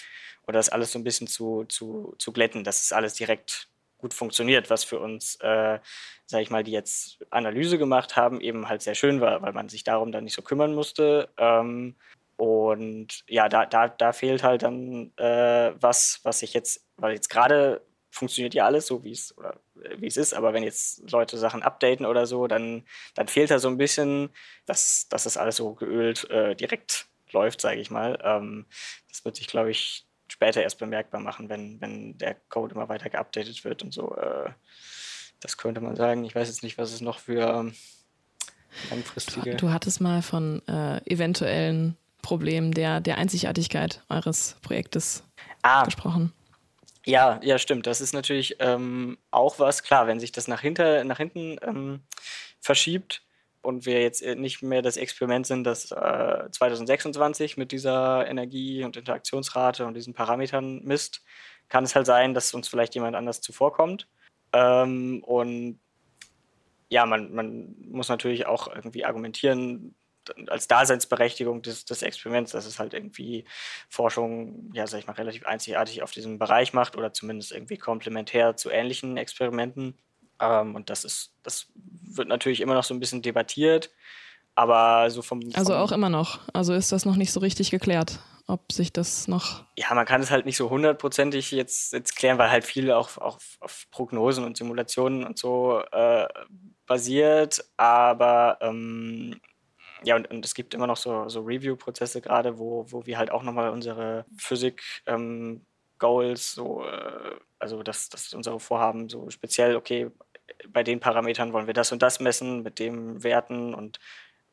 oder 0.48 0.60
das 0.60 0.70
alles 0.70 0.92
so 0.92 1.00
ein 1.00 1.04
bisschen 1.04 1.28
zu, 1.28 1.66
zu, 1.66 2.16
zu 2.20 2.32
glätten, 2.32 2.64
dass 2.64 2.84
es 2.84 2.94
alles 2.94 3.16
direkt 3.16 3.68
gut 3.98 4.14
funktioniert, 4.14 4.70
was 4.70 4.84
für 4.84 5.00
uns, 5.00 5.36
äh, 5.42 5.80
sage 6.26 6.44
ich 6.44 6.50
mal, 6.50 6.64
die 6.64 6.72
jetzt 6.72 7.20
Analyse 7.30 7.78
gemacht 7.78 8.16
haben, 8.16 8.42
eben 8.42 8.68
halt 8.70 8.82
sehr 8.82 8.96
schön 8.96 9.22
war, 9.22 9.42
weil 9.42 9.54
man 9.54 9.70
sich 9.70 9.84
darum 9.84 10.12
dann 10.12 10.24
nicht 10.24 10.36
so 10.36 10.42
kümmern 10.42 10.74
musste. 10.74 11.30
Ähm, 11.38 11.96
und 12.42 13.24
ja, 13.28 13.50
da, 13.50 13.68
da, 13.68 13.88
da 13.88 14.14
fehlt 14.14 14.42
halt 14.42 14.64
dann 14.64 15.16
äh, 15.18 15.74
was, 15.80 16.22
was 16.24 16.42
ich 16.42 16.56
jetzt, 16.56 16.84
weil 16.98 17.14
jetzt 17.14 17.30
gerade 17.30 17.86
funktioniert 18.10 18.56
ja 18.56 18.66
alles 18.66 18.88
so, 18.88 19.04
wie 19.04 19.12
es 19.12 19.38
oder 19.38 19.60
wie 19.76 20.08
es 20.08 20.18
ist, 20.18 20.34
aber 20.34 20.52
wenn 20.52 20.64
jetzt 20.64 21.12
Leute 21.12 21.38
Sachen 21.38 21.62
updaten 21.62 22.04
oder 22.04 22.26
so, 22.26 22.48
dann, 22.48 22.84
dann 23.14 23.28
fehlt 23.28 23.52
da 23.52 23.60
so 23.60 23.68
ein 23.68 23.78
bisschen, 23.78 24.32
dass, 24.66 25.08
dass 25.08 25.26
das 25.26 25.38
alles 25.38 25.58
so 25.58 25.76
geölt 25.76 26.32
äh, 26.32 26.56
direkt 26.56 27.06
läuft, 27.32 27.62
sage 27.62 27.80
ich 27.80 27.92
mal. 27.92 28.18
Ähm, 28.24 28.66
das 29.08 29.24
wird 29.24 29.36
sich, 29.36 29.46
glaube 29.46 29.70
ich, 29.70 30.08
später 30.28 30.64
erst 30.64 30.80
bemerkbar 30.80 31.22
machen, 31.22 31.48
wenn, 31.48 31.80
wenn 31.80 32.18
der 32.18 32.34
Code 32.50 32.74
immer 32.74 32.90
weiter 32.90 33.12
geupdatet 33.12 33.64
wird 33.64 33.84
und 33.84 33.94
so. 33.94 34.16
Äh, 34.16 34.50
das 35.42 35.58
könnte 35.58 35.80
man 35.80 35.96
sagen. 35.96 36.26
Ich 36.26 36.34
weiß 36.34 36.48
jetzt 36.48 36.64
nicht, 36.64 36.80
was 36.80 36.92
es 36.92 37.02
noch 37.02 37.20
für 37.20 37.72
langfristige. 38.90 39.52
Du, 39.52 39.68
du 39.68 39.70
hattest 39.72 40.02
mal 40.02 40.24
von 40.24 40.68
äh, 40.68 40.98
eventuellen 41.06 41.98
Problem 42.22 42.74
der, 42.74 43.02
der 43.02 43.18
Einzigartigkeit 43.18 44.04
eures 44.10 44.58
Projektes 44.62 45.24
ah. 45.64 45.84
gesprochen. 45.84 46.34
Ja, 47.06 47.40
ja, 47.44 47.58
stimmt. 47.58 47.88
Das 47.88 48.00
ist 48.00 48.14
natürlich 48.14 48.58
ähm, 48.60 49.18
auch 49.32 49.58
was, 49.60 49.84
klar, 49.84 50.08
wenn 50.08 50.20
sich 50.20 50.32
das 50.32 50.48
nach, 50.48 50.62
hinter, 50.62 51.04
nach 51.04 51.18
hinten 51.18 51.58
ähm, 51.64 52.02
verschiebt 52.60 53.24
und 53.62 53.86
wir 53.86 54.02
jetzt 54.02 54.24
nicht 54.24 54.62
mehr 54.62 54.82
das 54.82 54.98
Experiment 54.98 55.48
sind, 55.48 55.64
das 55.64 55.92
äh, 55.92 56.50
2026 56.52 57.58
mit 57.58 57.72
dieser 57.72 58.28
Energie- 58.28 58.84
und 58.84 58.98
Interaktionsrate 58.98 59.86
und 59.86 59.96
diesen 59.96 60.14
Parametern 60.14 60.84
misst, 60.84 61.24
kann 61.70 61.84
es 61.84 61.96
halt 61.96 62.06
sein, 62.06 62.34
dass 62.34 62.54
uns 62.54 62.68
vielleicht 62.68 62.94
jemand 62.96 63.16
anders 63.16 63.42
zuvorkommt. 63.42 64.08
Ähm, 64.54 65.24
und 65.24 65.80
ja, 66.90 67.06
man, 67.06 67.34
man 67.34 67.76
muss 67.80 68.10
natürlich 68.10 68.46
auch 68.46 68.68
irgendwie 68.68 69.06
argumentieren, 69.06 69.96
als 70.48 70.68
Daseinsberechtigung 70.68 71.62
des, 71.62 71.86
des 71.86 72.02
Experiments, 72.02 72.52
dass 72.52 72.66
es 72.66 72.80
halt 72.80 72.94
irgendwie 72.94 73.46
Forschung, 73.90 74.72
ja, 74.74 74.88
sag 74.88 75.00
ich 75.00 75.08
mal, 75.08 75.14
relativ 75.14 75.46
einzigartig 75.46 76.04
auf 76.04 76.12
diesem 76.12 76.40
Bereich 76.40 76.74
macht 76.74 76.96
oder 76.96 77.14
zumindest 77.14 77.52
irgendwie 77.52 77.78
komplementär 77.78 78.56
zu 78.56 78.70
ähnlichen 78.70 79.18
Experimenten. 79.18 79.98
Ähm, 80.40 80.76
und 80.76 80.90
das 80.90 81.06
ist, 81.06 81.34
das 81.44 81.68
wird 81.76 82.28
natürlich 82.28 82.62
immer 82.62 82.74
noch 82.76 82.84
so 82.84 82.94
ein 82.94 83.00
bisschen 83.00 83.22
debattiert, 83.22 83.92
aber 84.56 85.10
so 85.10 85.22
vom, 85.22 85.42
vom 85.42 85.56
Also 85.56 85.76
auch 85.76 85.92
immer 85.92 86.10
noch. 86.10 86.40
Also 86.54 86.74
ist 86.74 86.92
das 86.92 87.06
noch 87.06 87.16
nicht 87.16 87.32
so 87.32 87.40
richtig 87.40 87.72
geklärt, 87.72 88.20
ob 88.48 88.72
sich 88.72 88.92
das 88.92 89.28
noch. 89.28 89.64
Ja, 89.78 89.94
man 89.94 90.06
kann 90.06 90.22
es 90.22 90.32
halt 90.32 90.46
nicht 90.46 90.58
so 90.58 90.70
hundertprozentig 90.70 91.52
jetzt, 91.52 91.94
jetzt 91.94 92.16
klären, 92.16 92.38
weil 92.38 92.52
halt 92.52 92.66
viel 92.66 92.92
auch, 92.92 93.18
auch 93.18 93.40
auf 93.60 93.86
Prognosen 93.92 94.44
und 94.44 94.58
Simulationen 94.58 95.24
und 95.24 95.38
so 95.38 95.82
äh, 95.92 96.28
basiert, 96.86 97.64
aber 97.78 98.58
ähm, 98.62 99.40
ja, 100.04 100.16
und, 100.16 100.30
und, 100.30 100.46
es 100.46 100.54
gibt 100.54 100.74
immer 100.74 100.88
noch 100.88 100.98
so, 100.98 101.30
so 101.30 101.42
Review-Prozesse 101.42 102.22
gerade, 102.22 102.58
wo, 102.58 102.86
wo 102.90 103.06
wir 103.06 103.18
halt 103.18 103.32
auch 103.32 103.44
nochmal 103.44 103.70
unsere 103.70 104.26
Physik-Goals, 104.38 105.08
ähm, 105.08 105.66
so, 106.36 106.84
äh, 106.86 107.36
also 107.60 107.84
das, 107.84 108.10
das 108.10 108.34
unsere 108.34 108.60
Vorhaben 108.60 109.10
so 109.10 109.30
speziell, 109.30 109.76
okay, 109.76 110.10
bei 110.70 110.84
den 110.84 111.00
Parametern 111.00 111.54
wollen 111.54 111.68
wir 111.68 111.74
das 111.74 111.92
und 111.92 112.02
das 112.02 112.20
messen, 112.20 112.64
mit 112.64 112.80
dem 112.80 113.24
Werten 113.24 113.74
und 113.74 114.00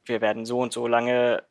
wir 0.04 0.20
werden 0.20 0.44
so 0.44 0.60
und 0.60 0.72
so 0.72 0.86
lange 0.86 1.44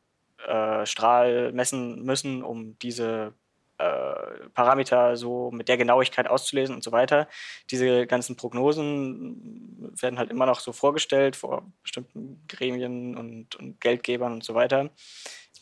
äh, 0.46 0.86
Strahl 0.86 1.52
messen 1.52 2.02
müssen, 2.02 2.42
um 2.42 2.78
diese 2.78 3.34
äh, 3.78 4.48
Parameter 4.54 5.16
so 5.16 5.50
mit 5.50 5.68
der 5.68 5.76
Genauigkeit 5.76 6.28
auszulesen 6.28 6.74
und 6.74 6.82
so 6.82 6.92
weiter. 6.92 7.28
Diese 7.70 8.06
ganzen 8.06 8.36
Prognosen 8.36 9.92
werden 10.00 10.18
halt 10.18 10.30
immer 10.30 10.46
noch 10.46 10.60
so 10.60 10.72
vorgestellt 10.72 11.36
vor 11.36 11.64
bestimmten 11.82 12.44
Gremien 12.48 13.16
und, 13.16 13.56
und 13.56 13.80
Geldgebern 13.80 14.34
und 14.34 14.44
so 14.44 14.54
weiter. 14.54 14.90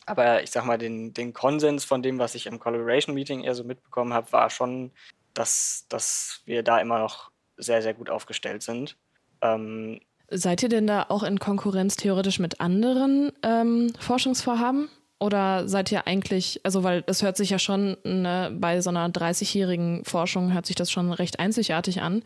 Aber 0.05 0.41
ich 0.41 0.51
sag 0.51 0.65
mal, 0.65 0.77
den, 0.77 1.13
den 1.13 1.33
Konsens 1.33 1.83
von 1.83 2.01
dem, 2.01 2.17
was 2.17 2.33
ich 2.33 2.45
im 2.45 2.59
Collaboration 2.59 3.13
Meeting 3.13 3.43
eher 3.43 3.55
so 3.55 3.63
mitbekommen 3.63 4.13
habe, 4.13 4.31
war 4.31 4.49
schon, 4.49 4.91
dass, 5.33 5.85
dass 5.89 6.41
wir 6.45 6.63
da 6.63 6.79
immer 6.79 6.99
noch 6.99 7.31
sehr, 7.57 7.81
sehr 7.81 7.93
gut 7.93 8.09
aufgestellt 8.09 8.63
sind. 8.63 8.97
Ähm, 9.41 9.99
Seid 10.29 10.63
ihr 10.63 10.69
denn 10.69 10.87
da 10.87 11.05
auch 11.09 11.23
in 11.23 11.39
Konkurrenz 11.39 11.95
theoretisch 11.95 12.39
mit 12.39 12.59
anderen 12.59 13.31
ähm, 13.43 13.93
Forschungsvorhaben? 13.99 14.89
Oder 15.19 15.67
seid 15.67 15.91
ihr 15.91 16.05
eigentlich, 16.05 16.61
also 16.63 16.83
weil 16.83 17.03
es 17.07 17.23
hört 17.23 17.37
sich 17.37 17.49
ja 17.49 17.57
schon 17.57 17.97
ne, 18.03 18.55
bei 18.59 18.81
so 18.81 18.91
einer 18.91 19.09
30-jährigen 19.09 20.05
Forschung 20.05 20.53
hört 20.53 20.67
sich 20.67 20.75
das 20.75 20.91
schon 20.91 21.11
recht 21.11 21.39
einzigartig 21.39 22.01
an. 22.01 22.21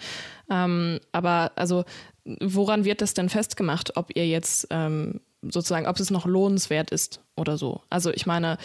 Ähm, 0.50 1.00
aber 1.14 1.54
also 1.56 1.86
woran 2.26 2.84
wird 2.84 3.02
das 3.02 3.14
denn 3.14 3.30
festgemacht, 3.30 3.96
ob 3.96 4.16
ihr 4.16 4.28
jetzt 4.28 4.68
ähm, 4.72 5.22
sozusagen, 5.42 5.88
ob 5.88 6.00
es 6.00 6.12
noch 6.12 6.26
lohnenswert 6.26 6.92
ist 6.92 7.22
oder 7.38 7.58
so? 7.58 7.82
Also 7.89 8.12
ich 8.12 8.26
meine, 8.26 8.58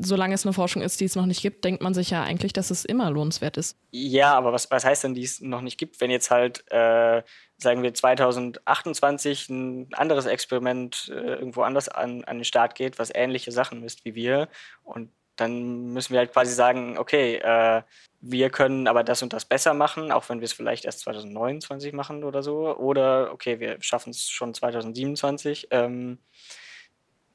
solange 0.00 0.34
es 0.34 0.46
eine 0.46 0.52
Forschung 0.52 0.82
ist, 0.82 1.00
die 1.00 1.04
es 1.04 1.16
noch 1.16 1.26
nicht 1.26 1.42
gibt, 1.42 1.64
denkt 1.64 1.82
man 1.82 1.92
sich 1.92 2.10
ja 2.10 2.22
eigentlich, 2.22 2.52
dass 2.52 2.70
es 2.70 2.84
immer 2.84 3.10
lohnenswert 3.10 3.56
ist. 3.56 3.76
Ja, 3.90 4.34
aber 4.34 4.52
was, 4.52 4.70
was 4.70 4.84
heißt 4.84 5.04
denn, 5.04 5.14
die 5.14 5.24
es 5.24 5.40
noch 5.40 5.60
nicht 5.60 5.78
gibt, 5.78 6.00
wenn 6.00 6.10
jetzt 6.10 6.30
halt, 6.30 6.64
äh, 6.70 7.22
sagen 7.58 7.82
wir, 7.82 7.92
2028 7.92 9.50
ein 9.50 9.88
anderes 9.92 10.26
Experiment 10.26 11.10
äh, 11.14 11.34
irgendwo 11.34 11.62
anders 11.62 11.88
an, 11.88 12.24
an 12.24 12.38
den 12.38 12.44
Start 12.44 12.74
geht, 12.74 12.98
was 12.98 13.14
ähnliche 13.14 13.52
Sachen 13.52 13.80
misst 13.80 14.04
wie 14.04 14.14
wir 14.14 14.48
und 14.82 15.10
dann 15.36 15.92
müssen 15.92 16.12
wir 16.12 16.20
halt 16.20 16.32
quasi 16.32 16.52
sagen, 16.54 16.96
okay, 16.96 17.36
äh, 17.36 17.82
wir 18.20 18.50
können 18.50 18.88
aber 18.88 19.04
das 19.04 19.22
und 19.22 19.32
das 19.32 19.44
besser 19.44 19.74
machen, 19.74 20.10
auch 20.10 20.28
wenn 20.28 20.40
wir 20.40 20.46
es 20.46 20.54
vielleicht 20.54 20.86
erst 20.86 21.00
2029 21.00 21.92
machen 21.92 22.24
oder 22.24 22.42
so. 22.42 22.74
Oder 22.76 23.32
okay, 23.32 23.60
wir 23.60 23.76
schaffen 23.80 24.10
es 24.10 24.28
schon 24.28 24.54
2027. 24.54 25.68
Ähm, 25.70 26.18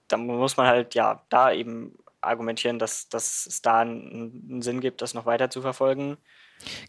dann 0.08 0.26
muss 0.26 0.58
man 0.58 0.68
halt 0.68 0.96
ja 0.96 1.24
da 1.30 1.54
eben 1.54 1.96
argumentieren, 2.22 2.80
dass, 2.80 3.09
dass 3.09 3.45
es 3.45 3.61
da 3.61 3.80
einen, 3.80 4.61
Sinn 4.61 4.80
gibt, 4.80 5.01
das 5.01 5.13
noch 5.13 5.26
weiter 5.26 5.49
zu 5.49 5.61
verfolgen. 5.61 6.17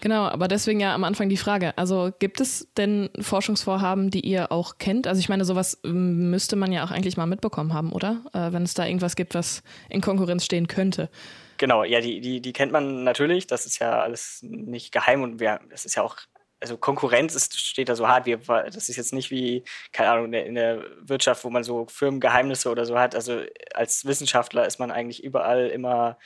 Genau, 0.01 0.25
aber 0.25 0.49
deswegen 0.49 0.81
ja 0.81 0.95
am 0.95 1.05
Anfang 1.05 1.31
die 1.31 1.39
Frage. 1.39 1.77
Also 1.79 2.11
gibt 2.19 2.41
es 2.41 2.69
denn 2.77 3.09
Forschungsvorhaben, 3.19 4.11
die 4.11 4.21
ihr 4.21 4.53
auch 4.53 4.77
kennt? 4.77 5.07
Also 5.07 5.21
ich 5.21 5.31
meine, 5.31 5.47
sowas 5.47 5.81
ähm, 5.85 6.31
müsste 6.31 6.57
man 6.57 6.73
ja 6.73 6.85
auch 6.85 6.91
eigentlich 6.91 7.17
mal 7.17 7.27
mitbekommen 7.27 7.73
haben, 7.73 7.93
oder? 7.93 8.23
Äh, 8.35 8.53
wenn 8.53 8.65
es 8.65 8.75
da 8.75 8.87
irgendwas 8.87 9.17
gibt, 9.17 9.35
was 9.35 9.63
in 9.89 10.03
Konkurrenz 10.03 10.45
stehen 10.45 10.69
könnte. 10.69 11.09
Genau, 11.57 11.85
ja, 11.85 12.01
die, 12.01 12.21
die, 12.21 12.41
die 12.41 12.53
kennt 12.53 12.73
man 12.73 13.05
natürlich. 13.05 13.47
Das 13.47 13.67
ist 13.67 13.79
ja 13.79 14.01
alles 14.01 14.41
nicht 14.43 14.93
geheim 14.93 15.23
und 15.23 15.41
wir, 15.41 15.61
das 15.71 15.85
ist 15.85 15.95
ja 15.95 16.03
auch 16.03 16.17
also 16.63 16.77
Konkurrenz 16.77 17.35
ist, 17.35 17.59
steht 17.59 17.89
da 17.89 17.97
so 17.97 18.09
hart, 18.09 18.25
wie, 18.25 18.37
das 18.37 18.89
ist 18.89 18.97
jetzt 18.97 19.13
nicht 19.13 19.31
wie, 19.31 19.65
keine 19.91 20.11
Ahnung, 20.11 20.33
in 20.33 20.55
der, 20.55 20.85
Wirtschaft, 21.01 21.45
wo 21.45 21.51
man 21.51 21.65
so 21.65 21.87
Firmengeheimnisse 21.89 22.71
oder 22.71 22.87
so 22.87 22.99
hat. 22.99 23.15
Also 23.15 23.43
als 23.75 24.07
Wissenschaftler 24.07 24.65
ist 24.67 24.79
man 24.79 24.91
eigentlich 24.91 25.23
überall 25.23 25.67
immer 25.67 26.17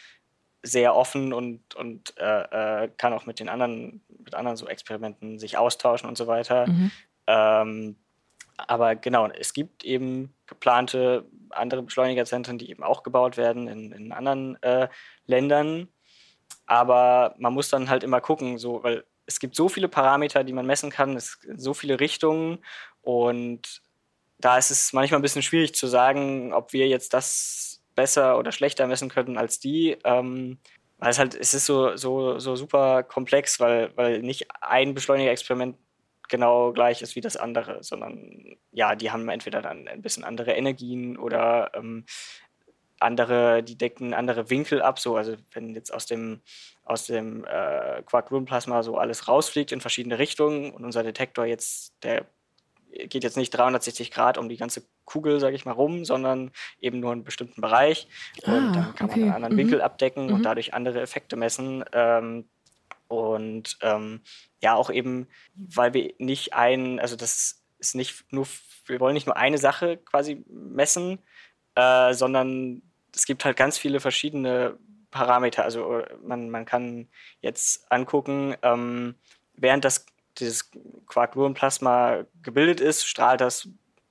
sehr 0.62 0.94
offen 0.94 1.32
und, 1.32 1.74
und 1.74 2.14
äh, 2.18 2.84
äh, 2.84 2.90
kann 2.98 3.12
auch 3.12 3.24
mit 3.24 3.40
den 3.40 3.48
anderen, 3.48 4.02
mit 4.24 4.34
anderen 4.34 4.56
so 4.56 4.68
Experimenten 4.68 5.38
sich 5.38 5.56
austauschen 5.56 6.08
und 6.08 6.18
so 6.18 6.26
weiter. 6.26 6.66
Mhm. 6.68 6.90
Ähm, 7.26 7.96
aber 8.58 8.94
genau, 8.94 9.28
es 9.28 9.52
gibt 9.52 9.84
eben 9.84 10.34
geplante 10.46 11.24
andere 11.50 11.82
Beschleunigerzentren, 11.82 12.58
die 12.58 12.70
eben 12.70 12.82
auch 12.82 13.02
gebaut 13.02 13.36
werden 13.36 13.68
in, 13.68 13.92
in 13.92 14.12
anderen 14.12 14.60
äh, 14.62 14.88
Ländern. 15.26 15.88
Aber 16.66 17.34
man 17.38 17.54
muss 17.54 17.70
dann 17.70 17.88
halt 17.88 18.02
immer 18.02 18.20
gucken, 18.20 18.58
so, 18.58 18.82
weil 18.82 19.04
es 19.26 19.40
gibt 19.40 19.54
so 19.54 19.68
viele 19.68 19.88
Parameter, 19.88 20.44
die 20.44 20.52
man 20.52 20.66
messen 20.66 20.90
kann, 20.90 21.16
es 21.16 21.40
gibt 21.40 21.60
so 21.60 21.74
viele 21.74 22.00
Richtungen 22.00 22.58
und 23.02 23.82
da 24.38 24.58
ist 24.58 24.70
es 24.70 24.92
manchmal 24.92 25.20
ein 25.20 25.22
bisschen 25.22 25.42
schwierig 25.42 25.74
zu 25.74 25.86
sagen, 25.86 26.52
ob 26.52 26.72
wir 26.72 26.88
jetzt 26.88 27.14
das 27.14 27.82
besser 27.94 28.38
oder 28.38 28.52
schlechter 28.52 28.86
messen 28.86 29.08
können 29.08 29.38
als 29.38 29.58
die. 29.58 29.96
Ähm, 30.04 30.58
weil 30.98 31.10
es 31.10 31.18
halt, 31.18 31.34
es 31.34 31.54
ist 31.54 31.66
so, 31.66 31.96
so, 31.96 32.38
so 32.38 32.56
super 32.56 33.02
komplex, 33.02 33.60
weil, 33.60 33.94
weil 33.96 34.22
nicht 34.22 34.46
ein 34.60 34.94
Beschleunigerexperiment 34.94 35.76
genau 36.28 36.72
gleich 36.72 37.02
ist 37.02 37.16
wie 37.16 37.20
das 37.20 37.36
andere, 37.36 37.82
sondern 37.82 38.56
ja, 38.72 38.94
die 38.94 39.10
haben 39.10 39.28
entweder 39.28 39.62
dann 39.62 39.88
ein 39.88 40.02
bisschen 40.02 40.24
andere 40.24 40.52
Energien 40.52 41.16
oder 41.16 41.70
ähm, 41.74 42.04
andere, 42.98 43.62
die 43.62 43.76
decken 43.76 44.14
andere 44.14 44.50
Winkel 44.50 44.82
ab. 44.82 44.98
So, 44.98 45.16
also 45.16 45.36
wenn 45.52 45.74
jetzt 45.74 45.92
aus 45.92 46.06
dem, 46.06 46.40
aus 46.86 47.06
dem 47.06 47.44
äh, 47.44 48.02
Quark-Gluon-Plasma 48.06 48.82
so 48.82 48.96
alles 48.96 49.28
rausfliegt 49.28 49.72
in 49.72 49.80
verschiedene 49.80 50.18
Richtungen 50.18 50.70
und 50.70 50.84
unser 50.84 51.02
Detektor 51.02 51.44
jetzt, 51.44 51.92
der 52.02 52.26
geht 53.08 53.24
jetzt 53.24 53.36
nicht 53.36 53.50
360 53.50 54.10
Grad 54.10 54.38
um 54.38 54.48
die 54.48 54.56
ganze 54.56 54.82
Kugel, 55.04 55.40
sage 55.40 55.56
ich 55.56 55.66
mal, 55.66 55.72
rum, 55.72 56.04
sondern 56.04 56.52
eben 56.80 57.00
nur 57.00 57.12
einen 57.12 57.24
bestimmten 57.24 57.60
Bereich. 57.60 58.08
Ah, 58.44 58.56
und 58.56 58.72
dann 58.72 58.94
kann 58.94 59.10
okay. 59.10 59.20
man 59.20 59.28
einen 59.28 59.34
anderen 59.34 59.54
mhm. 59.54 59.58
Winkel 59.58 59.82
abdecken 59.82 60.28
mhm. 60.28 60.34
und 60.34 60.42
dadurch 60.44 60.74
andere 60.74 61.00
Effekte 61.00 61.36
messen. 61.36 61.84
Ähm, 61.92 62.48
und 63.08 63.78
ähm, 63.82 64.20
ja, 64.62 64.74
auch 64.74 64.90
eben, 64.90 65.26
weil 65.54 65.92
wir 65.92 66.14
nicht 66.18 66.54
ein, 66.54 67.00
also 67.00 67.16
das 67.16 67.64
ist 67.78 67.94
nicht 67.94 68.32
nur, 68.32 68.46
wir 68.86 69.00
wollen 69.00 69.14
nicht 69.14 69.26
nur 69.26 69.36
eine 69.36 69.58
Sache 69.58 69.96
quasi 69.98 70.44
messen, 70.48 71.18
äh, 71.74 72.14
sondern 72.14 72.82
es 73.14 73.26
gibt 73.26 73.44
halt 73.44 73.56
ganz 73.56 73.76
viele 73.76 74.00
verschiedene 74.00 74.78
Parameter. 75.10 75.64
Also 75.64 76.02
man, 76.22 76.50
man 76.50 76.64
kann 76.64 77.08
jetzt 77.40 77.90
angucken, 77.90 78.54
ähm, 78.62 79.14
während 79.54 79.84
das 79.84 80.06
dieses 80.38 80.70
Quark-Gluon-Plasma 81.06 82.24
gebildet 82.42 82.80
ist, 82.80 83.06
strahlt 83.06 83.40
das 83.40 83.68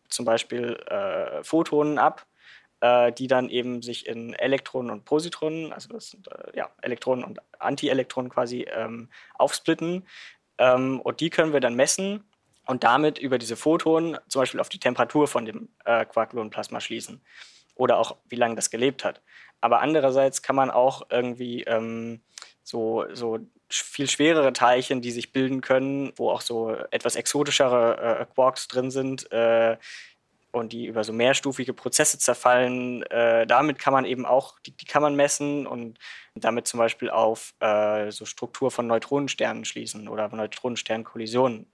zum 0.10 0.26
Beispiel 0.26 0.76
äh, 0.88 1.44
Photonen 1.44 2.00
ab, 2.00 2.26
äh, 2.82 3.12
die 3.12 3.28
dann 3.28 3.50
eben 3.50 3.82
sich 3.82 4.08
in 4.08 4.34
Elektronen 4.34 4.92
und 4.92 5.06
Positronen, 5.06 5.74
also 5.74 5.90
das 5.90 6.12
sind 6.12 6.28
äh, 6.28 6.58
ja, 6.58 6.72
Elektronen 6.82 7.24
und 7.24 7.40
Antielektronen 7.60 8.32
quasi 8.32 8.66
ähm, 8.72 9.10
aufsplitten. 9.36 10.08
Ähm, 10.58 11.02
und 11.02 11.20
die 11.20 11.30
können 11.30 11.54
wir 11.54 11.60
dann 11.60 11.76
messen 11.76 12.24
und 12.66 12.84
damit 12.84 13.20
über 13.20 13.38
diese 13.38 13.56
Photonen 13.56 14.18
zum 14.28 14.42
Beispiel 14.42 14.60
auf 14.60 14.70
die 14.70 14.80
Temperatur 14.80 15.28
von 15.28 15.46
dem 15.46 15.70
äh, 15.86 16.06
Quark-Gluon-Plasma 16.06 16.80
schließen 16.80 17.22
oder 17.76 17.98
auch 17.98 18.18
wie 18.30 18.38
lange 18.38 18.56
das 18.56 18.70
gelebt 18.70 19.04
hat. 19.04 19.22
Aber 19.62 19.82
andererseits 19.82 20.42
kann 20.42 20.56
man 20.56 20.70
auch 20.70 21.04
irgendwie 21.10 21.64
ähm, 21.64 22.22
so, 22.64 23.06
so 23.14 23.40
viel 23.70 24.10
schwerere 24.10 24.54
Teilchen, 24.54 25.02
die 25.02 25.12
sich 25.12 25.32
bilden 25.32 25.62
können, 25.62 26.14
wo 26.16 26.30
auch 26.30 26.42
so 26.42 26.76
etwas 26.92 27.16
exotischere 27.16 28.20
äh, 28.22 28.26
Quarks 28.34 28.68
drin 28.68 28.92
sind 28.92 29.32
äh, 29.32 29.78
und 30.52 30.72
die 30.72 30.86
über 30.86 31.04
so 31.04 31.14
mehrstufige 31.14 31.74
Prozesse 31.74 32.18
zerfallen. 32.20 33.04
Äh, 33.04 33.46
damit 33.48 33.80
kann 33.80 33.94
man 33.94 34.06
eben 34.06 34.26
auch, 34.26 34.60
die, 34.60 34.72
die, 34.72 34.86
kann 34.86 35.02
man 35.02 35.16
messen 35.16 35.68
und 35.68 35.98
damit 36.36 36.68
zum 36.68 36.78
Beispiel 36.78 37.10
auf 37.10 37.54
äh, 37.60 38.12
so 38.12 38.26
Struktur 38.26 38.72
von 38.72 38.88
Neutronensternen 38.88 39.66
schließen 39.66 40.08
oder 40.08 40.30
Neutronensternkollisionen. 40.30 41.68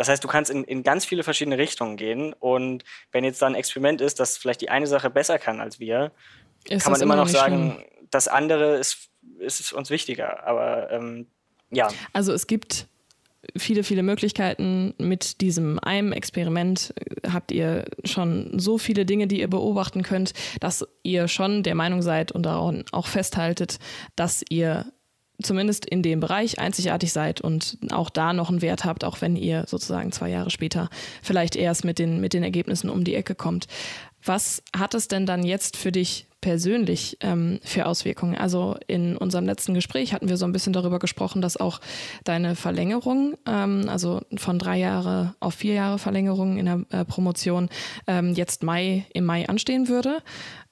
Äh, 0.00 0.04
das 0.04 0.08
heißt, 0.08 0.24
du 0.24 0.28
kannst 0.28 0.50
in, 0.50 0.64
in 0.64 0.82
ganz 0.82 1.04
viele 1.04 1.22
verschiedene 1.22 1.58
Richtungen 1.58 1.96
gehen. 1.96 2.32
Und 2.32 2.84
wenn 3.12 3.24
jetzt 3.24 3.42
da 3.42 3.46
ein 3.46 3.54
Experiment 3.54 4.00
ist, 4.00 4.18
das 4.18 4.38
vielleicht 4.38 4.62
die 4.62 4.70
eine 4.70 4.86
Sache 4.86 5.10
besser 5.10 5.38
kann 5.38 5.60
als 5.60 5.78
wir, 5.78 6.12
ist 6.68 6.82
kann 6.82 6.92
man 6.92 7.00
immer 7.00 7.16
noch 7.16 7.28
sagen, 7.28 7.74
schlimm. 7.74 8.08
das 8.10 8.28
andere 8.28 8.76
ist, 8.76 9.10
ist 9.38 9.72
uns 9.72 9.90
wichtiger. 9.90 10.46
Aber 10.46 10.90
ähm, 10.90 11.26
ja. 11.70 11.88
Also 12.12 12.32
es 12.32 12.46
gibt 12.46 12.86
viele, 13.56 13.84
viele 13.84 14.02
Möglichkeiten. 14.02 14.94
Mit 14.98 15.40
diesem 15.40 15.78
einem 15.78 16.12
Experiment 16.12 16.94
habt 17.30 17.52
ihr 17.52 17.84
schon 18.04 18.58
so 18.58 18.78
viele 18.78 19.06
Dinge, 19.06 19.26
die 19.26 19.40
ihr 19.40 19.48
beobachten 19.48 20.02
könnt, 20.02 20.32
dass 20.60 20.86
ihr 21.02 21.28
schon 21.28 21.62
der 21.62 21.74
Meinung 21.74 22.02
seid 22.02 22.32
und 22.32 22.44
daran 22.44 22.84
auch 22.92 23.06
festhaltet, 23.06 23.78
dass 24.16 24.44
ihr 24.48 24.92
zumindest 25.42 25.86
in 25.86 26.02
dem 26.02 26.20
Bereich 26.20 26.58
einzigartig 26.58 27.12
seid 27.12 27.40
und 27.40 27.78
auch 27.90 28.10
da 28.10 28.32
noch 28.32 28.50
einen 28.50 28.62
Wert 28.62 28.84
habt, 28.84 29.04
auch 29.04 29.20
wenn 29.20 29.36
ihr 29.36 29.64
sozusagen 29.66 30.12
zwei 30.12 30.30
Jahre 30.30 30.50
später 30.50 30.88
vielleicht 31.22 31.56
erst 31.56 31.84
mit 31.84 31.98
den, 31.98 32.20
mit 32.20 32.32
den 32.32 32.42
Ergebnissen 32.42 32.90
um 32.90 33.04
die 33.04 33.14
Ecke 33.14 33.34
kommt. 33.34 33.66
Was 34.24 34.62
hat 34.76 34.94
es 34.94 35.08
denn 35.08 35.26
dann 35.26 35.44
jetzt 35.44 35.76
für 35.76 35.92
dich 35.92 36.26
persönlich 36.40 37.18
ähm, 37.20 37.60
für 37.62 37.86
Auswirkungen? 37.86 38.36
Also 38.36 38.76
in 38.86 39.16
unserem 39.16 39.46
letzten 39.46 39.74
Gespräch 39.74 40.12
hatten 40.12 40.28
wir 40.28 40.36
so 40.36 40.44
ein 40.44 40.52
bisschen 40.52 40.72
darüber 40.72 40.98
gesprochen, 40.98 41.42
dass 41.42 41.56
auch 41.56 41.80
deine 42.24 42.56
Verlängerung, 42.56 43.36
ähm, 43.46 43.86
also 43.88 44.20
von 44.36 44.58
drei 44.58 44.78
Jahre 44.78 45.34
auf 45.40 45.54
vier 45.54 45.74
Jahre 45.74 45.98
Verlängerung 45.98 46.56
in 46.58 46.66
der 46.66 46.84
äh, 46.90 47.04
Promotion 47.04 47.68
ähm, 48.06 48.34
jetzt 48.34 48.62
Mai 48.62 49.06
im 49.12 49.24
Mai 49.24 49.48
anstehen 49.48 49.88
würde. 49.88 50.22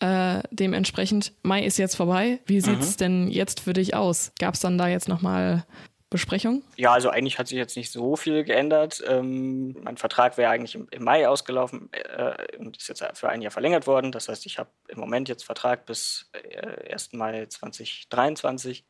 Äh, 0.00 0.40
dementsprechend, 0.50 1.32
Mai 1.42 1.64
ist 1.64 1.78
jetzt 1.78 1.96
vorbei. 1.96 2.40
Wie 2.46 2.60
sieht 2.60 2.80
es 2.80 2.92
mhm. 2.92 2.98
denn 2.98 3.28
jetzt 3.28 3.60
für 3.60 3.72
dich 3.72 3.94
aus? 3.94 4.32
Gab 4.38 4.54
es 4.54 4.60
dann 4.60 4.78
da 4.78 4.88
jetzt 4.88 5.08
nochmal 5.08 5.64
Besprechung? 6.10 6.62
Ja, 6.76 6.92
also 6.92 7.10
eigentlich 7.10 7.38
hat 7.38 7.48
sich 7.48 7.58
jetzt 7.58 7.76
nicht 7.76 7.92
so 7.92 8.16
viel 8.16 8.42
geändert. 8.44 9.02
Ähm, 9.06 9.76
mein 9.82 9.98
Vertrag 9.98 10.38
wäre 10.38 10.50
eigentlich 10.50 10.74
im, 10.74 10.88
im, 10.90 11.04
Mai 11.04 11.28
ausgelaufen 11.28 11.90
äh, 11.92 12.56
und 12.56 12.78
ist 12.78 12.88
jetzt 12.88 13.04
für 13.14 13.28
ein 13.28 13.42
Jahr 13.42 13.50
verlängert 13.50 13.86
worden. 13.86 14.10
Das 14.10 14.28
heißt, 14.28 14.46
ich 14.46 14.58
habe 14.58 14.70
im 14.88 14.98
Moment 14.98 15.28
jetzt 15.28 15.44
Vertrag 15.44 15.84
bis 15.84 16.30
äh, 16.32 16.92
1. 16.92 17.12
Mai 17.12 17.44
2023. 17.46 18.86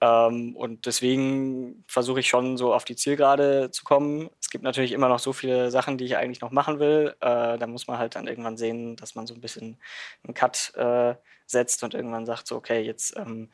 Ähm, 0.00 0.56
und 0.56 0.86
deswegen 0.86 1.84
versuche 1.86 2.20
ich 2.20 2.28
schon 2.28 2.56
so 2.56 2.74
auf 2.74 2.84
die 2.84 2.96
Zielgerade 2.96 3.70
zu 3.70 3.84
kommen. 3.84 4.30
Es 4.40 4.50
gibt 4.50 4.64
natürlich 4.64 4.92
immer 4.92 5.08
noch 5.08 5.18
so 5.18 5.32
viele 5.32 5.70
Sachen, 5.70 5.98
die 5.98 6.06
ich 6.06 6.16
eigentlich 6.16 6.40
noch 6.40 6.50
machen 6.50 6.80
will. 6.80 7.14
Äh, 7.20 7.58
da 7.58 7.66
muss 7.66 7.86
man 7.86 7.98
halt 7.98 8.16
dann 8.16 8.26
irgendwann 8.26 8.56
sehen, 8.56 8.96
dass 8.96 9.14
man 9.14 9.26
so 9.26 9.34
ein 9.34 9.40
bisschen 9.40 9.78
einen 10.24 10.34
Cut 10.34 10.72
äh, 10.74 11.14
setzt 11.46 11.84
und 11.84 11.94
irgendwann 11.94 12.26
sagt 12.26 12.46
so, 12.46 12.56
okay, 12.56 12.80
jetzt 12.80 13.16
ähm, 13.16 13.50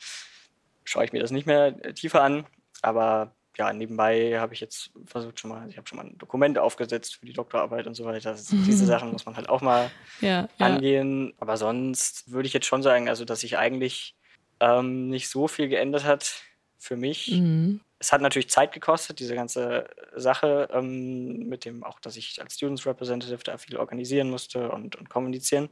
schaue 0.84 1.04
ich 1.04 1.12
mir 1.12 1.20
das 1.20 1.32
nicht 1.32 1.46
mehr 1.46 1.76
tiefer 1.94 2.22
an. 2.22 2.46
Aber 2.86 3.32
ja, 3.56 3.72
nebenbei 3.72 4.38
habe 4.38 4.54
ich 4.54 4.60
jetzt 4.60 4.90
versucht 5.06 5.40
schon 5.40 5.50
mal, 5.50 5.68
ich 5.68 5.76
habe 5.76 5.88
schon 5.88 5.96
mal 5.96 6.06
ein 6.06 6.18
Dokument 6.18 6.56
aufgesetzt 6.58 7.16
für 7.16 7.26
die 7.26 7.32
Doktorarbeit 7.32 7.86
und 7.86 7.94
so 7.94 8.04
weiter. 8.04 8.30
Das, 8.30 8.46
diese 8.46 8.86
Sachen 8.86 9.10
muss 9.10 9.26
man 9.26 9.36
halt 9.36 9.48
auch 9.48 9.60
mal 9.60 9.90
ja, 10.20 10.48
angehen. 10.58 11.28
Ja. 11.28 11.32
Aber 11.38 11.56
sonst 11.56 12.30
würde 12.30 12.46
ich 12.46 12.52
jetzt 12.52 12.66
schon 12.66 12.82
sagen, 12.82 13.08
also 13.08 13.24
dass 13.24 13.40
sich 13.40 13.58
eigentlich 13.58 14.14
ähm, 14.60 15.08
nicht 15.08 15.28
so 15.28 15.48
viel 15.48 15.68
geändert 15.68 16.04
hat 16.04 16.42
für 16.78 16.96
mich. 16.96 17.32
Mhm. 17.32 17.80
Es 17.98 18.12
hat 18.12 18.20
natürlich 18.20 18.50
Zeit 18.50 18.72
gekostet, 18.72 19.18
diese 19.18 19.34
ganze 19.34 19.88
Sache 20.14 20.68
ähm, 20.70 21.48
mit 21.48 21.64
dem 21.64 21.82
auch, 21.82 21.98
dass 21.98 22.16
ich 22.16 22.40
als 22.40 22.54
Students 22.54 22.86
Representative 22.86 23.42
da 23.42 23.58
viel 23.58 23.78
organisieren 23.78 24.30
musste 24.30 24.70
und, 24.70 24.94
und 24.94 25.08
kommunizieren. 25.08 25.70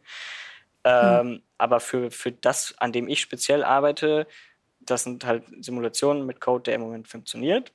Ähm, 0.83 1.29
mhm. 1.29 1.43
Aber 1.59 1.79
für, 1.79 2.11
für 2.11 2.33
das, 2.33 2.75
an 2.79 2.91
dem 2.93 3.07
ich 3.07 3.21
speziell 3.21 3.63
arbeite, 3.63 4.27
das 4.87 5.05
sind 5.05 5.25
halt 5.25 5.45
Simulationen 5.61 6.27
mit 6.27 6.41
Code, 6.41 6.65
der 6.65 6.75
im 6.75 6.83
Moment 6.83 7.09
funktioniert. 7.09 7.73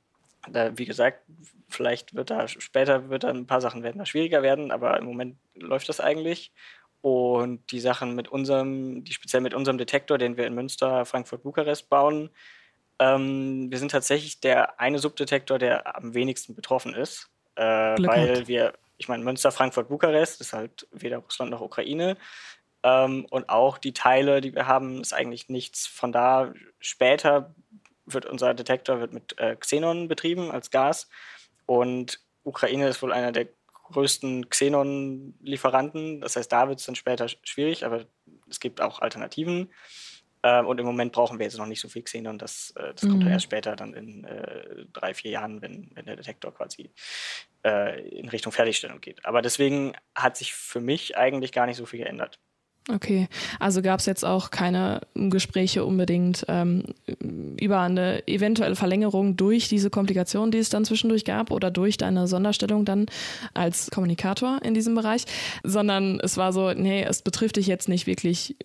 Da, 0.50 0.78
wie 0.78 0.86
gesagt, 0.86 1.22
vielleicht 1.68 2.16
wird 2.16 2.30
da 2.30 2.48
später 2.48 3.10
wird 3.10 3.24
da 3.24 3.30
ein 3.30 3.46
paar 3.46 3.62
Sachen 3.62 3.84
werden 3.84 4.00
da 4.00 4.06
schwieriger 4.06 4.42
werden, 4.42 4.72
aber 4.72 4.98
im 4.98 5.06
Moment 5.06 5.38
läuft 5.54 5.90
das 5.90 6.00
eigentlich. 6.00 6.52
Und 7.02 7.72
die 7.72 7.80
Sachen 7.80 8.16
mit 8.16 8.28
unserem, 8.28 9.04
die 9.04 9.14
speziell 9.14 9.42
mit 9.42 9.54
unserem 9.54 9.78
Detektor, 9.78 10.18
den 10.18 10.36
wir 10.36 10.48
in 10.48 10.56
Münster, 10.56 11.06
Frankfurt, 11.06 11.44
Bukarest 11.44 11.90
bauen, 11.90 12.30
ähm, 13.00 13.72
wir 13.72 13.78
sind 13.78 13.92
tatsächlich 13.92 14.42
der 14.42 14.80
eine 14.80 15.00
Subdetektor, 15.00 15.58
der 15.58 15.96
am 15.96 16.14
wenigsten 16.14 16.54
betroffen 16.54 16.94
ist, 16.94 17.30
äh, 17.56 17.64
weil 17.64 18.48
wir, 18.48 18.74
ich 18.98 19.08
meine, 19.08 19.24
Münster, 19.24 19.52
Frankfurt, 19.52 19.88
Bukarest 19.88 20.42
ist 20.42 20.52
halt 20.52 20.88
weder 20.92 21.20
Russland 21.20 21.52
noch 21.52 21.62
Ukraine. 21.62 22.18
Ähm, 22.84 23.26
und 23.30 23.50
auch 23.50 23.78
die 23.78 23.94
Teile, 23.94 24.42
die 24.42 24.56
wir 24.56 24.68
haben, 24.68 25.02
ist 25.02 25.14
eigentlich 25.14 25.50
nichts 25.50 25.86
von 25.88 26.12
da. 26.12 26.54
Später 26.80 27.54
wird 28.06 28.26
unser 28.26 28.54
Detektor 28.54 29.00
wird 29.00 29.14
mit 29.14 29.38
äh, 29.38 29.56
Xenon 29.56 30.08
betrieben 30.08 30.52
als 30.52 30.72
Gas. 30.72 31.10
Und 31.66 32.20
Ukraine 32.44 32.88
ist 32.88 33.02
wohl 33.02 33.14
einer 33.14 33.32
der 33.32 33.48
größten 33.92 34.50
Xenon-Lieferanten. 34.50 36.22
Das 36.22 36.36
heißt, 36.36 36.52
da 36.52 36.68
wird 36.68 36.80
es 36.80 36.86
dann 36.86 36.96
später 36.96 37.28
schwierig, 37.44 37.86
aber 37.86 38.06
es 38.50 38.60
gibt 38.60 38.82
auch 38.82 39.00
Alternativen. 39.00 39.70
Ähm, 40.42 40.68
und 40.68 40.80
im 40.80 40.86
Moment 40.86 41.12
brauchen 41.12 41.38
wir 41.38 41.46
jetzt 41.46 41.58
noch 41.58 41.66
nicht 41.66 41.82
so 41.82 41.90
viel 41.90 42.04
Xenon. 42.04 42.38
Das, 42.38 42.72
äh, 42.78 42.94
das 42.94 43.04
mhm. 43.04 43.10
kommt 43.10 43.24
dann 43.24 43.32
erst 43.32 43.46
später, 43.46 43.76
dann 43.76 43.94
in 43.94 44.24
äh, 44.24 44.86
drei, 44.94 45.14
vier 45.14 45.32
Jahren, 45.32 45.62
wenn, 45.62 45.92
wenn 45.94 46.06
der 46.06 46.16
Detektor 46.16 46.54
quasi 46.54 46.92
äh, 47.66 48.08
in 48.10 48.30
Richtung 48.30 48.54
Fertigstellung 48.54 49.02
geht. 49.02 49.26
Aber 49.26 49.42
deswegen 49.42 49.94
hat 50.16 50.38
sich 50.38 50.54
für 50.54 50.80
mich 50.80 51.18
eigentlich 51.18 51.52
gar 51.52 51.66
nicht 51.66 51.78
so 51.78 51.86
viel 51.86 52.00
geändert. 52.00 52.40
Okay, 52.92 53.28
also 53.60 53.84
gab 53.84 54.00
es 54.00 54.08
jetzt 54.08 54.26
auch 54.26 54.50
keine 54.50 55.02
Gespräche 55.14 55.86
unbedingt 55.86 56.44
ähm, 56.48 56.84
über 57.60 57.82
eine 57.82 58.28
eventuelle 58.28 58.76
Verlängerung 58.76 59.38
durch 59.38 59.68
diese 59.68 59.92
Komplikation, 59.92 60.50
die 60.50 60.58
es 60.58 60.70
dann 60.70 60.86
zwischendurch 60.86 61.24
gab 61.24 61.52
oder 61.52 61.70
durch 61.70 61.98
deine 61.98 62.28
Sonderstellung 62.28 62.86
dann 62.86 63.06
als 63.54 63.92
Kommunikator 63.92 64.60
in 64.64 64.74
diesem 64.74 64.96
Bereich, 64.96 65.26
sondern 65.64 66.20
es 66.20 66.38
war 66.38 66.52
so, 66.52 66.74
nee, 66.74 67.04
es 67.04 67.22
betrifft 67.22 67.58
dich 67.58 67.68
jetzt 67.68 67.90
nicht 67.90 68.08
wirklich 68.08 68.56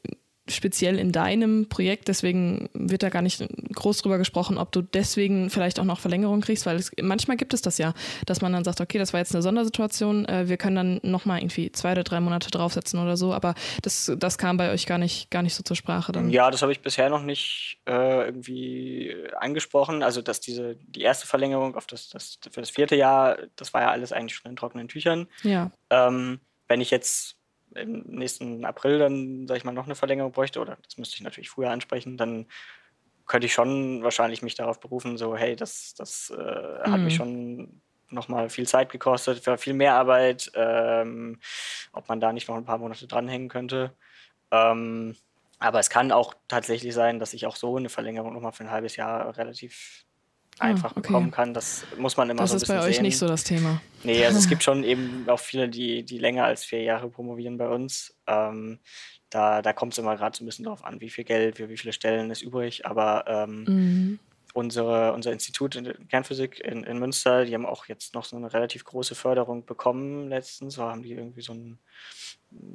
speziell 0.48 0.98
in 0.98 1.10
deinem 1.10 1.68
Projekt, 1.68 2.08
deswegen 2.08 2.68
wird 2.74 3.02
da 3.02 3.08
gar 3.08 3.22
nicht 3.22 3.42
groß 3.74 4.02
drüber 4.02 4.18
gesprochen, 4.18 4.58
ob 4.58 4.72
du 4.72 4.82
deswegen 4.82 5.48
vielleicht 5.48 5.80
auch 5.80 5.84
noch 5.84 6.00
Verlängerung 6.00 6.42
kriegst, 6.42 6.66
weil 6.66 6.76
es, 6.76 6.92
manchmal 7.00 7.36
gibt 7.36 7.54
es 7.54 7.62
das 7.62 7.78
ja, 7.78 7.94
dass 8.26 8.42
man 8.42 8.52
dann 8.52 8.62
sagt, 8.62 8.80
okay, 8.80 8.98
das 8.98 9.12
war 9.12 9.20
jetzt 9.20 9.34
eine 9.34 9.42
Sondersituation, 9.42 10.26
äh, 10.26 10.48
wir 10.48 10.58
können 10.58 10.76
dann 10.76 11.00
nochmal 11.02 11.38
irgendwie 11.40 11.72
zwei 11.72 11.92
oder 11.92 12.04
drei 12.04 12.20
Monate 12.20 12.50
draufsetzen 12.50 13.00
oder 13.00 13.16
so, 13.16 13.32
aber 13.32 13.54
das, 13.82 14.12
das 14.18 14.36
kam 14.36 14.58
bei 14.58 14.70
euch 14.70 14.84
gar 14.86 14.98
nicht, 14.98 15.30
gar 15.30 15.42
nicht 15.42 15.54
so 15.54 15.62
zur 15.62 15.76
Sprache 15.76 16.12
dann. 16.12 16.28
Ja, 16.28 16.50
das 16.50 16.60
habe 16.60 16.72
ich 16.72 16.82
bisher 16.82 17.08
noch 17.08 17.22
nicht 17.22 17.80
äh, 17.86 18.26
irgendwie 18.26 19.16
angesprochen, 19.38 20.02
also 20.02 20.20
dass 20.20 20.40
diese, 20.40 20.76
die 20.76 21.00
erste 21.00 21.26
Verlängerung 21.26 21.74
auf 21.74 21.86
das, 21.86 22.10
das, 22.10 22.38
für 22.50 22.60
das 22.60 22.70
vierte 22.70 22.96
Jahr, 22.96 23.38
das 23.56 23.72
war 23.72 23.80
ja 23.80 23.90
alles 23.90 24.12
eigentlich 24.12 24.36
schon 24.36 24.50
in 24.50 24.56
trockenen 24.56 24.88
Tüchern. 24.88 25.26
Ja. 25.42 25.70
Ähm, 25.88 26.40
wenn 26.68 26.80
ich 26.80 26.90
jetzt 26.90 27.36
im 27.74 28.02
nächsten 28.06 28.64
April 28.64 28.98
dann, 28.98 29.46
sag 29.46 29.56
ich 29.56 29.64
mal, 29.64 29.72
noch 29.72 29.86
eine 29.86 29.94
Verlängerung 29.94 30.32
bräuchte, 30.32 30.60
oder 30.60 30.78
das 30.82 30.98
müsste 30.98 31.16
ich 31.16 31.22
natürlich 31.22 31.50
früher 31.50 31.70
ansprechen, 31.70 32.16
dann 32.16 32.46
könnte 33.26 33.46
ich 33.46 33.52
schon 33.52 34.02
wahrscheinlich 34.02 34.42
mich 34.42 34.54
darauf 34.54 34.80
berufen, 34.80 35.16
so, 35.16 35.36
hey, 35.36 35.56
das, 35.56 35.94
das 35.94 36.30
äh, 36.30 36.88
mhm. 36.88 36.92
hat 36.92 37.00
mich 37.00 37.14
mhm. 37.14 37.18
schon 37.18 37.80
nochmal 38.10 38.48
viel 38.48 38.66
Zeit 38.66 38.90
gekostet, 38.90 39.46
war 39.46 39.58
viel 39.58 39.74
mehr 39.74 39.94
Arbeit, 39.94 40.50
ähm, 40.54 41.40
ob 41.92 42.08
man 42.08 42.20
da 42.20 42.32
nicht 42.32 42.48
noch 42.48 42.56
ein 42.56 42.64
paar 42.64 42.78
Monate 42.78 43.06
dranhängen 43.06 43.48
könnte. 43.48 43.94
Ähm, 44.50 45.16
aber 45.58 45.80
es 45.80 45.90
kann 45.90 46.12
auch 46.12 46.34
tatsächlich 46.48 46.94
sein, 46.94 47.18
dass 47.18 47.32
ich 47.32 47.46
auch 47.46 47.56
so 47.56 47.76
eine 47.76 47.88
Verlängerung 47.88 48.34
nochmal 48.34 48.52
für 48.52 48.64
ein 48.64 48.70
halbes 48.70 48.96
Jahr 48.96 49.36
relativ 49.36 50.04
einfach 50.58 50.90
ah, 50.90 50.98
okay. 50.98 51.08
bekommen 51.08 51.30
kann. 51.30 51.54
Das 51.54 51.84
muss 51.98 52.16
man 52.16 52.30
immer 52.30 52.42
das 52.42 52.50
so 52.50 52.56
ein 52.56 52.60
bisschen 52.60 52.76
Das 52.76 52.84
ist 52.84 52.90
bei 52.90 52.96
euch 52.96 53.02
nicht 53.02 53.18
so 53.18 53.26
das 53.26 53.44
Thema. 53.44 53.80
Nee, 54.02 54.24
also 54.24 54.38
es 54.38 54.48
gibt 54.48 54.62
schon 54.62 54.84
eben 54.84 55.24
auch 55.28 55.40
viele, 55.40 55.68
die, 55.68 56.04
die 56.04 56.18
länger 56.18 56.44
als 56.44 56.64
vier 56.64 56.82
Jahre 56.82 57.08
promovieren 57.08 57.56
bei 57.56 57.68
uns. 57.68 58.14
Ähm, 58.26 58.78
da 59.30 59.62
da 59.62 59.72
kommt 59.72 59.92
es 59.92 59.98
immer 59.98 60.16
gerade 60.16 60.36
so 60.36 60.44
ein 60.44 60.46
bisschen 60.46 60.64
drauf 60.64 60.84
an, 60.84 61.00
wie 61.00 61.10
viel 61.10 61.24
Geld, 61.24 61.56
für 61.56 61.68
wie 61.68 61.76
viele 61.76 61.92
Stellen 61.92 62.30
ist 62.30 62.42
übrig. 62.42 62.86
Aber 62.86 63.24
ähm, 63.26 63.64
mhm. 63.64 64.18
Unsere, 64.54 65.12
unser 65.12 65.32
Institut 65.32 65.74
in 65.74 66.08
Kernphysik 66.08 66.60
in, 66.60 66.84
in 66.84 66.98
Münster, 66.98 67.44
die 67.44 67.54
haben 67.54 67.66
auch 67.66 67.86
jetzt 67.86 68.14
noch 68.14 68.24
so 68.24 68.36
eine 68.36 68.52
relativ 68.54 68.84
große 68.84 69.14
Förderung 69.14 69.66
bekommen 69.66 70.28
letztens. 70.28 70.74
So 70.74 70.84
haben 70.84 71.02
die 71.02 71.12
irgendwie 71.12 71.42
so 71.42 71.52
ein 71.52 71.78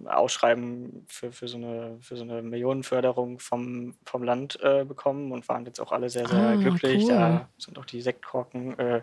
Ausschreiben 0.06 1.06
für, 1.08 1.32
für, 1.32 1.48
so 1.48 1.56
eine, 1.56 1.98
für 2.02 2.18
so 2.18 2.24
eine 2.24 2.42
Millionenförderung 2.42 3.40
vom, 3.40 3.96
vom 4.06 4.24
Land 4.24 4.60
äh, 4.62 4.84
bekommen 4.84 5.32
und 5.32 5.48
waren 5.48 5.66
jetzt 5.66 5.80
auch 5.80 5.94
alle 5.94 6.10
sehr, 6.10 6.28
sehr 6.28 6.38
ah, 6.38 6.56
glücklich. 6.56 7.04
Cool. 7.04 7.10
Da 7.10 7.50
sind 7.58 7.80
auch 7.80 7.86
die 7.86 8.02
Sektkorken 8.02 8.78
äh, 8.78 9.02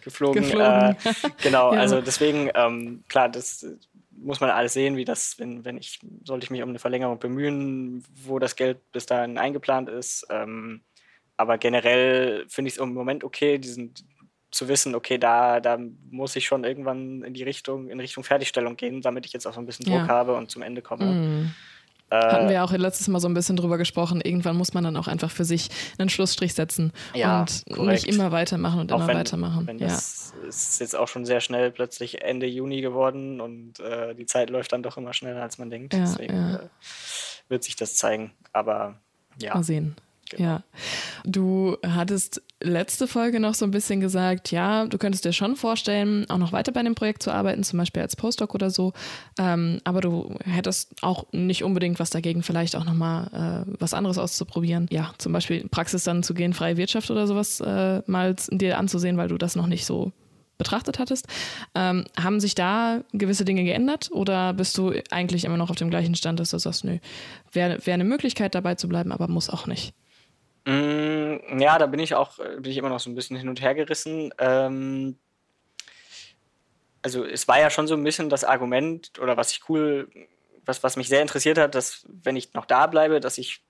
geflogen. 0.00 0.42
geflogen. 0.42 0.60
Äh, 0.60 0.94
genau, 1.42 1.72
ja. 1.74 1.80
also 1.80 2.00
deswegen, 2.00 2.48
ähm, 2.54 3.02
klar, 3.08 3.28
das 3.28 3.66
muss 4.12 4.40
man 4.40 4.50
alles 4.50 4.72
sehen, 4.72 4.96
wie 4.96 5.04
das, 5.04 5.36
wenn, 5.40 5.64
wenn 5.64 5.78
ich, 5.78 5.98
sollte 6.24 6.44
ich 6.44 6.50
mich 6.50 6.62
um 6.62 6.68
eine 6.68 6.78
Verlängerung 6.78 7.18
bemühen, 7.18 8.04
wo 8.24 8.38
das 8.38 8.54
Geld 8.54 8.78
bis 8.92 9.06
dahin 9.06 9.36
eingeplant 9.36 9.88
ist. 9.88 10.26
Ähm, 10.30 10.82
aber 11.38 11.56
generell 11.56 12.44
finde 12.48 12.68
ich 12.68 12.74
es 12.74 12.80
im 12.80 12.92
Moment 12.92 13.24
okay, 13.24 13.58
diesen, 13.58 13.94
zu 14.50 14.68
wissen, 14.68 14.94
okay, 14.94 15.16
da, 15.16 15.60
da 15.60 15.78
muss 16.10 16.36
ich 16.36 16.46
schon 16.46 16.64
irgendwann 16.64 17.22
in 17.22 17.32
die 17.32 17.44
Richtung, 17.44 17.88
in 17.88 18.00
Richtung 18.00 18.24
Fertigstellung 18.24 18.76
gehen, 18.76 19.00
damit 19.00 19.24
ich 19.24 19.32
jetzt 19.32 19.46
auch 19.46 19.54
so 19.54 19.60
ein 19.60 19.66
bisschen 19.66 19.86
Druck 19.86 20.00
ja. 20.00 20.08
habe 20.08 20.34
und 20.34 20.50
zum 20.50 20.62
Ende 20.62 20.82
komme. 20.82 21.52
Äh, 22.10 22.16
Hatten 22.16 22.48
wir 22.48 22.64
auch 22.64 22.72
letztes 22.72 23.06
Mal 23.08 23.20
so 23.20 23.28
ein 23.28 23.34
bisschen 23.34 23.56
drüber 23.56 23.76
gesprochen. 23.76 24.22
Irgendwann 24.22 24.56
muss 24.56 24.72
man 24.72 24.82
dann 24.82 24.96
auch 24.96 25.08
einfach 25.08 25.30
für 25.30 25.44
sich 25.44 25.68
einen 25.98 26.08
Schlussstrich 26.08 26.54
setzen 26.54 26.92
ja, 27.14 27.40
und 27.40 27.64
korrekt. 27.70 28.06
nicht 28.06 28.14
immer 28.14 28.32
weitermachen 28.32 28.80
und 28.80 28.92
auch 28.92 29.00
immer 29.00 29.08
wenn, 29.08 29.16
weitermachen. 29.18 29.66
Wenn 29.66 29.78
ja. 29.78 29.88
das 29.88 30.32
ist 30.48 30.80
jetzt 30.80 30.96
auch 30.96 31.08
schon 31.08 31.26
sehr 31.26 31.40
schnell 31.40 31.70
plötzlich 31.70 32.22
Ende 32.22 32.46
Juni 32.46 32.80
geworden 32.80 33.40
und 33.42 33.78
äh, 33.80 34.14
die 34.14 34.24
Zeit 34.24 34.48
läuft 34.48 34.72
dann 34.72 34.82
doch 34.82 34.96
immer 34.96 35.12
schneller, 35.12 35.42
als 35.42 35.58
man 35.58 35.68
denkt. 35.68 35.92
Ja, 35.92 36.00
Deswegen 36.00 36.54
äh, 36.54 36.58
wird 37.48 37.62
sich 37.62 37.76
das 37.76 37.96
zeigen. 37.96 38.32
Aber 38.54 38.98
ja. 39.40 39.54
Mal 39.54 39.62
sehen. 39.62 39.94
Genau. 40.30 40.48
Ja. 40.48 40.62
Du 41.24 41.76
hattest 41.86 42.42
letzte 42.60 43.06
Folge 43.06 43.40
noch 43.40 43.54
so 43.54 43.64
ein 43.64 43.70
bisschen 43.70 44.00
gesagt, 44.00 44.50
ja, 44.50 44.86
du 44.86 44.98
könntest 44.98 45.24
dir 45.24 45.32
schon 45.32 45.56
vorstellen, 45.56 46.28
auch 46.28 46.38
noch 46.38 46.52
weiter 46.52 46.72
bei 46.72 46.82
dem 46.82 46.94
Projekt 46.94 47.22
zu 47.22 47.30
arbeiten, 47.30 47.62
zum 47.62 47.78
Beispiel 47.78 48.02
als 48.02 48.16
Postdoc 48.16 48.54
oder 48.54 48.70
so. 48.70 48.92
Ähm, 49.38 49.80
aber 49.84 50.00
du 50.00 50.34
hättest 50.44 51.02
auch 51.02 51.26
nicht 51.32 51.62
unbedingt 51.62 52.00
was 52.00 52.10
dagegen, 52.10 52.42
vielleicht 52.42 52.76
auch 52.76 52.84
nochmal 52.84 53.64
äh, 53.68 53.76
was 53.78 53.94
anderes 53.94 54.18
auszuprobieren. 54.18 54.86
Ja, 54.90 55.12
zum 55.18 55.32
Beispiel 55.32 55.66
Praxis 55.68 56.04
dann 56.04 56.22
zu 56.22 56.34
gehen, 56.34 56.52
freie 56.52 56.76
Wirtschaft 56.76 57.10
oder 57.10 57.26
sowas 57.26 57.60
äh, 57.60 58.02
mal 58.06 58.34
dir 58.50 58.78
anzusehen, 58.78 59.16
weil 59.16 59.28
du 59.28 59.38
das 59.38 59.56
noch 59.56 59.66
nicht 59.66 59.86
so 59.86 60.12
betrachtet 60.58 60.98
hattest. 60.98 61.26
Ähm, 61.74 62.04
haben 62.20 62.40
sich 62.40 62.54
da 62.54 63.02
gewisse 63.12 63.44
Dinge 63.44 63.64
geändert 63.64 64.10
oder 64.12 64.52
bist 64.52 64.76
du 64.76 64.92
eigentlich 65.10 65.44
immer 65.44 65.56
noch 65.56 65.70
auf 65.70 65.76
dem 65.76 65.88
gleichen 65.88 66.16
Stand, 66.16 66.40
dass 66.40 66.50
du 66.50 66.58
sagst, 66.58 66.84
nö, 66.84 66.98
wäre 67.52 67.78
wär 67.86 67.94
eine 67.94 68.04
Möglichkeit 68.04 68.54
dabei 68.54 68.74
zu 68.74 68.88
bleiben, 68.88 69.12
aber 69.12 69.28
muss 69.28 69.48
auch 69.48 69.66
nicht? 69.66 69.94
Mm, 70.68 71.58
ja, 71.60 71.78
da 71.78 71.86
bin 71.86 71.98
ich 71.98 72.14
auch, 72.14 72.38
äh, 72.38 72.56
bin 72.60 72.70
ich 72.70 72.76
immer 72.76 72.90
noch 72.90 73.00
so 73.00 73.08
ein 73.08 73.14
bisschen 73.14 73.38
hin 73.38 73.48
und 73.48 73.62
her 73.62 73.74
gerissen. 73.74 74.34
Ähm, 74.38 75.18
also 77.00 77.24
es 77.24 77.48
war 77.48 77.58
ja 77.58 77.70
schon 77.70 77.86
so 77.86 77.94
ein 77.94 78.04
bisschen 78.04 78.28
das 78.28 78.44
Argument 78.44 79.18
oder 79.18 79.38
was 79.38 79.50
ich 79.50 79.66
cool, 79.70 80.10
was, 80.66 80.82
was 80.82 80.96
mich 80.96 81.08
sehr 81.08 81.22
interessiert 81.22 81.56
hat, 81.56 81.74
dass 81.74 82.04
wenn 82.06 82.36
ich 82.36 82.52
noch 82.52 82.66
da 82.66 82.86
bleibe, 82.86 83.18
dass 83.20 83.38
ich 83.38 83.62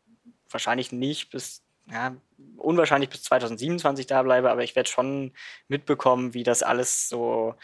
wahrscheinlich 0.50 0.90
nicht 0.90 1.30
bis, 1.30 1.62
ja, 1.88 2.16
unwahrscheinlich 2.56 3.10
bis 3.10 3.22
2027 3.22 4.08
da 4.08 4.24
bleibe, 4.24 4.50
aber 4.50 4.64
ich 4.64 4.74
werde 4.74 4.90
schon 4.90 5.32
mitbekommen, 5.68 6.34
wie 6.34 6.42
das 6.42 6.64
alles 6.64 7.08
so 7.08 7.54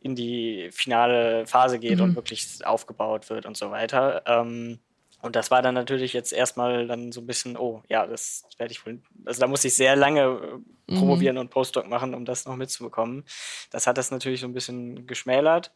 in 0.00 0.16
die 0.16 0.70
finale 0.72 1.46
Phase 1.46 1.78
geht 1.78 1.98
mhm. 1.98 2.04
und 2.04 2.14
wirklich 2.16 2.66
aufgebaut 2.66 3.30
wird 3.30 3.46
und 3.46 3.56
so 3.56 3.70
weiter. 3.70 4.24
Ähm, 4.26 4.80
und 5.22 5.36
das 5.36 5.50
war 5.50 5.62
dann 5.62 5.74
natürlich 5.74 6.12
jetzt 6.12 6.32
erstmal 6.32 6.86
dann 6.86 7.12
so 7.12 7.20
ein 7.20 7.26
bisschen, 7.26 7.56
oh, 7.56 7.82
ja, 7.88 8.06
das 8.06 8.44
werde 8.58 8.72
ich 8.72 8.84
wohl, 8.86 9.00
also 9.24 9.40
da 9.40 9.46
muss 9.46 9.64
ich 9.64 9.74
sehr 9.74 9.96
lange 9.96 10.20
äh, 10.20 10.92
mhm. 10.92 10.98
promovieren 10.98 11.38
und 11.38 11.50
Postdoc 11.50 11.88
machen, 11.88 12.14
um 12.14 12.24
das 12.24 12.46
noch 12.46 12.56
mitzubekommen. 12.56 13.24
Das 13.70 13.86
hat 13.86 13.98
das 13.98 14.10
natürlich 14.10 14.40
so 14.40 14.46
ein 14.46 14.54
bisschen 14.54 15.06
geschmälert. 15.06 15.72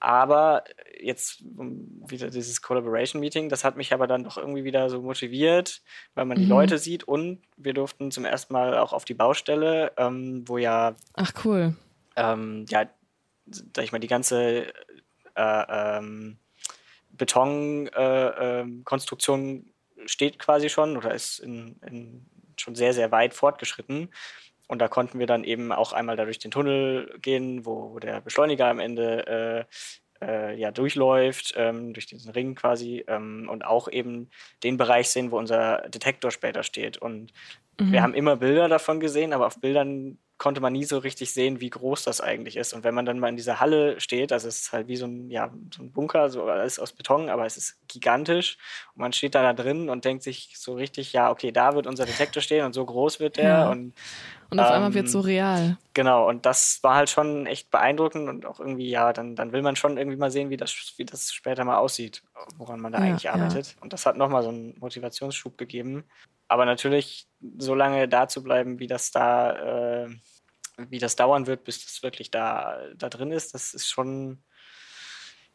aber 0.00 0.64
jetzt 1.00 1.42
wieder 1.42 2.30
dieses 2.30 2.62
Collaboration 2.62 3.20
Meeting, 3.20 3.48
das 3.48 3.64
hat 3.64 3.76
mich 3.76 3.92
aber 3.92 4.06
dann 4.06 4.24
doch 4.24 4.36
irgendwie 4.36 4.64
wieder 4.64 4.90
so 4.90 5.00
motiviert, 5.02 5.82
weil 6.14 6.24
man 6.24 6.36
mhm. 6.38 6.42
die 6.42 6.48
Leute 6.48 6.78
sieht 6.78 7.04
und 7.04 7.42
wir 7.56 7.74
durften 7.74 8.10
zum 8.10 8.24
ersten 8.24 8.52
Mal 8.52 8.76
auch 8.76 8.92
auf 8.92 9.04
die 9.04 9.14
Baustelle, 9.14 9.92
ähm, 9.96 10.44
wo 10.46 10.58
ja. 10.58 10.94
Ach 11.14 11.32
cool. 11.44 11.74
Ähm, 12.16 12.66
ja, 12.68 12.86
sag 13.50 13.84
ich 13.84 13.92
mal, 13.92 13.98
die 13.98 14.06
ganze 14.06 14.66
äh, 15.34 15.98
ähm, 15.98 16.38
Betonkonstruktion 17.16 19.66
äh, 19.96 20.08
steht 20.08 20.38
quasi 20.38 20.68
schon 20.68 20.96
oder 20.96 21.14
ist 21.14 21.38
in, 21.38 21.76
in 21.86 22.26
schon 22.58 22.74
sehr, 22.74 22.92
sehr 22.92 23.12
weit 23.12 23.34
fortgeschritten. 23.34 24.10
Und 24.68 24.80
da 24.80 24.88
konnten 24.88 25.18
wir 25.18 25.26
dann 25.26 25.44
eben 25.44 25.72
auch 25.72 25.92
einmal 25.92 26.16
da 26.16 26.24
durch 26.24 26.38
den 26.38 26.50
Tunnel 26.50 27.16
gehen, 27.20 27.64
wo, 27.64 27.92
wo 27.92 27.98
der 27.98 28.20
Beschleuniger 28.20 28.66
am 28.66 28.80
Ende 28.80 29.66
äh, 30.20 30.24
äh, 30.24 30.58
ja 30.58 30.70
durchläuft, 30.70 31.54
ähm, 31.56 31.92
durch 31.92 32.06
diesen 32.06 32.30
Ring 32.30 32.54
quasi, 32.54 33.04
ähm, 33.06 33.48
und 33.50 33.64
auch 33.64 33.88
eben 33.88 34.30
den 34.62 34.76
Bereich 34.76 35.10
sehen, 35.10 35.30
wo 35.30 35.38
unser 35.38 35.88
Detektor 35.88 36.30
später 36.30 36.62
steht. 36.62 36.98
Und 36.98 37.32
mhm. 37.78 37.92
wir 37.92 38.02
haben 38.02 38.14
immer 38.14 38.36
Bilder 38.36 38.68
davon 38.68 38.98
gesehen, 38.98 39.32
aber 39.32 39.46
auf 39.46 39.60
Bildern 39.60 40.18
konnte 40.38 40.60
man 40.60 40.72
nie 40.72 40.84
so 40.84 40.98
richtig 40.98 41.32
sehen, 41.32 41.60
wie 41.60 41.70
groß 41.70 42.04
das 42.04 42.20
eigentlich 42.20 42.56
ist. 42.56 42.74
Und 42.74 42.84
wenn 42.84 42.94
man 42.94 43.06
dann 43.06 43.18
mal 43.18 43.28
in 43.28 43.36
dieser 43.36 43.58
Halle 43.58 43.98
steht, 44.00 44.32
also 44.32 44.48
es 44.48 44.62
ist 44.62 44.72
halt 44.72 44.86
wie 44.86 44.96
so 44.96 45.06
ein, 45.06 45.30
ja, 45.30 45.50
so 45.74 45.82
ein 45.82 45.92
Bunker, 45.92 46.28
so 46.28 46.44
alles 46.44 46.78
aus 46.78 46.92
Beton, 46.92 47.30
aber 47.30 47.46
es 47.46 47.56
ist 47.56 47.78
gigantisch. 47.88 48.58
Und 48.94 49.00
man 49.00 49.12
steht 49.14 49.34
da, 49.34 49.42
da 49.42 49.54
drin 49.54 49.88
und 49.88 50.04
denkt 50.04 50.22
sich 50.22 50.52
so 50.56 50.74
richtig, 50.74 51.14
ja, 51.14 51.30
okay, 51.30 51.52
da 51.52 51.74
wird 51.74 51.86
unser 51.86 52.04
Detektor 52.04 52.42
stehen 52.42 52.66
und 52.66 52.74
so 52.74 52.84
groß 52.84 53.18
wird 53.18 53.38
der. 53.38 53.44
Ja. 53.44 53.70
Und, 53.70 53.94
und 54.50 54.60
auf 54.60 54.66
ähm, 54.68 54.74
einmal 54.74 54.94
wird 54.94 55.06
es 55.06 55.12
so 55.12 55.20
real. 55.20 55.78
Genau, 55.94 56.28
und 56.28 56.44
das 56.44 56.80
war 56.82 56.96
halt 56.96 57.08
schon 57.08 57.46
echt 57.46 57.70
beeindruckend 57.70 58.28
und 58.28 58.44
auch 58.44 58.60
irgendwie, 58.60 58.90
ja, 58.90 59.14
dann, 59.14 59.36
dann 59.36 59.52
will 59.52 59.62
man 59.62 59.74
schon 59.74 59.96
irgendwie 59.96 60.18
mal 60.18 60.30
sehen, 60.30 60.50
wie 60.50 60.58
das, 60.58 60.92
wie 60.98 61.06
das 61.06 61.32
später 61.32 61.64
mal 61.64 61.78
aussieht, 61.78 62.22
woran 62.58 62.80
man 62.80 62.92
da 62.92 62.98
ja, 62.98 63.04
eigentlich 63.06 63.30
arbeitet. 63.30 63.68
Ja. 63.68 63.82
Und 63.82 63.94
das 63.94 64.04
hat 64.04 64.18
nochmal 64.18 64.42
so 64.42 64.50
einen 64.50 64.76
Motivationsschub 64.78 65.56
gegeben. 65.56 66.04
Aber 66.48 66.64
natürlich, 66.64 67.26
so 67.58 67.74
lange 67.74 68.08
da 68.08 68.28
zu 68.28 68.42
bleiben, 68.42 68.78
wie 68.78 68.86
das 68.86 69.10
da, 69.10 70.04
äh, 70.04 70.08
wie 70.88 70.98
das 70.98 71.16
dauern 71.16 71.46
wird, 71.46 71.64
bis 71.64 71.84
das 71.84 72.02
wirklich 72.02 72.30
da, 72.30 72.78
da 72.96 73.08
drin 73.08 73.32
ist, 73.32 73.54
das 73.54 73.74
ist 73.74 73.88
schon, 73.88 74.42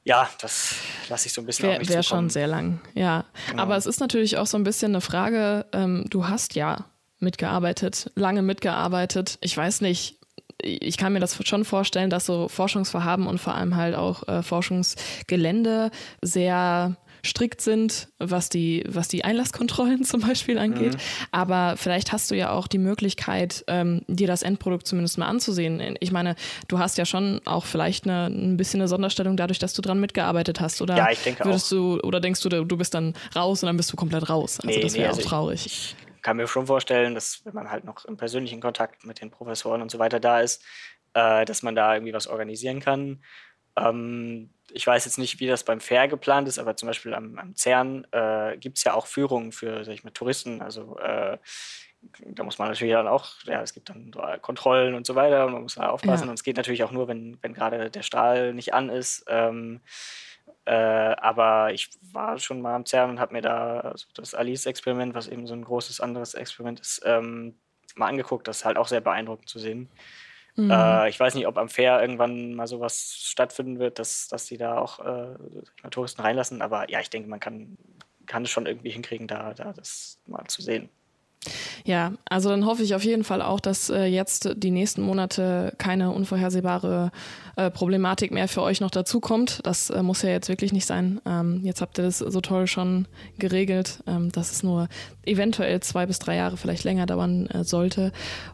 ja, 0.04 0.30
das 0.40 0.76
lasse 1.10 1.28
ich 1.28 1.34
so 1.34 1.42
ein 1.42 1.46
bisschen 1.46 1.70
Wäre 1.70 1.88
wär 1.88 2.04
schon 2.04 2.30
sehr 2.30 2.48
lang, 2.48 2.82
ja. 2.94 3.26
Genau. 3.50 3.64
Aber 3.64 3.78
es 3.78 3.86
ist 3.86 4.00
natürlich 4.00 4.38
auch 4.38 4.48
so 4.48 4.58
ein 4.58 4.64
bisschen 4.64 4.92
eine 4.92 5.02
Frage, 5.02 5.66
ähm, 5.74 6.06
du 6.10 6.28
hast 6.28 6.56
ja 6.56 6.86
mitgearbeitet, 7.20 8.12
lange 8.16 8.42
mitgearbeitet. 8.42 9.38
Ich 9.42 9.56
weiß 9.56 9.82
nicht, 9.82 10.18
ich 10.62 10.98
kann 10.98 11.14
mir 11.14 11.20
das 11.20 11.38
schon 11.48 11.66
vorstellen, 11.66 12.10
dass 12.10 12.26
so 12.26 12.48
Forschungsvorhaben 12.48 13.28
und 13.28 13.40
vor 13.40 13.56
allem 13.56 13.76
halt 13.76 13.96
auch 13.96 14.28
äh, 14.28 14.44
Forschungsgelände 14.44 15.92
sehr 16.22 16.98
strikt 17.26 17.62
sind, 17.62 18.10
was 18.20 18.50
die, 18.50 18.84
was 18.88 19.08
die 19.08 19.24
Einlasskontrollen 19.24 20.04
zum 20.06 20.22
Beispiel 20.22 20.58
angeht. 20.58 20.94
Mhm. 20.94 21.00
Aber 21.32 21.76
vielleicht 21.78 22.12
hast 22.12 22.32
du 22.32 22.36
ja 22.36 22.52
auch 22.52 22.68
die 22.68 22.78
Möglichkeit, 22.78 23.64
ähm, 23.68 24.02
dir 24.08 24.28
das 24.28 24.44
Endprodukt 24.44 24.88
zumindest 24.88 25.18
mal 25.18 25.28
anzusehen. 25.28 25.98
Ich 26.00 26.12
meine, 26.12 26.36
du 26.68 26.80
hast 26.80 26.98
ja 26.98 27.06
schon 27.06 27.42
auch 27.46 27.66
vielleicht 27.66 28.06
eine, 28.06 28.28
ein 28.28 28.58
bisschen 28.58 28.82
eine 28.82 28.88
Sonderstellung 28.88 29.38
dadurch, 29.38 29.60
dass 29.60 29.74
du 29.74 29.82
dran 29.82 30.00
mitgearbeitet 30.00 30.60
hast. 30.60 30.82
Oder 30.82 30.98
ja, 30.98 31.10
ich 31.12 31.24
denke 31.24 31.46
würdest 31.46 31.68
auch. 31.68 32.00
du, 32.00 32.00
oder 32.02 32.20
denkst 32.20 32.42
du, 32.42 32.50
du 32.50 32.78
bist 32.78 32.94
dann 32.94 33.14
raus 33.36 33.64
und 33.64 33.68
dann 33.68 33.78
bist 33.78 33.92
du 33.92 33.96
komplett 33.96 34.30
raus? 34.30 34.60
Also 34.60 34.68
nee, 34.68 34.82
das 34.82 34.94
wäre 34.94 35.04
nee, 35.04 35.10
also 35.10 35.22
auch 35.22 35.26
traurig. 35.26 35.66
Ich, 35.66 35.96
ich 36.16 36.22
kann 36.22 36.38
mir 36.38 36.48
schon 36.48 36.68
vorstellen, 36.68 37.16
dass 37.16 37.42
wenn 37.46 37.54
man 37.54 37.72
halt 37.72 37.84
noch 37.84 38.06
im 38.06 38.18
persönlichen 38.18 38.62
Kontakt 38.62 39.06
mit 39.06 39.22
den 39.22 39.32
Professoren 39.32 39.82
und 39.82 39.92
so 39.92 40.00
weiter 40.00 40.20
da 40.20 40.42
ist, 40.42 40.64
äh, 41.14 41.46
dass 41.46 41.64
man 41.64 41.76
da 41.76 41.96
irgendwie 41.96 42.14
was 42.14 42.28
organisieren 42.28 42.80
kann. 42.80 43.24
Ähm, 43.78 44.52
ich 44.74 44.86
weiß 44.86 45.06
jetzt 45.06 45.18
nicht, 45.18 45.40
wie 45.40 45.48
das 45.48 45.64
beim 45.64 45.80
Fair 45.80 46.08
geplant 46.08 46.48
ist, 46.48 46.60
aber 46.60 46.76
zum 46.76 46.88
Beispiel 46.88 47.14
am, 47.14 47.38
am 47.38 47.56
CERN 47.56 48.08
äh, 48.12 48.58
gibt 48.58 48.78
es 48.78 48.84
ja 48.84 48.94
auch 48.94 49.08
Führungen 49.08 49.52
für, 49.52 49.84
sag 49.84 49.94
ich 49.94 50.04
mal, 50.04 50.12
Touristen. 50.12 50.62
Also 50.62 50.98
äh, 51.00 51.38
da 52.26 52.44
muss 52.44 52.58
man 52.58 52.70
natürlich 52.70 52.94
dann 52.94 53.08
auch, 53.08 53.36
ja, 53.46 53.62
es 53.62 53.74
gibt 53.74 53.90
dann 53.90 54.12
Kontrollen 54.42 54.96
und 54.96 55.06
so 55.06 55.16
weiter 55.16 55.46
und 55.46 55.54
man 55.54 55.62
muss 55.64 55.76
da 55.76 55.90
aufpassen. 55.90 56.26
Ja. 56.26 56.30
Und 56.30 56.36
es 56.36 56.44
geht 56.44 56.58
natürlich 56.58 56.84
auch 56.84 56.92
nur, 56.92 57.08
wenn, 57.08 57.38
wenn 57.42 57.54
gerade 57.54 57.92
der 57.92 58.04
Strahl 58.04 58.54
nicht 58.54 58.74
an 58.74 58.90
ist. 58.90 59.26
Ähm, 59.28 59.82
äh, 60.66 60.74
aber 60.74 61.74
ich 61.74 61.90
war 62.12 62.40
schon 62.40 62.62
mal 62.62 62.76
am 62.76 62.86
CERN 62.86 63.12
und 63.12 63.20
habe 63.20 63.34
mir 63.34 63.42
da 63.42 63.82
also 63.82 64.08
das 64.16 64.34
Alice-Experiment, 64.34 65.14
was 65.14 65.28
eben 65.28 65.48
so 65.48 65.54
ein 65.54 65.64
großes 65.64 66.02
anderes 66.02 66.34
Experiment 66.34 66.80
ist, 66.80 67.02
ähm, 67.06 67.60
mal 67.96 68.08
angeguckt. 68.08 68.48
Das 68.48 68.58
ist 68.58 68.66
halt 68.66 68.78
auch 68.78 68.88
sehr 68.88 69.02
beeindruckend 69.02 69.50
zu 69.50 69.60
sehen. 69.60 69.90
Mhm. 70.56 70.72
Äh, 70.72 71.10
ich 71.10 71.20
weiß 71.20 71.36
nicht, 71.36 71.48
ob 71.48 71.58
am 71.58 71.70
Fair 71.70 72.02
irgendwann 72.02 72.54
mal 72.54 72.68
sowas 72.68 73.16
stattfinden 73.18 73.80
wird, 73.80 74.00
dass, 74.00 74.28
dass 74.28 74.46
die 74.46 74.58
da 74.58 74.78
auch 74.78 75.00
äh, 75.00 75.90
Touristen 75.90 76.22
reinlassen. 76.22 76.62
Aber 76.62 76.90
ja, 76.90 77.00
ich 77.00 77.10
denke, 77.10 77.30
man 77.30 77.40
kann, 77.40 77.78
kann 78.26 78.44
es 78.44 78.50
schon 78.50 78.66
irgendwie 78.66 78.92
hinkriegen, 78.92 79.28
da, 79.28 79.54
da 79.54 79.74
das 79.74 80.20
mal 80.28 80.46
zu 80.48 80.62
sehen. 80.62 80.90
Ja, 81.86 82.14
also 82.30 82.50
dann 82.50 82.66
hoffe 82.66 82.84
ich 82.84 82.94
auf 82.94 83.04
jeden 83.04 83.24
Fall 83.24 83.42
auch, 83.42 83.60
dass 83.60 83.90
äh, 83.90 84.04
jetzt 84.04 84.52
die 84.56 84.70
nächsten 84.70 85.02
Monate 85.02 85.74
keine 85.80 86.12
unvorhersehbare 86.12 87.12
äh, 87.56 87.72
Problematik 87.72 88.32
mehr 88.32 88.48
für 88.48 88.62
euch 88.62 88.80
noch 88.80 88.92
dazukommt. 88.92 89.62
Das 89.64 89.90
äh, 89.90 90.04
muss 90.04 90.22
ja 90.22 90.30
jetzt 90.30 90.50
wirklich 90.50 90.72
nicht 90.72 90.86
sein. 90.86 91.20
Ähm, 91.26 91.62
jetzt 91.64 91.82
habt 91.82 91.98
ihr 91.98 92.04
das 92.04 92.20
so 92.20 92.42
toll 92.42 92.68
schon 92.68 93.08
geregelt, 93.40 94.04
ähm, 94.06 94.32
dass 94.32 94.52
es 94.52 94.62
nur 94.62 94.88
eventuell 95.26 95.80
zwei 95.80 96.06
bis 96.06 96.20
drei 96.20 96.36
Jahre 96.36 96.58
vielleicht 96.58 96.84
länger 96.84 97.08
dauern 97.08 97.48
äh, 97.48 97.64
sollte. 97.64 98.12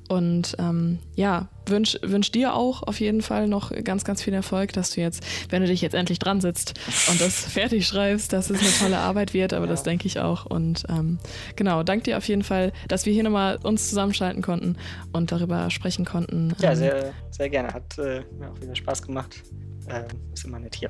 Und 0.07 0.55
ähm, 0.57 0.99
ja, 1.15 1.49
wünsch, 1.69 1.97
wünsch 2.01 2.31
dir 2.31 2.53
auch 2.53 2.83
auf 2.83 2.99
jeden 2.99 3.21
Fall 3.21 3.47
noch 3.47 3.71
ganz, 3.83 4.03
ganz 4.03 4.21
viel 4.21 4.33
Erfolg, 4.33 4.73
dass 4.73 4.91
du 4.91 5.01
jetzt, 5.01 5.23
wenn 5.49 5.61
du 5.61 5.67
dich 5.67 5.81
jetzt 5.81 5.93
endlich 5.93 6.19
dran 6.19 6.41
sitzt 6.41 6.73
und 7.09 7.19
das 7.21 7.45
fertig 7.45 7.87
schreibst, 7.87 8.33
dass 8.33 8.49
es 8.49 8.59
eine 8.59 8.71
tolle 8.71 8.97
Arbeit 8.97 9.33
wird, 9.33 9.53
aber 9.53 9.65
ja. 9.65 9.71
das 9.71 9.83
denke 9.83 10.07
ich 10.07 10.19
auch. 10.19 10.45
Und 10.45 10.83
ähm, 10.89 11.19
genau, 11.55 11.83
danke 11.83 12.03
dir 12.03 12.17
auf 12.17 12.27
jeden 12.27 12.43
Fall, 12.43 12.71
dass 12.87 13.05
wir 13.05 13.13
hier 13.13 13.23
nochmal 13.23 13.57
uns 13.63 13.89
zusammenschalten 13.89 14.41
konnten 14.41 14.77
und 15.11 15.31
darüber 15.31 15.69
sprechen 15.69 16.05
konnten. 16.05 16.53
Ja, 16.59 16.71
ähm, 16.71 16.75
sehr, 16.75 17.13
sehr 17.31 17.49
gerne. 17.49 17.73
Hat 17.73 17.97
äh, 17.97 18.21
mir 18.37 18.51
auch 18.51 18.61
wieder 18.61 18.75
Spaß 18.75 19.01
gemacht. 19.01 19.43
Ähm, 19.89 20.05
ist 20.33 20.45
immer 20.45 20.59
nett 20.59 20.75
hier. 20.75 20.89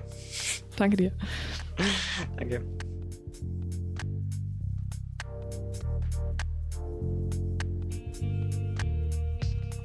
Danke 0.75 0.97
dir. 0.97 1.11
Danke. 2.37 2.63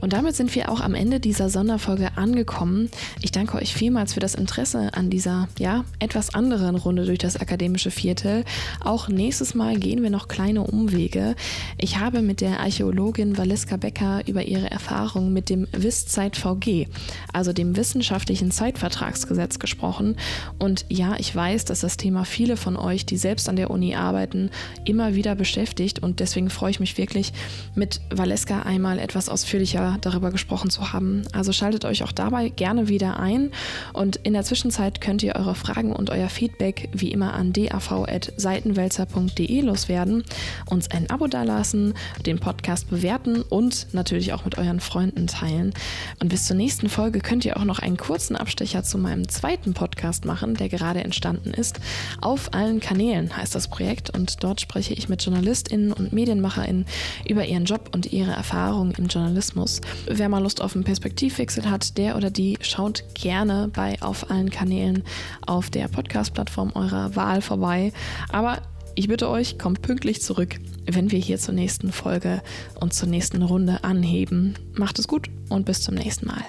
Und 0.03 0.13
damit 0.13 0.35
sind 0.35 0.53
wir 0.57 0.69
auch 0.69 0.81
am 0.81 0.95
Ende 0.95 1.21
dieser 1.21 1.49
Sonderfolge 1.49 2.17
angekommen. 2.17 2.91
Ich 3.23 3.31
danke 3.31 3.57
euch 3.57 3.73
vielmals 3.73 4.15
für 4.15 4.21
das 4.21 4.35
Interesse 4.35 4.91
an 4.95 5.11
dieser, 5.11 5.49
ja, 5.61 5.85
etwas 6.01 6.35
anderen 6.35 6.75
Runde 6.75 7.07
durch 7.07 7.21
das 7.21 7.37
akademische 7.37 7.93
Viertel. 7.93 8.45
Auch 8.81 9.09
nächstes 9.09 9.55
Mal 9.55 9.79
gehen 9.79 10.03
wir 10.03 10.11
noch 10.11 10.27
kleine 10.27 10.63
Umwege. 10.63 11.37
Ich 11.79 12.01
habe 12.01 12.21
mit 12.21 12.41
der 12.41 12.59
Archäologin 12.59 13.39
Valeska 13.39 13.77
Becker 13.77 14.27
über 14.27 14.43
ihre 14.43 14.69
Erfahrungen 14.73 15.33
mit 15.33 15.49
dem 15.49 15.69
WIS-Zeit 15.71 16.37
VG, 16.37 16.89
also 17.33 17.53
dem 17.53 17.77
wissenschaftlichen 17.77 18.51
Zeitvertragsgesetz 18.51 19.61
gesprochen. 19.61 20.17
Und 20.59 20.85
ja, 20.89 21.15
ich 21.17 21.35
weiß, 21.35 21.65
dass 21.65 21.79
das 21.79 21.97
Thema 21.97 22.25
viele 22.25 22.57
von 22.57 22.77
euch, 22.77 23.07
die 23.07 23.17
selbst 23.17 23.49
an 23.49 23.55
der 23.55 23.71
Uni 23.71 23.95
arbeiten, 23.95 24.51
immer 24.85 25.15
wieder 25.15 25.37
beschäftigt. 25.37 26.03
Und 26.03 26.19
deswegen 26.19 26.51
freue 26.51 26.73
ich 26.73 26.81
mich 26.81 26.99
wirklich, 26.99 27.33
mit 27.77 28.01
Valeska 28.11 28.63
einmal 28.63 28.99
etwas 28.99 29.29
ausführlicher 29.29 29.92
darüber 30.01 30.31
gesprochen 30.31 30.71
zu 30.71 30.93
haben. 30.93 31.25
Also 31.33 31.53
schaltet 31.53 31.85
euch 31.85 32.03
auch 32.03 32.13
dabei 32.13 32.49
gerne 32.49 32.89
wieder 32.89 33.21
ein 33.21 33.51
und 33.93 34.17
in 34.17 34.33
der 34.33 34.45
Zwischenzeit 34.45 35.01
könnt 35.01 35.23
ihr 35.23 35.37
eure 35.37 35.55
Fragen 35.55 35.93
und 35.93 36.11
euer 36.11 36.29
Feedback 36.29 36.89
wie 36.93 37.13
immer 37.13 37.35
an 37.35 37.53
dav.seitenwälzer.de 37.53 39.61
loswerden, 39.61 40.25
uns 40.67 40.91
ein 40.91 41.11
Abo 41.11 41.27
dalassen, 41.27 41.95
den 42.25 42.39
Podcast 42.39 42.91
bewerten 42.91 43.43
und 43.43 43.89
natürlich 43.93 44.33
auch 44.33 44.45
mit 44.45 44.59
euren 44.59 44.81
Freunden 44.81 45.27
teilen. 45.27 45.73
Und 46.21 46.29
bis 46.29 46.47
zur 46.47 46.57
nächsten 46.57 46.89
Folge 46.89 47.21
könnt 47.21 47.45
ihr 47.45 47.57
auch 47.57 47.65
noch 47.65 47.79
einen 47.79 47.97
kurzen 47.97 48.37
Abstecher 48.37 48.83
zu 48.83 48.99
meinem 48.99 49.29
zweiten 49.29 49.75
Podcast 49.75 50.25
machen, 50.25 50.55
der 50.55 50.69
gerade 50.69 51.05
entstanden 51.05 51.53
ist. 51.53 51.81
Auf 52.21 52.55
allen 52.55 52.81
Kanälen 52.81 53.37
heißt 53.37 53.55
das 53.55 53.69
Projekt 53.69 54.11
und 54.11 54.43
dort 54.43 54.61
spreche 54.61 54.95
ich 54.95 55.09
mit 55.09 55.23
JournalistInnen 55.23 55.93
und 55.93 56.13
MedienmacherInnen 56.13 56.87
über 57.29 57.45
ihren 57.45 57.65
Job 57.65 57.91
und 57.93 58.13
ihre 58.13 58.33
Erfahrungen 58.33 58.93
im 58.97 59.07
Journalismus. 59.07 59.81
Wer 60.07 60.29
mal 60.29 60.43
Lust 60.43 60.61
auf 60.61 60.75
einen 60.75 60.85
Perspektivwechsel 60.85 61.71
hat, 61.71 61.97
der 61.99 62.17
oder 62.17 62.31
die 62.31 62.59
schaut 62.61 63.05
gerne 63.15 63.71
bei 63.73 64.01
auf 64.01 64.31
allen 64.31 64.51
Kanälen 64.51 65.03
auf 65.47 65.71
der 65.71 65.89
Podcast-Plattform 65.89 66.73
eurer 66.75 67.17
Wahl 67.17 67.43
vorbei. 67.43 67.93
Aber 68.31 68.63
ich 68.95 69.09
bitte 69.09 69.29
euch, 69.29 69.59
kommt 69.59 69.83
pünktlich 69.83 70.21
zurück, 70.23 70.57
wenn 70.87 71.11
wir 71.11 71.19
hier 71.19 71.39
zur 71.39 71.55
nächsten 71.55 71.93
Folge 71.93 72.43
und 72.81 72.93
zur 72.93 73.09
nächsten 73.09 73.43
Runde 73.43 73.85
anheben. 73.85 74.55
Macht 74.75 74.99
es 74.99 75.09
gut 75.09 75.29
und 75.49 75.65
bis 75.65 75.83
zum 75.83 75.95
nächsten 75.95 76.27
Mal. 76.27 76.45